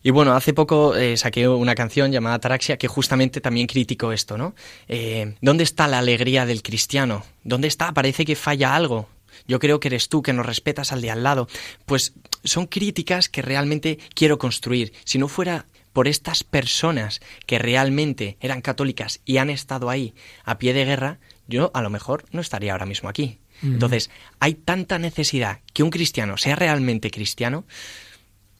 Y 0.01 0.11
bueno, 0.11 0.33
hace 0.33 0.53
poco 0.53 0.95
eh, 0.95 1.17
saqué 1.17 1.49
una 1.49 1.75
canción 1.75 2.13
llamada 2.13 2.35
Ataraxia 2.35 2.77
que 2.77 2.87
justamente 2.87 3.41
también 3.41 3.67
criticó 3.67 4.13
esto, 4.13 4.37
¿no? 4.37 4.55
Eh, 4.87 5.35
¿Dónde 5.41 5.65
está 5.65 5.85
la 5.87 5.99
alegría 5.99 6.45
del 6.45 6.63
cristiano? 6.63 7.25
¿Dónde 7.43 7.67
está? 7.67 7.93
Parece 7.93 8.23
que 8.23 8.37
falla 8.37 8.73
algo. 8.73 9.09
Yo 9.49 9.59
creo 9.59 9.81
que 9.81 9.89
eres 9.89 10.07
tú, 10.07 10.21
que 10.21 10.31
nos 10.31 10.45
respetas 10.45 10.93
al 10.93 11.01
de 11.01 11.11
al 11.11 11.23
lado. 11.23 11.49
Pues 11.85 12.13
son 12.43 12.67
críticas 12.67 13.27
que 13.27 13.41
realmente 13.41 13.99
quiero 14.15 14.37
construir. 14.37 14.93
Si 15.03 15.17
no 15.17 15.27
fuera 15.27 15.65
por 15.97 16.07
estas 16.07 16.43
personas 16.43 17.21
que 17.47 17.57
realmente 17.57 18.37
eran 18.39 18.61
católicas 18.61 19.19
y 19.25 19.37
han 19.37 19.49
estado 19.49 19.89
ahí 19.89 20.13
a 20.43 20.59
pie 20.59 20.75
de 20.75 20.85
guerra, 20.85 21.17
yo 21.47 21.71
a 21.73 21.81
lo 21.81 21.89
mejor 21.89 22.23
no 22.29 22.39
estaría 22.39 22.73
ahora 22.73 22.85
mismo 22.85 23.09
aquí. 23.09 23.39
Entonces, 23.63 24.11
hay 24.39 24.53
tanta 24.53 24.99
necesidad 24.99 25.61
que 25.73 25.81
un 25.81 25.89
cristiano 25.89 26.37
sea 26.37 26.55
realmente 26.55 27.09
cristiano 27.09 27.65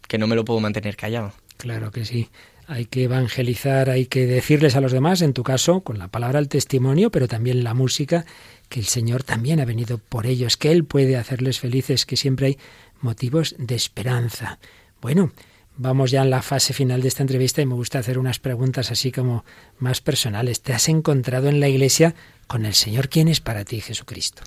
que 0.08 0.18
no 0.18 0.26
me 0.26 0.36
lo 0.36 0.46
puedo 0.46 0.60
mantener 0.62 0.96
callado. 0.98 1.32
Claro 1.58 1.92
que 1.92 2.06
sí. 2.06 2.30
Hay 2.66 2.86
que 2.86 3.04
evangelizar, 3.04 3.92
hay 3.92 4.08
que 4.08 4.26
decirles 4.26 4.76
a 4.76 4.82
los 4.82 4.92
demás, 4.92 5.22
en 5.22 5.34
tu 5.34 5.44
caso, 5.44 5.82
con 5.82 6.00
la 6.00 6.08
palabra 6.08 6.40
el 6.40 6.50
testimonio, 6.50 7.12
pero 7.12 7.28
también 7.28 7.64
la 7.64 7.76
música, 7.76 8.26
que 8.68 8.80
el 8.80 8.88
Señor 8.88 9.22
también 9.22 9.60
ha 9.60 9.66
venido 9.66 10.00
por 10.00 10.26
ellos, 10.26 10.58
que 10.58 10.72
Él 10.72 10.86
puede 10.86 11.18
hacerles 11.18 11.60
felices, 11.60 12.08
que 12.08 12.18
siempre 12.18 12.48
hay 12.48 12.58
motivos 13.00 13.54
de 13.60 13.76
esperanza. 13.76 14.58
Bueno, 15.02 15.34
vamos 15.78 16.12
ya 16.12 16.22
en 16.22 16.30
la 16.30 16.42
fase 16.42 16.74
final 16.74 17.02
de 17.02 17.08
esta 17.08 17.24
entrevista 17.24 17.62
y 17.62 17.66
me 17.66 17.76
gusta 17.76 18.00
hacer 18.00 18.18
unas 18.18 18.40
preguntas 18.40 18.92
así 18.92 19.12
como 19.12 19.46
más 19.80 20.02
personales. 20.02 20.62
¿Te 20.62 20.74
has 20.74 20.90
encontrado 20.90 21.48
en 21.50 21.60
la 21.60 21.68
iglesia 21.70 22.16
con 22.48 22.66
el 22.66 22.74
Señor? 22.74 23.10
¿Quién 23.10 23.28
es 23.28 23.40
para 23.40 23.64
ti 23.66 23.82
Jesucristo? 23.82 24.44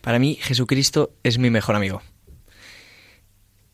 Para 0.00 0.18
mí, 0.18 0.38
Jesucristo 0.40 1.14
es 1.22 1.38
mi 1.38 1.50
mejor 1.50 1.74
amigo. 1.74 2.02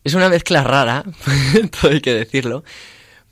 Es 0.05 0.15
una 0.15 0.29
mezcla 0.29 0.65
rara, 0.65 1.05
todo 1.81 1.93
hay 1.93 2.01
que 2.01 2.15
decirlo, 2.15 2.65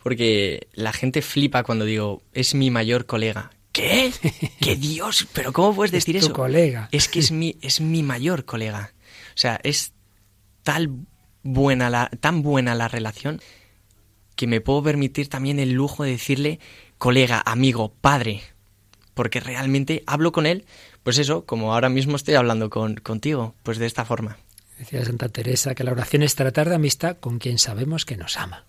porque 0.03 0.69
la 0.73 0.93
gente 0.93 1.23
flipa 1.23 1.63
cuando 1.65 1.85
digo, 1.85 2.23
es 2.33 2.55
mi 2.55 2.71
mayor 2.71 3.07
colega. 3.07 3.51
¿Qué? 3.73 4.13
¿Qué 4.61 4.77
Dios? 4.77 5.27
¿Pero 5.33 5.53
cómo 5.53 5.75
puedes 5.75 5.91
decir 5.93 6.17
Es 6.17 6.23
tu 6.23 6.27
eso? 6.29 6.35
colega. 6.35 6.89
Es 6.93 7.09
que 7.09 7.19
es 7.21 7.33
mi, 7.33 7.57
es 7.61 7.81
mi 7.81 8.03
mayor 8.03 8.45
colega. 8.45 8.93
O 9.35 9.39
sea, 9.39 9.59
es 9.63 9.93
tal 10.63 10.91
buena 11.43 11.91
la, 11.91 12.11
tan 12.21 12.43
buena 12.43 12.75
la 12.75 12.89
relación 12.89 13.41
que 14.37 14.47
me 14.47 14.61
puedo 14.61 14.83
permitir 14.83 15.29
también 15.29 15.59
el 15.59 15.73
lujo 15.73 16.05
de 16.05 16.13
decirle 16.13 16.61
colega, 16.99 17.43
amigo, 17.45 17.93
padre. 18.01 18.43
Porque 19.15 19.41
realmente 19.41 20.03
hablo 20.07 20.33
con 20.33 20.47
él, 20.47 20.65
pues 21.03 21.19
eso, 21.19 21.45
como 21.45 21.75
ahora 21.75 21.89
mismo 21.89 22.17
estoy 22.17 22.35
hablando 22.35 22.71
con, 22.71 22.97
contigo, 22.97 23.55
pues 23.63 23.79
de 23.79 23.87
esta 23.87 24.05
forma. 24.05 24.39
Decía 24.79 25.05
Santa 25.05 25.29
Teresa 25.29 25.75
que 25.75 25.85
la 25.85 25.93
oración 25.93 26.23
es 26.23 26.35
tratar 26.35 26.69
de 26.69 26.77
amistad 26.77 27.19
con 27.19 27.39
quien 27.39 27.59
sabemos 27.59 28.05
que 28.05 28.17
nos 28.17 28.37
ama. 28.37 28.65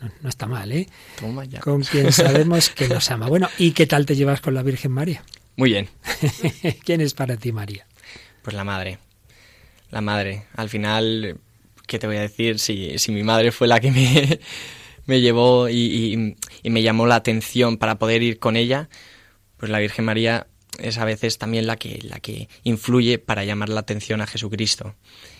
No, 0.00 0.10
no 0.20 0.28
está 0.28 0.46
mal, 0.46 0.70
¿eh? 0.72 0.86
Toma 1.18 1.44
ya. 1.44 1.60
Con 1.60 1.82
quien 1.82 2.12
sabemos 2.12 2.70
que 2.70 2.88
nos 2.88 3.10
ama. 3.10 3.28
Bueno, 3.28 3.48
¿y 3.56 3.72
qué 3.72 3.86
tal 3.86 4.04
te 4.04 4.16
llevas 4.16 4.40
con 4.40 4.54
la 4.54 4.62
Virgen 4.62 4.92
María? 4.92 5.22
Muy 5.56 5.70
bien. 5.70 5.88
¿Quién 6.84 7.00
es 7.00 7.14
para 7.14 7.36
ti 7.36 7.52
María? 7.52 7.86
Pues 8.42 8.54
la 8.54 8.64
madre. 8.64 8.98
La 9.90 10.02
madre. 10.02 10.44
Al 10.54 10.68
final, 10.68 11.38
¿qué 11.86 11.98
te 11.98 12.06
voy 12.06 12.16
a 12.16 12.20
decir? 12.20 12.58
Si, 12.58 12.98
si 12.98 13.12
mi 13.12 13.22
madre 13.22 13.52
fue 13.52 13.66
la 13.66 13.80
que 13.80 13.90
me, 13.90 14.40
me 15.06 15.20
llevó 15.20 15.68
y, 15.68 15.74
y- 15.74 16.36
y 16.62 16.70
me 16.70 16.82
llamó 16.82 17.06
la 17.06 17.16
atención 17.16 17.76
para 17.78 17.98
poder 17.98 18.22
ir 18.22 18.38
con 18.38 18.56
ella, 18.56 18.88
pues 19.56 19.70
la 19.70 19.78
Virgen 19.78 20.04
María 20.04 20.46
es 20.78 20.98
a 20.98 21.04
veces 21.04 21.38
también 21.38 21.66
la 21.66 21.76
que, 21.76 22.00
la 22.02 22.20
que 22.20 22.48
influye 22.62 23.18
para 23.18 23.44
llamar 23.44 23.68
la 23.70 23.80
atención 23.80 24.20
a 24.20 24.26
Jesucristo 24.26 24.94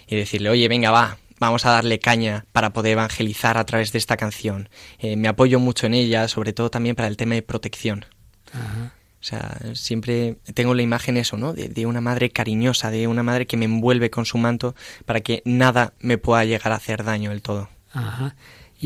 y 0.07 0.17
decirle, 0.17 0.49
oye, 0.51 0.69
venga, 0.69 0.91
va, 0.91 1.19
vamos 1.39 1.67
a 1.67 1.71
darle 1.73 1.99
caña 1.99 2.47
para 2.53 2.73
poder 2.73 2.93
evangelizar 2.93 3.59
a 3.59 3.67
través 3.67 3.93
de 3.93 3.99
esta 3.99 4.17
canción. 4.17 4.69
Eh, 4.99 5.17
me 5.17 5.29
apoyo 5.29 5.59
mucho 5.61 5.87
en 5.87 5.95
ella, 5.95 6.29
sobre 6.29 6.53
todo 6.55 6.71
también 6.71 6.97
para 6.97 7.09
el 7.09 7.17
tema 7.19 7.35
de 7.35 7.43
protección. 7.43 8.07
Ajá. 8.53 8.93
O 9.21 9.25
sea, 9.29 9.59
siempre 9.75 10.37
tengo 10.55 10.73
la 10.75 10.83
imagen 10.83 11.17
eso, 11.17 11.37
¿no? 11.37 11.53
De, 11.53 11.69
de 11.69 11.85
una 11.85 12.01
madre 12.01 12.31
cariñosa, 12.31 12.91
de 12.91 13.09
una 13.09 13.25
madre 13.25 13.47
que 13.47 13.57
me 13.57 13.64
envuelve 13.64 14.09
con 14.09 14.25
su 14.25 14.39
manto 14.39 14.77
para 15.05 15.21
que 15.21 15.43
nada 15.45 15.95
me 15.99 16.17
pueda 16.17 16.45
llegar 16.45 16.73
a 16.73 16.77
hacer 16.77 17.03
daño 17.03 17.31
del 17.31 17.43
todo. 17.43 17.69
Ajá. 17.93 18.37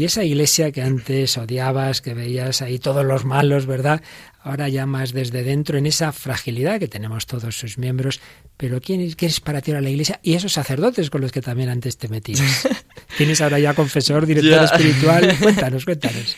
Y 0.00 0.06
esa 0.06 0.24
iglesia 0.24 0.72
que 0.72 0.80
antes 0.80 1.36
odiabas, 1.36 2.00
que 2.00 2.14
veías 2.14 2.62
ahí 2.62 2.78
todos 2.78 3.04
los 3.04 3.26
malos, 3.26 3.66
¿verdad? 3.66 4.00
Ahora 4.42 4.66
ya 4.70 4.86
más 4.86 5.12
desde 5.12 5.42
dentro, 5.42 5.76
en 5.76 5.84
esa 5.84 6.10
fragilidad 6.10 6.80
que 6.80 6.88
tenemos 6.88 7.26
todos 7.26 7.58
sus 7.58 7.76
miembros. 7.76 8.18
Pero 8.56 8.80
¿quién 8.80 9.02
es, 9.02 9.14
qué 9.14 9.26
es 9.26 9.40
para 9.40 9.60
ti 9.60 9.72
ahora 9.72 9.82
la 9.82 9.90
iglesia? 9.90 10.18
Y 10.22 10.36
esos 10.36 10.54
sacerdotes 10.54 11.10
con 11.10 11.20
los 11.20 11.32
que 11.32 11.42
también 11.42 11.68
antes 11.68 11.98
te 11.98 12.08
metías. 12.08 12.66
Tienes 13.18 13.42
ahora 13.42 13.58
ya 13.58 13.74
confesor, 13.74 14.24
director 14.24 14.64
espiritual. 14.64 15.36
Cuéntanos, 15.38 15.84
cuéntanos. 15.84 16.34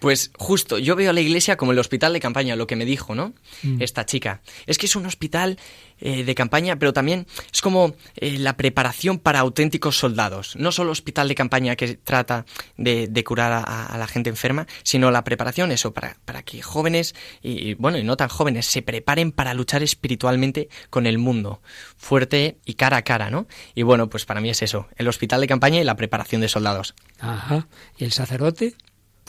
Pues 0.00 0.30
justo, 0.38 0.78
yo 0.78 0.96
veo 0.96 1.10
a 1.10 1.12
la 1.12 1.20
iglesia 1.20 1.56
como 1.56 1.72
el 1.72 1.78
hospital 1.78 2.12
de 2.14 2.20
campaña, 2.20 2.56
lo 2.56 2.66
que 2.66 2.76
me 2.76 2.84
dijo, 2.84 3.14
¿no? 3.14 3.34
Mm. 3.62 3.82
Esta 3.82 4.06
chica. 4.06 4.40
Es 4.66 4.78
que 4.78 4.86
es 4.86 4.96
un 4.96 5.06
hospital 5.06 5.58
eh, 6.00 6.24
de 6.24 6.34
campaña, 6.34 6.78
pero 6.78 6.92
también 6.92 7.26
es 7.52 7.60
como 7.60 7.94
eh, 8.16 8.38
la 8.38 8.56
preparación 8.56 9.18
para 9.18 9.40
auténticos 9.40 9.98
soldados. 9.98 10.56
No 10.56 10.72
solo 10.72 10.92
hospital 10.92 11.28
de 11.28 11.34
campaña 11.34 11.76
que 11.76 11.94
trata 11.94 12.46
de, 12.76 13.08
de 13.08 13.24
curar 13.24 13.52
a, 13.52 13.86
a 13.86 13.98
la 13.98 14.06
gente 14.06 14.30
enferma, 14.30 14.66
sino 14.82 15.10
la 15.10 15.24
preparación, 15.24 15.70
eso, 15.70 15.92
para, 15.92 16.16
para 16.24 16.42
que 16.42 16.62
jóvenes, 16.62 17.14
y 17.42 17.58
y, 17.58 17.74
bueno, 17.74 17.98
y 17.98 18.04
no 18.04 18.16
tan 18.16 18.28
jóvenes, 18.28 18.66
se 18.66 18.82
preparen 18.82 19.32
para 19.32 19.54
luchar 19.54 19.82
espiritualmente 19.82 20.68
con 20.90 21.06
el 21.06 21.18
mundo, 21.18 21.60
fuerte 21.96 22.58
y 22.64 22.74
cara 22.74 22.98
a 22.98 23.02
cara, 23.02 23.30
¿no? 23.30 23.46
Y 23.74 23.82
bueno, 23.82 24.08
pues 24.08 24.24
para 24.24 24.40
mí 24.40 24.48
es 24.50 24.62
eso, 24.62 24.88
el 24.96 25.08
hospital 25.08 25.40
de 25.40 25.48
campaña 25.48 25.80
y 25.80 25.84
la 25.84 25.96
preparación 25.96 26.40
de 26.40 26.48
soldados. 26.48 26.94
Ajá. 27.18 27.66
¿Y 27.98 28.04
el 28.04 28.12
sacerdote? 28.12 28.74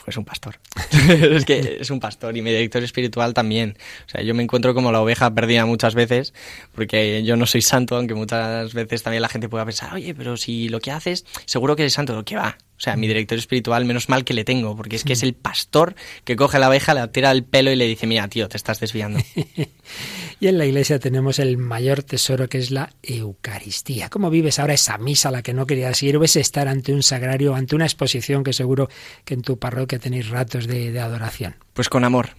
Pues 0.10 0.18
un 0.18 0.26
pastor. 0.26 0.60
es 1.08 1.46
que 1.46 1.78
es 1.82 1.92
un 1.92 2.00
pastor 2.00 2.36
y 2.36 2.42
mi 2.42 2.50
director 2.50 2.82
espiritual 2.82 3.36
también. 3.36 3.78
O 4.08 4.10
sea, 4.10 4.24
yo 4.24 4.34
me 4.34 4.42
encuentro 4.42 4.74
como 4.74 4.92
la 4.92 5.02
oveja 5.02 5.32
perdida 5.36 5.68
muchas 5.68 5.94
veces, 5.94 6.34
porque 6.74 7.22
yo 7.24 7.36
no 7.36 7.46
soy 7.46 7.62
santo, 7.62 7.96
aunque 7.96 8.16
muchas 8.16 8.74
veces 8.74 9.04
también 9.04 9.22
la 9.22 9.30
gente 9.30 9.50
pueda 9.50 9.66
pensar, 9.66 9.94
oye, 9.94 10.16
pero 10.16 10.36
si 10.36 10.68
lo 10.68 10.80
que 10.80 10.90
haces, 10.90 11.28
seguro 11.46 11.76
que 11.76 11.84
eres 11.84 11.94
santo. 11.94 12.26
¿Qué 12.26 12.36
va? 12.36 12.58
O 12.80 12.82
sea, 12.82 12.96
mi 12.96 13.10
director 13.10 13.38
espiritual, 13.38 13.84
menos 13.84 14.08
mal 14.08 14.24
que 14.24 14.34
le 14.34 14.46
tengo, 14.46 14.74
porque 14.74 14.96
es 14.96 15.04
que 15.04 15.12
es 15.12 15.22
el 15.22 15.34
pastor 15.34 15.96
que 16.24 16.38
coge 16.38 16.56
a 16.56 16.60
la 16.62 16.70
oveja, 16.70 16.94
le 16.94 17.06
tira 17.10 17.30
el 17.32 17.44
pelo 17.44 17.72
y 17.72 17.76
le 17.76 17.86
dice, 17.86 18.08
mira, 18.08 18.26
tío, 18.30 18.48
te 18.48 18.58
estás 18.58 18.80
desviando. 18.80 19.20
Y 20.42 20.48
en 20.48 20.58
la 20.58 20.66
iglesia 20.66 21.00
tenemos 21.00 21.38
el 21.38 21.58
mayor 21.58 22.02
tesoro 22.02 22.48
que 22.48 22.60
es 22.60 22.72
la 22.72 22.94
Eucaristía. 23.04 24.08
¿Cómo 24.08 24.30
vives 24.30 24.58
ahora 24.60 24.74
esa 24.74 24.98
misa 24.98 25.28
a 25.28 25.32
la 25.34 25.42
que 25.42 25.54
no 25.54 25.66
querías 25.66 26.02
ir? 26.02 26.16
¿O 26.16 26.24
ese 26.24 26.40
estar 26.40 26.70
ante 26.70 26.94
un 26.94 27.04
sagrario, 27.04 27.56
ante 27.56 27.76
una 27.76 27.84
exposición 27.84 28.46
que 28.46 28.54
seguro 28.54 28.90
que 29.26 29.34
en 29.34 29.42
tu 29.42 29.60
parroquia 29.60 30.00
tenéis 30.00 30.30
ratos 30.30 30.66
de, 30.66 30.94
de 30.94 31.00
adoración? 31.02 31.56
Pues 31.74 31.90
con 31.90 32.06
amor. 32.06 32.30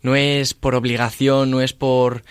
No 0.00 0.16
es 0.16 0.54
por 0.54 0.74
obligación, 0.74 1.50
no 1.50 1.60
es 1.60 1.74
por 1.74 2.22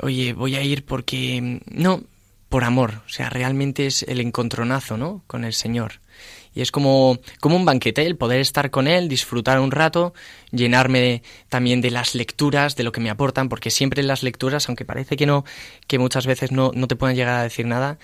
oye, 0.00 0.32
voy 0.32 0.54
a 0.56 0.62
ir 0.62 0.84
porque... 0.84 1.60
No, 1.66 2.02
por 2.48 2.64
amor. 2.64 3.02
O 3.06 3.08
sea, 3.08 3.30
realmente 3.30 3.86
es 3.86 4.04
el 4.04 4.20
encontronazo, 4.20 4.96
¿no? 4.96 5.24
Con 5.26 5.44
el 5.44 5.52
Señor. 5.52 6.00
Y 6.54 6.62
es 6.62 6.70
como, 6.70 7.18
como 7.40 7.56
un 7.56 7.64
banquete, 7.64 8.06
el 8.06 8.16
poder 8.16 8.40
estar 8.40 8.70
con 8.70 8.86
Él, 8.86 9.08
disfrutar 9.08 9.58
un 9.60 9.70
rato, 9.70 10.14
llenarme 10.52 11.22
también 11.48 11.80
de 11.80 11.90
las 11.90 12.14
lecturas, 12.14 12.76
de 12.76 12.84
lo 12.84 12.92
que 12.92 13.00
me 13.00 13.10
aportan, 13.10 13.48
porque 13.48 13.70
siempre 13.70 14.02
las 14.02 14.22
lecturas, 14.22 14.68
aunque 14.68 14.84
parece 14.84 15.16
que 15.16 15.26
no, 15.26 15.44
que 15.86 15.98
muchas 15.98 16.26
veces 16.26 16.52
no, 16.52 16.70
no 16.74 16.86
te 16.86 16.96
pueden 16.96 17.16
llegar 17.16 17.40
a 17.40 17.42
decir 17.42 17.66
nada, 17.66 17.98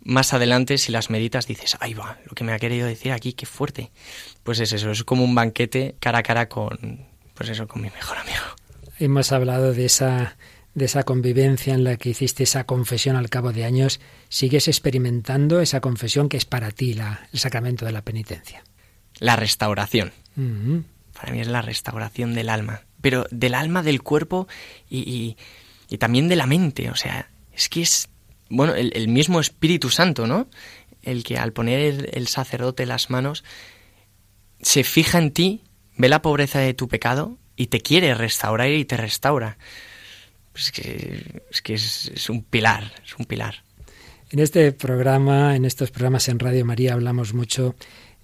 más 0.00 0.32
adelante, 0.32 0.78
si 0.78 0.92
las 0.92 1.10
meditas, 1.10 1.46
dices, 1.46 1.76
ahí 1.80 1.94
va, 1.94 2.18
lo 2.24 2.34
que 2.34 2.44
me 2.44 2.52
ha 2.52 2.58
querido 2.58 2.86
decir 2.86 3.12
aquí, 3.12 3.32
qué 3.32 3.46
fuerte. 3.46 3.90
Pues 4.42 4.60
es 4.60 4.72
eso, 4.72 4.90
es 4.90 5.04
como 5.04 5.24
un 5.24 5.34
banquete 5.34 5.96
cara 5.98 6.18
a 6.18 6.22
cara 6.22 6.48
con, 6.48 7.06
pues 7.34 7.50
eso, 7.50 7.66
con 7.66 7.82
mi 7.82 7.90
mejor 7.90 8.16
amigo. 8.18 8.44
Hemos 8.98 9.32
hablado 9.32 9.72
de 9.72 9.84
esa, 9.84 10.36
de 10.78 10.86
esa 10.86 11.02
convivencia 11.02 11.74
en 11.74 11.84
la 11.84 11.96
que 11.96 12.10
hiciste 12.10 12.44
esa 12.44 12.64
confesión 12.64 13.16
al 13.16 13.28
cabo 13.28 13.52
de 13.52 13.64
años. 13.64 14.00
¿Sigues 14.28 14.68
experimentando 14.68 15.60
esa 15.60 15.80
confesión 15.80 16.28
que 16.28 16.36
es 16.36 16.44
para 16.44 16.70
ti 16.70 16.94
la, 16.94 17.28
el 17.32 17.38
sacramento 17.38 17.84
de 17.84 17.92
la 17.92 18.02
penitencia? 18.02 18.64
La 19.18 19.36
restauración. 19.36 20.12
Para 21.12 21.32
mí 21.32 21.40
es 21.40 21.48
la 21.48 21.62
restauración 21.62 22.34
del 22.34 22.48
alma. 22.48 22.82
Pero 23.00 23.26
del 23.30 23.54
alma, 23.54 23.82
del 23.82 24.02
cuerpo 24.02 24.48
y, 24.88 24.98
y, 24.98 25.36
y 25.88 25.98
también 25.98 26.28
de 26.28 26.36
la 26.36 26.46
mente. 26.46 26.90
O 26.90 26.96
sea, 26.96 27.28
es 27.52 27.68
que 27.68 27.82
es 27.82 28.08
bueno, 28.48 28.74
el, 28.74 28.92
el, 28.94 29.08
mismo 29.08 29.40
Espíritu 29.40 29.90
Santo, 29.90 30.26
¿no? 30.26 30.48
El 31.02 31.24
que 31.24 31.38
al 31.38 31.52
poner 31.52 31.80
el, 31.80 32.10
el, 32.12 32.28
sacerdote 32.28 32.86
las 32.86 33.10
manos 33.10 33.44
se 34.60 34.84
fija 34.84 35.18
en 35.18 35.32
ti, 35.32 35.64
ve 35.96 36.08
la 36.08 36.22
pobreza 36.22 36.60
de 36.60 36.74
tu 36.74 36.88
pecado 36.88 37.38
y 37.56 37.66
te 37.66 37.80
quiere 37.80 38.14
restaurar 38.14 38.70
y 38.70 38.84
te 38.84 38.96
restaura. 38.96 39.58
Es 40.58 40.72
que 40.72 41.42
es, 41.50 41.62
que 41.62 41.74
es, 41.74 42.10
es 42.14 42.28
un 42.28 42.42
pilar, 42.42 42.92
es 43.04 43.16
un 43.16 43.24
pilar. 43.24 43.62
En 44.30 44.40
este 44.40 44.72
programa, 44.72 45.56
en 45.56 45.64
estos 45.64 45.90
programas 45.90 46.28
en 46.28 46.38
Radio 46.38 46.64
María 46.64 46.92
hablamos 46.92 47.32
mucho 47.32 47.76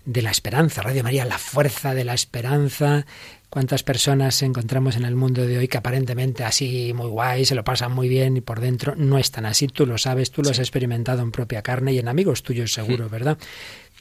de 0.05 0.20
la 0.20 0.30
esperanza. 0.30 0.82
Radio 0.82 1.03
María, 1.03 1.24
la 1.24 1.39
fuerza 1.39 1.95
de 1.95 2.05
la 2.05 2.12
esperanza. 2.12 3.07
¿Cuántas 3.49 3.85
personas 3.85 4.43
encontramos 4.43 4.97
en 4.97 5.05
el 5.05 5.14
mundo 5.14 5.47
de 5.47 5.57
hoy 5.59 5.68
que 5.68 5.78
aparentemente 5.78 6.45
así 6.45 6.93
muy 6.93 7.07
guay, 7.07 7.45
se 7.45 7.55
lo 7.55 7.62
pasan 7.62 7.93
muy 7.93 8.09
bien 8.09 8.37
y 8.37 8.41
por 8.41 8.61
dentro 8.61 8.95
no 8.97 9.16
están 9.16 9.47
así? 9.47 9.68
Tú 9.68 9.87
lo 9.87 9.97
sabes, 9.97 10.30
tú 10.30 10.43
lo 10.43 10.51
has 10.51 10.59
experimentado 10.59 11.22
en 11.22 11.30
propia 11.30 11.62
carne 11.62 11.93
y 11.93 12.01
en 12.01 12.09
amigos 12.09 12.43
tuyos 12.43 12.72
seguro, 12.72 13.09
¿verdad? 13.09 13.39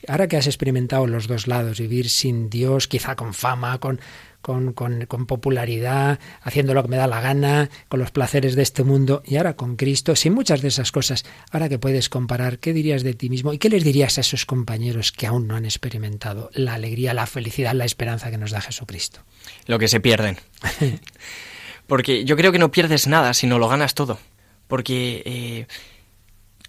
Ahora 0.07 0.27
que 0.27 0.37
has 0.37 0.47
experimentado 0.47 1.07
los 1.07 1.27
dos 1.27 1.47
lados, 1.47 1.79
vivir 1.79 2.09
sin 2.09 2.49
Dios, 2.49 2.87
quizá 2.87 3.15
con 3.15 3.33
fama, 3.33 3.77
con, 3.77 4.01
con, 4.43 4.73
con, 4.73 5.05
con, 5.05 5.25
popularidad, 5.25 6.19
haciendo 6.41 6.73
lo 6.73 6.83
que 6.83 6.89
me 6.89 6.97
da 6.97 7.07
la 7.07 7.21
gana, 7.21 7.69
con 7.87 8.01
los 8.01 8.11
placeres 8.11 8.55
de 8.55 8.61
este 8.61 8.83
mundo, 8.83 9.23
y 9.25 9.37
ahora 9.37 9.55
con 9.55 9.77
Cristo, 9.77 10.17
sin 10.17 10.33
muchas 10.33 10.61
de 10.61 10.67
esas 10.67 10.91
cosas, 10.91 11.23
ahora 11.49 11.69
que 11.69 11.79
puedes 11.79 12.09
comparar, 12.09 12.59
¿qué 12.59 12.73
dirías 12.73 13.03
de 13.03 13.13
ti 13.13 13.29
mismo? 13.29 13.53
¿Y 13.53 13.57
qué 13.57 13.69
les 13.69 13.85
dirías 13.85 14.17
a 14.17 14.21
esos 14.21 14.45
compañeros 14.45 15.13
que 15.13 15.27
aún 15.27 15.47
no 15.47 15.55
han 15.55 15.63
experimentado 15.63 16.51
la 16.53 16.73
alegría, 16.73 17.13
la 17.13 17.25
felicidad, 17.25 17.73
la 17.73 17.85
esperanza 17.85 18.29
que 18.29 18.37
nos 18.37 18.51
da 18.51 18.59
Jesucristo? 18.59 19.21
Lo 19.65 19.79
que 19.79 19.87
se 19.87 20.01
pierden. 20.01 20.37
Porque 21.87 22.25
yo 22.25 22.35
creo 22.35 22.51
que 22.51 22.59
no 22.59 22.69
pierdes 22.69 23.07
nada, 23.07 23.33
sino 23.33 23.59
lo 23.59 23.69
ganas 23.69 23.93
todo. 23.93 24.19
Porque 24.67 25.23
eh, 25.25 25.67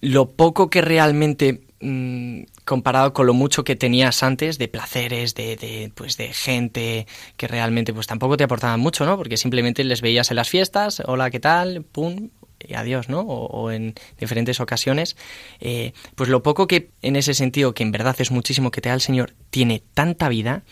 lo 0.00 0.30
poco 0.30 0.70
que 0.70 0.80
realmente 0.80 1.62
mmm, 1.84 2.44
comparado 2.64 3.12
con 3.12 3.26
lo 3.26 3.34
mucho 3.34 3.62
que 3.62 3.76
tenías 3.76 4.22
antes 4.22 4.58
de 4.58 4.68
placeres, 4.68 5.34
de, 5.34 5.92
pues 5.94 6.16
de 6.16 6.32
gente 6.32 7.06
que 7.36 7.46
realmente 7.46 7.92
pues 7.92 8.06
tampoco 8.06 8.36
te 8.36 8.44
aportaban 8.44 8.80
mucho, 8.80 9.04
¿no? 9.04 9.16
Porque 9.16 9.36
simplemente 9.36 9.84
les 9.84 10.00
veías 10.00 10.30
en 10.30 10.36
las 10.36 10.48
fiestas, 10.48 11.02
hola, 11.06 11.30
¿qué 11.30 11.40
tal? 11.40 11.82
Pum, 11.82 12.30
y 12.66 12.74
adiós, 12.74 13.08
¿no? 13.08 13.20
O, 13.20 13.46
o 13.46 13.70
en 13.70 13.94
diferentes 14.18 14.60
ocasiones. 14.60 15.16
Eh, 15.60 15.92
pues 16.14 16.30
lo 16.30 16.42
poco 16.42 16.66
que 16.66 16.90
en 17.02 17.16
ese 17.16 17.34
sentido, 17.34 17.74
que 17.74 17.82
en 17.82 17.92
verdad 17.92 18.16
es 18.18 18.30
muchísimo 18.30 18.70
que 18.70 18.80
te 18.80 18.88
da 18.88 18.94
el 18.94 19.00
Señor, 19.00 19.34
tiene 19.50 19.82
tanta 19.94 20.28
vida, 20.28 20.62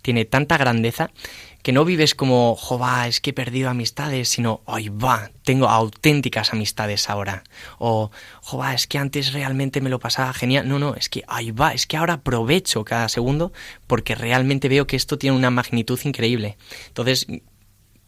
tiene 0.00 0.24
tanta 0.24 0.56
grandeza, 0.56 1.10
que 1.62 1.72
no 1.72 1.84
vives 1.84 2.14
como, 2.14 2.56
jova, 2.56 3.06
es 3.06 3.20
que 3.20 3.30
he 3.30 3.32
perdido 3.32 3.70
amistades, 3.70 4.28
sino, 4.28 4.62
ay, 4.66 4.88
va, 4.88 5.30
tengo 5.44 5.68
auténticas 5.68 6.52
amistades 6.52 7.08
ahora. 7.08 7.44
O, 7.78 8.10
jova, 8.40 8.74
es 8.74 8.86
que 8.86 8.98
antes 8.98 9.32
realmente 9.32 9.80
me 9.80 9.90
lo 9.90 10.00
pasaba 10.00 10.32
genial. 10.32 10.68
No, 10.68 10.78
no, 10.78 10.94
es 10.96 11.08
que, 11.08 11.22
ay, 11.28 11.52
va, 11.52 11.72
es 11.72 11.86
que 11.86 11.96
ahora 11.96 12.14
aprovecho 12.14 12.84
cada 12.84 13.08
segundo 13.08 13.52
porque 13.86 14.14
realmente 14.14 14.68
veo 14.68 14.86
que 14.86 14.96
esto 14.96 15.18
tiene 15.18 15.36
una 15.36 15.50
magnitud 15.50 16.00
increíble. 16.04 16.58
Entonces, 16.88 17.26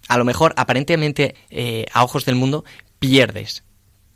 a 0.08 0.18
lo 0.18 0.24
mejor, 0.24 0.52
aparentemente, 0.56 1.36
eh, 1.50 1.86
a 1.92 2.02
ojos 2.04 2.24
del 2.24 2.34
mundo, 2.34 2.64
pierdes. 2.98 3.62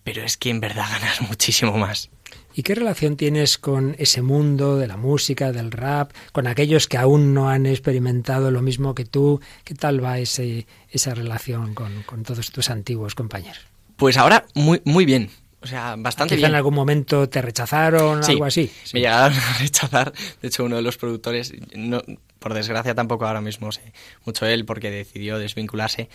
Pero 0.03 0.23
es 0.23 0.37
que 0.37 0.51
en 0.51 0.61
verdad 0.61 0.87
ganas 1.01 1.21
muchísimo 1.23 1.79
más. 1.79 2.11
¿Y 2.59 2.65
qué 2.65 2.75
relación 2.75 3.17
tienes 3.17 3.57
con 3.57 3.95
ese 4.01 4.21
mundo 4.21 4.79
de 4.79 4.89
la 4.89 4.97
música, 4.97 5.53
del 5.53 5.71
rap, 5.71 6.11
con 6.33 6.49
aquellos 6.49 6.89
que 6.89 6.97
aún 6.97 7.33
no 7.33 7.51
han 7.51 7.67
experimentado 7.67 8.51
lo 8.51 8.63
mismo 8.63 8.97
que 8.97 9.05
tú? 9.05 9.41
¿Qué 9.63 9.77
tal 9.77 10.03
va 10.05 10.19
ese, 10.19 10.67
esa 10.91 11.15
relación 11.15 11.73
con, 11.73 12.03
con 12.03 12.25
todos 12.25 12.51
tus 12.51 12.69
antiguos 12.69 13.15
compañeros? 13.15 13.61
Pues 13.95 14.17
ahora 14.17 14.45
muy, 14.55 14.83
muy 14.85 15.05
bien. 15.05 15.31
O 15.61 15.69
sea, 15.69 15.95
bastante 15.97 16.35
Quizá 16.35 16.49
bien. 16.49 16.51
en 16.51 16.57
algún 16.57 16.75
momento 16.75 17.29
te 17.29 17.41
rechazaron, 17.41 18.25
sí, 18.25 18.33
algo 18.33 18.47
así. 18.47 18.69
Sí. 18.83 18.91
Me 18.95 19.01
llegaron 19.03 19.39
a 19.39 19.59
rechazar. 19.61 20.13
De 20.43 20.49
hecho, 20.49 20.65
uno 20.65 20.75
de 20.75 20.83
los 20.83 20.97
productores, 20.97 21.53
no, 21.77 22.03
por 22.41 22.55
desgracia 22.55 22.93
tampoco 22.93 23.25
ahora 23.25 23.41
mismo 23.41 23.71
sé 23.71 23.93
mucho 24.25 24.47
él 24.47 24.65
porque 24.65 24.91
decidió 24.91 25.39
desvincularse. 25.39 26.09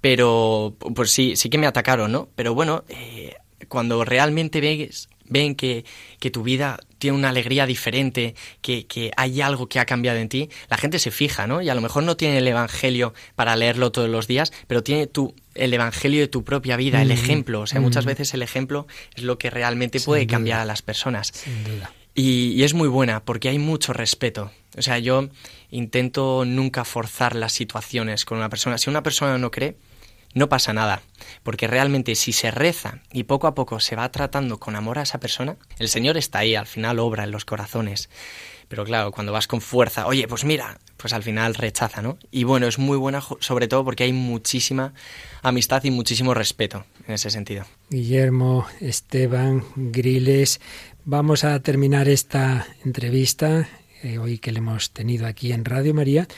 Pero, 0.00 0.76
pues 0.94 1.10
sí, 1.10 1.34
sí 1.34 1.50
que 1.50 1.58
me 1.58 1.66
atacaron, 1.66 2.12
¿no? 2.12 2.28
Pero 2.36 2.54
bueno, 2.54 2.84
eh, 2.88 3.34
cuando 3.66 4.04
realmente 4.04 4.60
ves 4.60 5.08
ven 5.28 5.54
que, 5.54 5.84
que, 6.20 6.30
tu 6.30 6.42
vida 6.42 6.78
tiene 6.98 7.16
una 7.16 7.28
alegría 7.30 7.66
diferente, 7.66 8.34
que, 8.60 8.86
que, 8.86 9.10
hay 9.16 9.40
algo 9.40 9.68
que 9.68 9.78
ha 9.78 9.86
cambiado 9.86 10.18
en 10.18 10.28
ti, 10.28 10.48
la 10.68 10.76
gente 10.76 10.98
se 10.98 11.10
fija, 11.10 11.46
¿no? 11.46 11.62
Y 11.62 11.68
a 11.68 11.74
lo 11.74 11.80
mejor 11.80 12.02
no 12.02 12.16
tiene 12.16 12.38
el 12.38 12.48
Evangelio 12.48 13.14
para 13.34 13.56
leerlo 13.56 13.92
todos 13.92 14.08
los 14.08 14.26
días, 14.26 14.52
pero 14.66 14.82
tiene 14.82 15.06
tu, 15.06 15.34
el 15.54 15.72
Evangelio 15.74 16.20
de 16.20 16.28
tu 16.28 16.44
propia 16.44 16.76
vida, 16.76 16.98
mm. 16.98 17.02
el 17.02 17.10
ejemplo. 17.10 17.60
O 17.60 17.66
sea, 17.66 17.80
mm. 17.80 17.84
muchas 17.84 18.04
veces 18.04 18.34
el 18.34 18.42
ejemplo 18.42 18.86
es 19.14 19.22
lo 19.22 19.38
que 19.38 19.50
realmente 19.50 19.98
Sin 19.98 20.06
puede 20.06 20.26
duda. 20.26 20.32
cambiar 20.36 20.60
a 20.60 20.64
las 20.64 20.82
personas. 20.82 21.30
Sin 21.32 21.64
duda. 21.64 21.92
Y, 22.14 22.52
y, 22.52 22.64
es 22.64 22.74
muy 22.74 22.88
buena 22.88 23.24
porque 23.24 23.48
hay 23.48 23.58
mucho 23.58 23.92
respeto. 23.92 24.50
O 24.76 24.82
sea, 24.82 24.98
yo 24.98 25.28
intento 25.70 26.44
nunca 26.44 26.84
forzar 26.84 27.36
las 27.36 27.52
situaciones 27.52 28.24
con 28.24 28.38
una 28.38 28.48
persona. 28.48 28.78
Si 28.78 28.90
una 28.90 29.02
persona 29.02 29.38
no 29.38 29.50
cree, 29.50 29.76
no 30.34 30.48
pasa 30.48 30.72
nada, 30.72 31.02
porque 31.42 31.66
realmente 31.66 32.14
si 32.14 32.32
se 32.32 32.50
reza 32.50 33.00
y 33.12 33.24
poco 33.24 33.46
a 33.46 33.54
poco 33.54 33.80
se 33.80 33.96
va 33.96 34.10
tratando 34.10 34.58
con 34.58 34.76
amor 34.76 34.98
a 34.98 35.02
esa 35.02 35.20
persona, 35.20 35.56
el 35.78 35.88
Señor 35.88 36.16
está 36.16 36.40
ahí, 36.40 36.54
al 36.54 36.66
final 36.66 36.98
obra 36.98 37.24
en 37.24 37.30
los 37.30 37.44
corazones. 37.44 38.08
Pero 38.68 38.84
claro, 38.84 39.12
cuando 39.12 39.32
vas 39.32 39.46
con 39.46 39.62
fuerza, 39.62 40.06
oye, 40.06 40.28
pues 40.28 40.44
mira, 40.44 40.78
pues 40.98 41.14
al 41.14 41.22
final 41.22 41.54
rechaza, 41.54 42.02
¿no? 42.02 42.18
Y 42.30 42.44
bueno, 42.44 42.66
es 42.66 42.78
muy 42.78 42.98
buena 42.98 43.22
sobre 43.40 43.66
todo 43.66 43.82
porque 43.82 44.04
hay 44.04 44.12
muchísima 44.12 44.92
amistad 45.42 45.82
y 45.84 45.90
muchísimo 45.90 46.34
respeto 46.34 46.84
en 47.06 47.14
ese 47.14 47.30
sentido. 47.30 47.64
Guillermo, 47.88 48.66
Esteban, 48.80 49.64
Griles, 49.74 50.60
vamos 51.06 51.44
a 51.44 51.58
terminar 51.60 52.08
esta 52.08 52.66
entrevista 52.84 53.66
eh, 54.02 54.18
hoy 54.18 54.38
que 54.38 54.52
le 54.52 54.58
hemos 54.58 54.90
tenido 54.90 55.26
aquí 55.26 55.52
en 55.52 55.64
Radio 55.64 55.94
María 55.94 56.28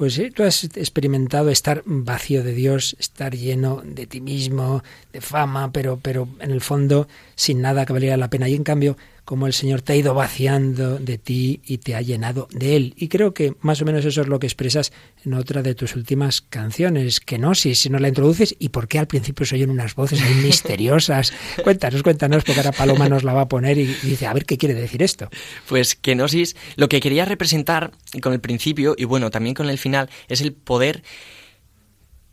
pues 0.00 0.18
¿eh? 0.18 0.32
tú 0.34 0.44
has 0.44 0.64
experimentado 0.64 1.50
estar 1.50 1.82
vacío 1.84 2.42
de 2.42 2.54
Dios, 2.54 2.96
estar 2.98 3.36
lleno 3.36 3.82
de 3.84 4.06
ti 4.06 4.22
mismo, 4.22 4.82
de 5.12 5.20
fama, 5.20 5.72
pero, 5.72 5.98
pero 6.00 6.26
en 6.40 6.52
el 6.52 6.62
fondo 6.62 7.06
sin 7.34 7.60
nada 7.60 7.84
que 7.84 7.92
valiera 7.92 8.16
la 8.16 8.30
pena. 8.30 8.48
Y 8.48 8.54
en 8.54 8.64
cambio, 8.64 8.96
como 9.30 9.46
el 9.46 9.52
Señor 9.52 9.80
te 9.80 9.92
ha 9.92 9.96
ido 9.96 10.12
vaciando 10.12 10.98
de 10.98 11.16
ti 11.16 11.60
y 11.64 11.78
te 11.78 11.94
ha 11.94 12.00
llenado 12.00 12.48
de 12.50 12.74
Él. 12.74 12.94
Y 12.96 13.06
creo 13.06 13.32
que 13.32 13.54
más 13.60 13.80
o 13.80 13.84
menos 13.84 14.04
eso 14.04 14.22
es 14.22 14.26
lo 14.26 14.40
que 14.40 14.48
expresas 14.48 14.92
en 15.24 15.34
otra 15.34 15.62
de 15.62 15.76
tus 15.76 15.94
últimas 15.94 16.40
canciones, 16.40 17.20
que 17.20 17.38
no, 17.38 17.54
si, 17.54 17.76
si 17.76 17.90
no 17.90 18.00
la 18.00 18.08
introduces, 18.08 18.56
y 18.58 18.70
por 18.70 18.88
qué 18.88 18.98
al 18.98 19.06
principio 19.06 19.46
se 19.46 19.54
oyen 19.54 19.70
unas 19.70 19.94
voces 19.94 20.20
ahí 20.20 20.34
misteriosas. 20.34 21.32
cuéntanos, 21.62 22.02
cuéntanos, 22.02 22.42
porque 22.42 22.58
ahora 22.58 22.72
Paloma 22.72 23.08
nos 23.08 23.22
la 23.22 23.32
va 23.32 23.42
a 23.42 23.48
poner 23.48 23.78
y, 23.78 23.82
y 23.82 24.08
dice, 24.08 24.26
a 24.26 24.32
ver 24.32 24.44
qué 24.46 24.58
quiere 24.58 24.74
decir 24.74 25.00
esto. 25.00 25.28
Pues 25.68 25.94
kenosis, 25.94 26.56
lo 26.74 26.88
que 26.88 26.98
quería 26.98 27.24
representar 27.24 27.92
con 28.20 28.32
el 28.32 28.40
principio 28.40 28.96
y 28.98 29.04
bueno, 29.04 29.30
también 29.30 29.54
con 29.54 29.70
el 29.70 29.78
final, 29.78 30.10
es 30.26 30.40
el 30.40 30.54
poder 30.54 31.04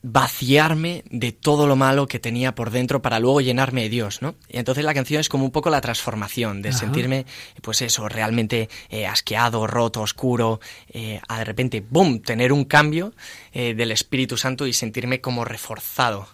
vaciarme 0.09 1.03
de 1.09 1.31
todo 1.31 1.67
lo 1.67 1.75
malo 1.75 2.07
que 2.07 2.19
tenía 2.19 2.55
por 2.55 2.71
dentro 2.71 3.01
para 3.01 3.19
luego 3.19 3.41
llenarme 3.41 3.83
de 3.83 3.89
Dios, 3.89 4.21
¿no? 4.21 4.35
Y 4.49 4.57
entonces 4.57 4.85
la 4.85 4.93
canción 4.93 5.19
es 5.19 5.29
como 5.29 5.45
un 5.45 5.51
poco 5.51 5.69
la 5.69 5.81
transformación, 5.81 6.61
de 6.61 6.69
Ajá. 6.69 6.79
sentirme, 6.79 7.25
pues 7.61 7.81
eso, 7.81 8.07
realmente 8.07 8.69
eh, 8.89 9.05
asqueado, 9.05 9.67
roto, 9.67 10.01
oscuro, 10.01 10.59
eh, 10.89 11.19
a 11.27 11.39
de 11.39 11.45
repente, 11.45 11.83
¡boom!, 11.87 12.21
tener 12.21 12.53
un 12.53 12.65
cambio 12.65 13.13
eh, 13.51 13.73
del 13.73 13.91
Espíritu 13.91 14.37
Santo 14.37 14.65
y 14.65 14.73
sentirme 14.73 15.19
como 15.19 15.43
reforzado. 15.43 16.27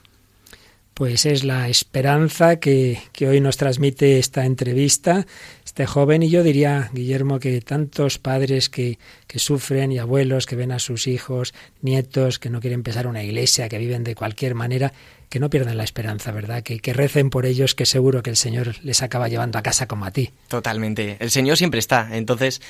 Pues 0.93 1.25
es 1.25 1.43
la 1.43 1.69
esperanza 1.69 2.57
que, 2.57 3.01
que 3.13 3.27
hoy 3.27 3.41
nos 3.41 3.57
transmite 3.57 4.19
esta 4.19 4.45
entrevista, 4.45 5.25
este 5.65 5.87
joven, 5.87 6.21
y 6.21 6.29
yo 6.29 6.43
diría, 6.43 6.91
Guillermo, 6.93 7.39
que 7.39 7.59
tantos 7.61 8.19
padres 8.19 8.69
que, 8.69 8.99
que 9.25 9.39
sufren 9.39 9.91
y 9.91 9.97
abuelos 9.97 10.45
que 10.45 10.55
ven 10.55 10.71
a 10.71 10.77
sus 10.77 11.07
hijos, 11.07 11.53
nietos, 11.81 12.37
que 12.37 12.51
no 12.51 12.61
quieren 12.61 12.79
empezar 12.81 13.07
una 13.07 13.23
iglesia, 13.23 13.69
que 13.69 13.79
viven 13.79 14.03
de 14.03 14.13
cualquier 14.13 14.53
manera, 14.53 14.93
que 15.29 15.39
no 15.39 15.49
pierdan 15.49 15.77
la 15.77 15.83
esperanza, 15.83 16.31
¿verdad? 16.31 16.61
Que, 16.61 16.79
que 16.79 16.93
recen 16.93 17.31
por 17.31 17.47
ellos, 17.47 17.73
que 17.73 17.87
seguro 17.87 18.21
que 18.21 18.29
el 18.29 18.35
Señor 18.37 18.75
les 18.83 19.01
acaba 19.01 19.29
llevando 19.29 19.57
a 19.57 19.63
casa 19.63 19.87
como 19.87 20.05
a 20.05 20.11
ti. 20.11 20.29
Totalmente. 20.47 21.17
El 21.19 21.31
Señor 21.31 21.57
siempre 21.57 21.79
está. 21.79 22.15
Entonces 22.15 22.61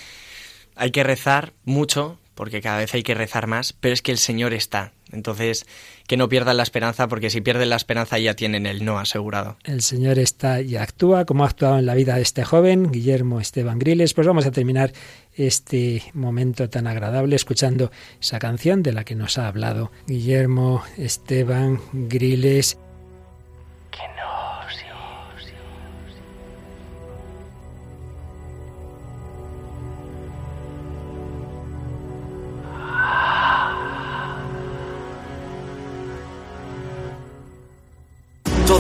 hay 0.76 0.92
que 0.92 1.04
rezar 1.04 1.52
mucho, 1.66 2.20
porque 2.36 2.62
cada 2.62 2.78
vez 2.78 2.94
hay 2.94 3.04
que 3.04 3.16
rezar 3.16 3.48
más, 3.48 3.74
pero 3.74 3.94
es 3.94 4.02
que 4.02 4.14
el 4.14 4.18
Señor 4.18 4.54
está. 4.54 4.94
Entonces, 5.14 5.66
que 6.08 6.18
no 6.18 6.30
pierdan 6.30 6.58
la 6.58 6.64
esperanza, 6.64 7.08
porque 7.08 7.30
si 7.30 7.42
pierden 7.42 7.70
la 7.70 7.76
esperanza 7.76 8.20
ya 8.20 8.36
tienen 8.36 8.66
el 8.66 8.84
no 8.84 9.00
asegurado. 9.00 9.58
El 9.64 9.82
Señor 9.82 10.20
está 10.20 10.62
y 10.62 10.76
actúa 10.76 11.26
como 11.26 11.44
ha 11.44 11.48
actuado 11.48 11.80
en 11.80 11.86
la 11.86 11.96
vida 11.96 12.16
de 12.16 12.22
este 12.22 12.44
joven, 12.44 12.92
Guillermo 12.92 13.40
Esteban 13.40 13.80
Griles. 13.80 14.14
Pues 14.14 14.28
vamos 14.28 14.46
a 14.46 14.52
terminar 14.52 14.94
este 15.36 16.04
momento 16.14 16.70
tan 16.70 16.88
agradable 16.88 17.36
escuchando 17.36 17.92
esa 18.22 18.40
canción 18.40 18.84
de 18.84 18.94
la 18.94 19.04
que 19.04 19.16
nos 19.16 19.38
ha 19.38 19.48
hablado 19.48 19.92
Guillermo 20.08 20.84
Esteban 20.98 21.80
Griles. 21.94 22.78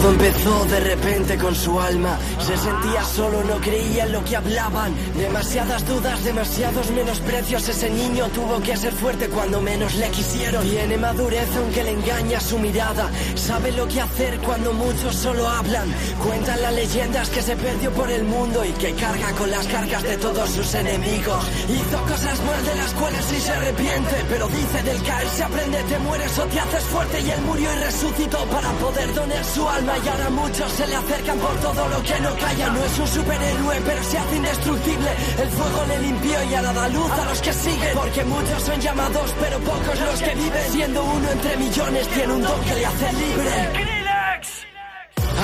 Todo 0.04 0.12
empezó 0.12 0.66
de 0.66 0.80
repente 0.82 1.38
con 1.38 1.56
su 1.56 1.80
alma. 1.80 2.20
Se 2.38 2.58
sentía 2.58 3.06
solo, 3.06 3.42
no 3.46 3.56
creía 3.62 4.04
en 4.04 4.12
lo 4.12 4.22
que 4.26 4.36
hablaban. 4.36 4.94
Demasiadas 5.16 5.88
dudas, 5.88 6.22
demasiados 6.26 6.92
menosprecios. 6.92 7.70
Ese 7.70 7.90
niño 7.90 8.28
tuvo 8.36 8.60
que 8.60 8.76
ser 8.76 8.92
fuerte 8.92 9.30
cuando 9.30 9.62
menos 9.62 9.96
le 9.96 10.10
quisieron. 10.10 10.68
Tiene 10.68 10.98
madurez 10.98 11.48
aunque 11.56 11.86
le 11.86 11.92
engaña 11.92 12.42
su 12.42 12.60
mirada. 12.60 13.10
Sabe 13.36 13.72
lo 13.72 13.88
que 13.88 14.02
hacer 14.02 14.40
cuando 14.40 14.74
muchos 14.74 15.16
solo 15.16 15.48
hablan. 15.48 15.88
Cuentan 16.22 16.62
las 16.62 16.74
leyendas 16.74 17.30
que 17.30 17.42
se 17.42 17.56
perdió 17.56 17.90
por 17.92 18.12
el 18.12 18.26
mundo 18.26 18.66
y 18.66 18.72
que 18.74 18.94
carga 18.96 19.32
con 19.38 19.50
las 19.52 19.66
cargas 19.68 20.04
de 20.04 20.18
todos 20.18 20.50
sus 20.50 20.74
enemigos. 20.76 21.46
Hizo 21.70 22.02
cosas 22.04 22.44
mal 22.44 22.66
de 22.66 22.76
las 22.76 22.94
cuales 22.96 23.24
sí 23.24 23.40
se 23.40 23.52
arrepiente. 23.52 24.26
Pero 24.28 24.50
dice 24.50 24.84
del 24.84 25.02
caer 25.04 25.30
se 25.30 25.44
aprende, 25.44 25.82
te 25.84 26.00
mueres 26.00 26.40
o 26.40 26.44
te 26.44 26.60
haces 26.60 26.84
fuerte. 26.84 27.22
Y 27.22 27.30
él 27.30 27.42
murió 27.44 27.72
y 27.72 27.84
resucitó 27.86 28.40
para 28.48 28.70
poder 28.74 29.14
donar 29.14 29.46
su 29.46 29.70
alma. 29.70 29.93
Y 30.04 30.08
ahora 30.08 30.30
muchos 30.32 30.72
se 30.72 30.88
le 30.88 30.96
acercan 30.96 31.38
por 31.38 31.56
todo 31.60 31.88
lo 31.88 32.02
que 32.02 32.20
no 32.20 32.36
calla. 32.36 32.68
No 32.70 32.84
es 32.84 33.00
un 33.00 33.08
superhéroe, 33.08 33.82
pero 33.86 34.04
se 34.04 34.18
hace 34.18 34.36
indestructible. 34.36 35.10
El 35.40 35.50
fuego 35.50 35.86
le 35.88 36.00
limpió 36.00 36.44
y 36.44 36.56
ahora 36.56 36.74
da 36.74 36.90
luz 36.90 37.12
a 37.12 37.26
los 37.26 37.42
que 37.42 37.54
siguen. 37.54 37.94
Porque 37.94 38.24
muchos 38.24 38.64
son 38.64 38.80
llamados, 38.82 39.36
pero 39.40 39.60
pocos 39.60 40.00
los 40.00 40.22
que 40.22 40.36
viven. 40.36 40.72
Siendo 40.72 41.04
uno 41.04 41.30
entre 41.30 41.58
millones, 41.58 42.08
tiene 42.08 42.34
un 42.34 42.42
don 42.42 42.62
que 42.62 42.76
le 42.76 42.86
hace 42.86 43.14
libre. 43.14 44.03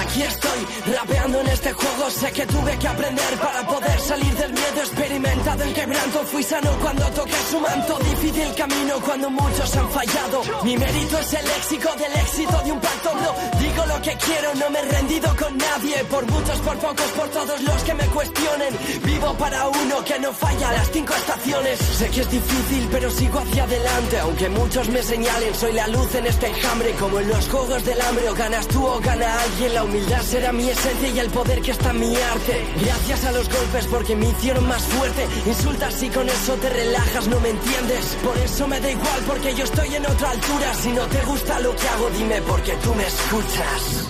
Aquí 0.10 0.24
estoy, 0.24 0.68
rapeando 0.91 1.39
en 1.39 1.47
este 1.49 1.72
juego, 1.72 2.10
sé 2.10 2.32
que 2.32 2.43
tuve 2.47 2.80
que 2.80 2.88
aprender 2.88 3.38
para 3.38 3.62
poder 3.68 3.99
salir 3.99 4.34
del 4.34 4.53
miedo 4.53 4.80
experimentado 4.80 5.64
en 5.64 5.74
quebranto. 5.76 6.24
Fui 6.26 6.41
sano 6.41 6.72
cuando 6.82 7.05
toqué 7.12 7.38
su 7.51 7.60
manto, 7.60 7.99
difícil 7.99 8.55
camino 8.55 8.95
cuando 9.05 9.30
muchos 9.30 9.76
han 9.78 9.88
fallado. 9.91 10.41
Mi 10.64 10.76
mérito 10.78 11.20
es 11.20 11.34
el 11.34 11.45
léxico 11.45 11.89
del 11.95 12.12
éxito 12.26 12.60
de 12.66 12.72
un 12.72 12.80
pacto, 12.80 13.14
no 13.14 13.60
digo 13.60 13.86
lo 13.86 14.01
que 14.01 14.18
quiero, 14.18 14.55
no 14.55 14.70
me 14.72 14.80
he 14.80 14.86
rendido 14.86 15.36
con 15.36 15.55
nadie. 15.57 16.03
Por 16.05 16.26
muchos, 16.26 16.57
por 16.60 16.78
pocos, 16.80 17.12
por 17.16 17.30
todos 17.30 17.62
los 17.62 17.84
que 17.84 17.93
me 17.93 18.05
cuestionen. 18.05 18.74
Vivo 19.03 19.34
para 19.36 19.68
uno 19.68 20.03
que 20.03 20.20
no 20.20 20.34
falla 20.34 20.72
las 20.74 20.89
cinco 20.91 21.14
estaciones. 21.14 21.80
Sé 21.80 22.10
que 22.10 22.22
es 22.22 22.32
difícil, 22.32 22.89
pero 22.91 23.12
sigo 23.12 23.39
hacia 23.39 23.64
adelante. 23.64 24.20
Aunque 24.20 24.49
muchos 24.49 24.89
me 24.89 25.03
señalen, 25.03 25.53
soy 25.53 25.74
la 25.74 25.88
luz 25.88 26.16
en 26.16 26.26
este 26.26 26.47
enjambre. 26.47 26.91
Como 26.93 27.20
en 27.20 27.28
los 27.28 27.47
juegos 27.47 27.86
del 27.86 28.01
hambre, 28.01 28.30
o 28.30 28.34
ganas 28.34 28.68
tú 28.68 28.86
o 28.86 28.99
gana 28.99 29.41
alguien. 29.43 29.74
La 29.76 29.84
humildad 29.84 29.99
será 30.24 30.52
mi 30.52 30.70
esencia 30.70 31.10
y 31.10 31.20
el 31.20 31.30
poder 31.30 31.62
que 31.62 31.72
está 31.72 31.91
en 31.91 32.00
mi 32.00 32.16
arte. 32.16 32.66
Gracias 32.82 33.26
a 33.26 33.32
los 33.32 33.50
golpes 33.50 33.88
porque 33.88 34.16
me 34.16 34.30
hicieron 34.30 34.68
más 34.68 34.84
fuerte. 34.84 35.28
Insultas 35.45 36.04
y 36.04 36.10
con 36.10 36.28
eso 36.28 36.54
te 36.56 36.70
relajas, 36.70 37.28
no 37.28 37.39
me 37.39 37.50
entiendes. 37.50 38.18
Por 38.24 38.38
eso 38.38 38.68
me 38.68 38.80
da 38.80 38.91
igual 38.91 39.22
porque 39.28 39.54
yo 39.56 39.64
estoy 39.64 39.95
en 39.95 40.06
otra 40.06 40.32
altura. 40.32 40.74
Si 40.74 40.89
no 40.91 41.06
te 41.08 41.22
gusta 41.26 41.60
lo 41.60 41.76
que 41.76 41.88
hago, 41.88 42.10
dime 42.12 42.41
porque 42.43 42.74
tú 42.84 42.93
me 42.95 43.06
escuchas. 43.06 44.09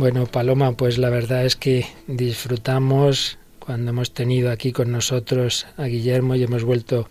Bueno, 0.00 0.24
Paloma, 0.24 0.72
pues 0.72 0.96
la 0.96 1.10
verdad 1.10 1.44
es 1.44 1.56
que 1.56 1.84
disfrutamos 2.06 3.36
cuando 3.58 3.90
hemos 3.90 4.14
tenido 4.14 4.50
aquí 4.50 4.72
con 4.72 4.90
nosotros 4.90 5.66
a 5.76 5.84
Guillermo 5.84 6.36
y 6.36 6.42
hemos 6.42 6.64
vuelto 6.64 7.10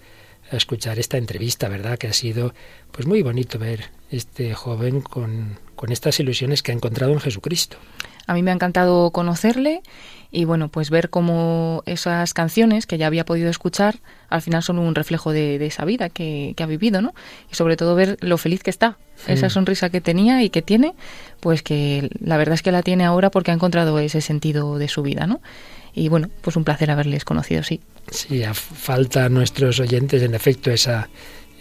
a 0.51 0.55
escuchar 0.55 0.97
esta 0.97 1.17
entrevista, 1.17 1.69
¿verdad? 1.69 1.99
Que 1.99 2.07
ha 2.07 2.13
sido 2.13 2.55
pues 2.91 3.05
muy 3.05 3.21
bonito 3.21 3.59
ver 3.59 3.91
este 4.09 4.55
joven 4.55 5.01
con, 5.01 5.59
con 5.75 5.91
estas 5.91 6.19
ilusiones 6.19 6.63
que 6.63 6.71
ha 6.71 6.73
encontrado 6.73 7.13
en 7.13 7.19
Jesucristo. 7.19 7.77
A 8.25 8.33
mí 8.33 8.41
me 8.41 8.49
ha 8.49 8.55
encantado 8.55 9.11
conocerle 9.11 9.83
y 10.31 10.45
bueno, 10.45 10.69
pues 10.69 10.89
ver 10.89 11.09
cómo 11.09 11.81
esas 11.85 12.33
canciones 12.33 12.85
que 12.85 12.97
ya 12.97 13.07
había 13.07 13.25
podido 13.25 13.49
escuchar 13.49 13.95
al 14.29 14.41
final 14.41 14.61
son 14.61 14.77
un 14.77 14.93
reflejo 14.93 15.31
de, 15.31 15.57
de 15.57 15.65
esa 15.65 15.85
vida 15.85 16.09
que, 16.09 16.53
que, 16.55 16.63
ha 16.63 16.67
vivido, 16.67 17.01
¿no? 17.01 17.13
Y 17.51 17.55
sobre 17.55 17.77
todo 17.77 17.95
ver 17.95 18.17
lo 18.21 18.37
feliz 18.37 18.61
que 18.61 18.69
está, 18.69 18.97
sí. 19.15 19.31
esa 19.31 19.49
sonrisa 19.49 19.89
que 19.89 20.01
tenía 20.01 20.43
y 20.43 20.49
que 20.49 20.61
tiene, 20.61 20.93
pues 21.39 21.63
que 21.63 22.09
la 22.19 22.37
verdad 22.37 22.53
es 22.53 22.61
que 22.61 22.71
la 22.71 22.83
tiene 22.83 23.05
ahora 23.05 23.31
porque 23.31 23.49
ha 23.49 23.55
encontrado 23.55 23.97
ese 23.97 24.21
sentido 24.21 24.77
de 24.77 24.87
su 24.87 25.01
vida, 25.01 25.25
¿no? 25.25 25.41
Y 25.95 26.09
bueno, 26.09 26.29
pues 26.41 26.55
un 26.55 26.63
placer 26.63 26.91
haberles 26.91 27.25
conocido, 27.25 27.63
sí. 27.63 27.81
Sí, 28.11 28.43
falta 28.53 29.25
a 29.25 29.29
nuestros 29.29 29.79
oyentes, 29.79 30.21
en 30.21 30.35
efecto, 30.35 30.69
esa, 30.69 31.09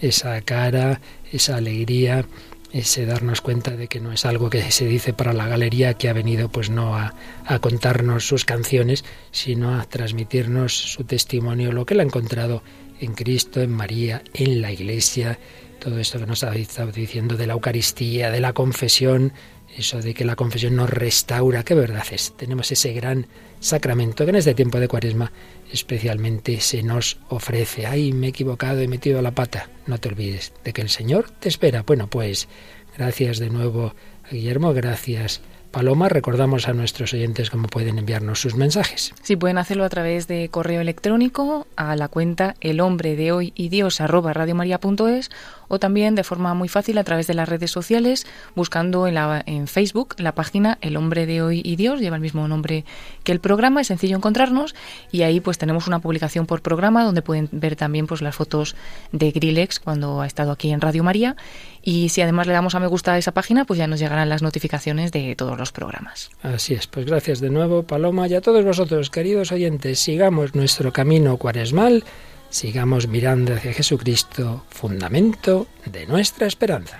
esa 0.01 0.41
cara, 0.43 1.01
esa 1.33 1.57
alegría, 1.57 2.27
ese 2.73 3.07
darnos 3.07 3.41
cuenta 3.41 3.77
de 3.77 3.89
que 3.89 4.01
no 4.01 4.12
es 4.12 4.27
algo 4.27 4.51
que 4.51 4.71
se 4.71 4.87
dice 4.87 5.12
para 5.12 5.33
la 5.33 5.49
galería 5.49 5.95
que 5.95 6.09
ha 6.09 6.12
venido 6.12 6.49
pues 6.49 6.71
no 6.71 6.97
a, 6.97 7.14
a, 7.47 7.59
contarnos 7.61 8.27
sus 8.27 8.45
canciones 8.45 9.05
sino 9.31 9.79
a 9.79 9.85
transmitirnos 9.85 10.75
su 10.75 11.05
testimonio 11.05 11.73
lo 11.73 11.87
que 11.87 11.95
él 11.95 12.01
ha 12.01 12.05
encontrado 12.05 12.62
en 13.01 13.14
Cristo 13.14 13.62
en 13.62 13.71
María 13.71 14.23
en 14.35 14.61
la 14.61 14.71
Iglesia 14.71 15.39
todo 15.79 15.99
esto 15.99 16.19
que 16.19 16.27
nos 16.27 16.45
ha 16.45 16.55
estado 16.57 16.93
diciendo 16.93 17.37
de 17.37 17.47
la 17.47 17.55
Eucaristía 17.55 18.31
de 18.31 18.41
la 18.41 18.53
confesión 18.53 19.33
eso 19.77 20.01
de 20.01 20.14
que 20.14 20.25
la 20.25 20.37
confesión 20.37 20.77
nos 20.77 20.91
restaura 20.91 21.62
qué 21.62 21.75
verdad 21.75 22.05
es. 22.11 22.33
Tenemos 22.37 22.71
ese 22.73 22.93
gran 22.93 23.27
sacramento 23.61 24.25
que 24.25 24.31
en 24.31 24.37
este 24.37 24.55
tiempo 24.55 24.81
de 24.81 24.89
Cuaresma 24.89 25.31
especialmente 25.73 26.61
se 26.61 26.83
nos 26.83 27.19
ofrece. 27.29 27.87
Ay, 27.87 28.12
me 28.12 28.27
he 28.27 28.31
equivocado, 28.31 28.81
he 28.81 28.89
metido 28.89 29.23
la 29.23 29.33
pata. 29.33 29.69
No 29.87 29.99
te 29.99 30.09
olvides 30.09 30.53
de 30.64 30.73
que 30.73 30.83
el 30.83 30.89
Señor 30.89 31.31
te 31.31 31.49
espera. 31.49 31.83
Bueno, 31.83 32.09
pues 32.09 32.49
gracias 32.97 33.39
de 33.39 33.51
nuevo 33.51 33.95
Guillermo, 34.31 34.73
gracias 34.75 35.41
Paloma, 35.71 36.09
recordamos 36.09 36.66
a 36.66 36.73
nuestros 36.73 37.12
oyentes 37.12 37.51
cómo 37.51 37.69
pueden 37.69 37.99
enviarnos 37.99 38.41
sus 38.41 38.55
mensajes. 38.55 39.12
Sí, 39.23 39.37
pueden 39.37 39.59
hacerlo 39.59 39.85
a 39.85 39.89
través 39.89 40.27
de 40.27 40.49
correo 40.49 40.81
electrónico 40.81 41.66
a 41.77 41.95
la 41.95 42.09
cuenta 42.09 42.55
el 42.61 42.81
hombre 42.81 43.16
de 43.16 43.33
hoy 43.33 43.53
y 43.55 43.69
Dios 43.69 44.01
arroba 44.01 44.33
radiomaria.es 44.33 45.31
o 45.69 45.79
también 45.79 46.14
de 46.14 46.25
forma 46.25 46.55
muy 46.55 46.69
fácil 46.69 46.99
a 46.99 47.05
través 47.05 47.27
de 47.27 47.35
las 47.35 47.49
redes 47.49 47.71
sociales 47.71 48.27
buscando 48.55 49.07
en, 49.07 49.14
la, 49.14 49.43
en 49.47 49.66
Facebook 49.66 50.14
la 50.19 50.33
página 50.33 50.79
El 50.81 50.97
hombre 50.97 51.27
de 51.27 51.43
hoy 51.43 51.62
y 51.64 51.77
Dios, 51.77 52.01
lleva 52.01 52.16
el 52.16 52.23
mismo 52.23 52.47
nombre 52.49 52.85
que 53.25 53.33
el 53.33 53.41
programa, 53.41 53.81
es 53.81 53.87
sencillo 53.87 54.16
encontrarnos 54.16 54.75
y 55.12 55.23
ahí 55.23 55.41
pues 55.41 55.59
tenemos 55.59 55.87
una 55.87 56.01
publicación 56.01 56.47
por 56.47 56.62
programa 56.62 57.05
donde 57.05 57.23
pueden 57.23 57.49
ver 57.53 57.77
también 57.77 58.07
pues 58.07 58.23
las 58.23 58.35
fotos 58.35 58.77
de 59.12 59.31
Grillex 59.31 59.81
cuando 59.81 60.21
ha 60.21 60.27
estado 60.27 60.53
aquí 60.53 60.71
en 60.71 60.81
Radio 60.81 61.05
María 61.05 61.37
y 61.83 62.09
si 62.09 62.23
además 62.23 62.47
le 62.47 62.53
damos 62.53 62.75
a 62.75 62.81
me 62.81 62.87
gusta 62.87 63.12
a 63.12 63.19
esa 63.19 63.33
página 63.33 63.64
pues 63.64 63.79
ya 63.79 63.87
nos 63.87 64.01
llegarán 64.01 64.29
las 64.29 64.43
notificaciones 64.43 65.12
de 65.12 65.35
todos 65.37 65.59
los 65.59 65.73
programas. 65.73 66.31
Así 66.43 66.75
es, 66.75 66.87
pues 66.87 67.07
gracias 67.07 67.41
de 67.41 67.51
nuevo 67.51 67.83
Paloma 67.83 68.27
y 68.29 68.35
a 68.35 68.41
todos 68.41 68.64
vosotros 68.64 69.11
queridos 69.11 69.53
oyentes, 69.53 69.99
sigamos 69.99 70.55
nuestro 70.55 70.93
camino 70.93 71.37
cuaresmal 71.37 72.05
sigamos 72.51 73.09
mirando 73.09 73.55
hacia 73.55 73.73
Jesucristo, 73.73 74.65
fundamento 74.71 75.67
de 75.85 76.07
nuestra 76.07 76.47
esperanza. 76.47 76.99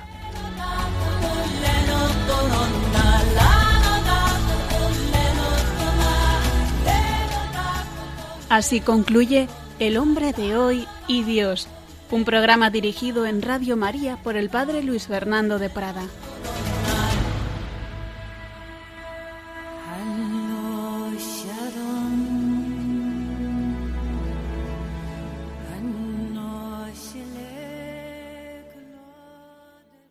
Así 8.49 8.81
concluye 8.81 9.47
El 9.79 9.99
hombre 9.99 10.33
de 10.33 10.57
hoy 10.57 10.87
y 11.07 11.23
Dios, 11.23 11.69
un 12.11 12.25
programa 12.25 12.71
dirigido 12.71 13.27
en 13.27 13.43
Radio 13.43 13.77
María 13.77 14.17
por 14.23 14.37
el 14.37 14.49
Padre 14.49 14.83
Luis 14.83 15.07
Fernando 15.07 15.59
de 15.59 15.69
Prada. 15.69 16.03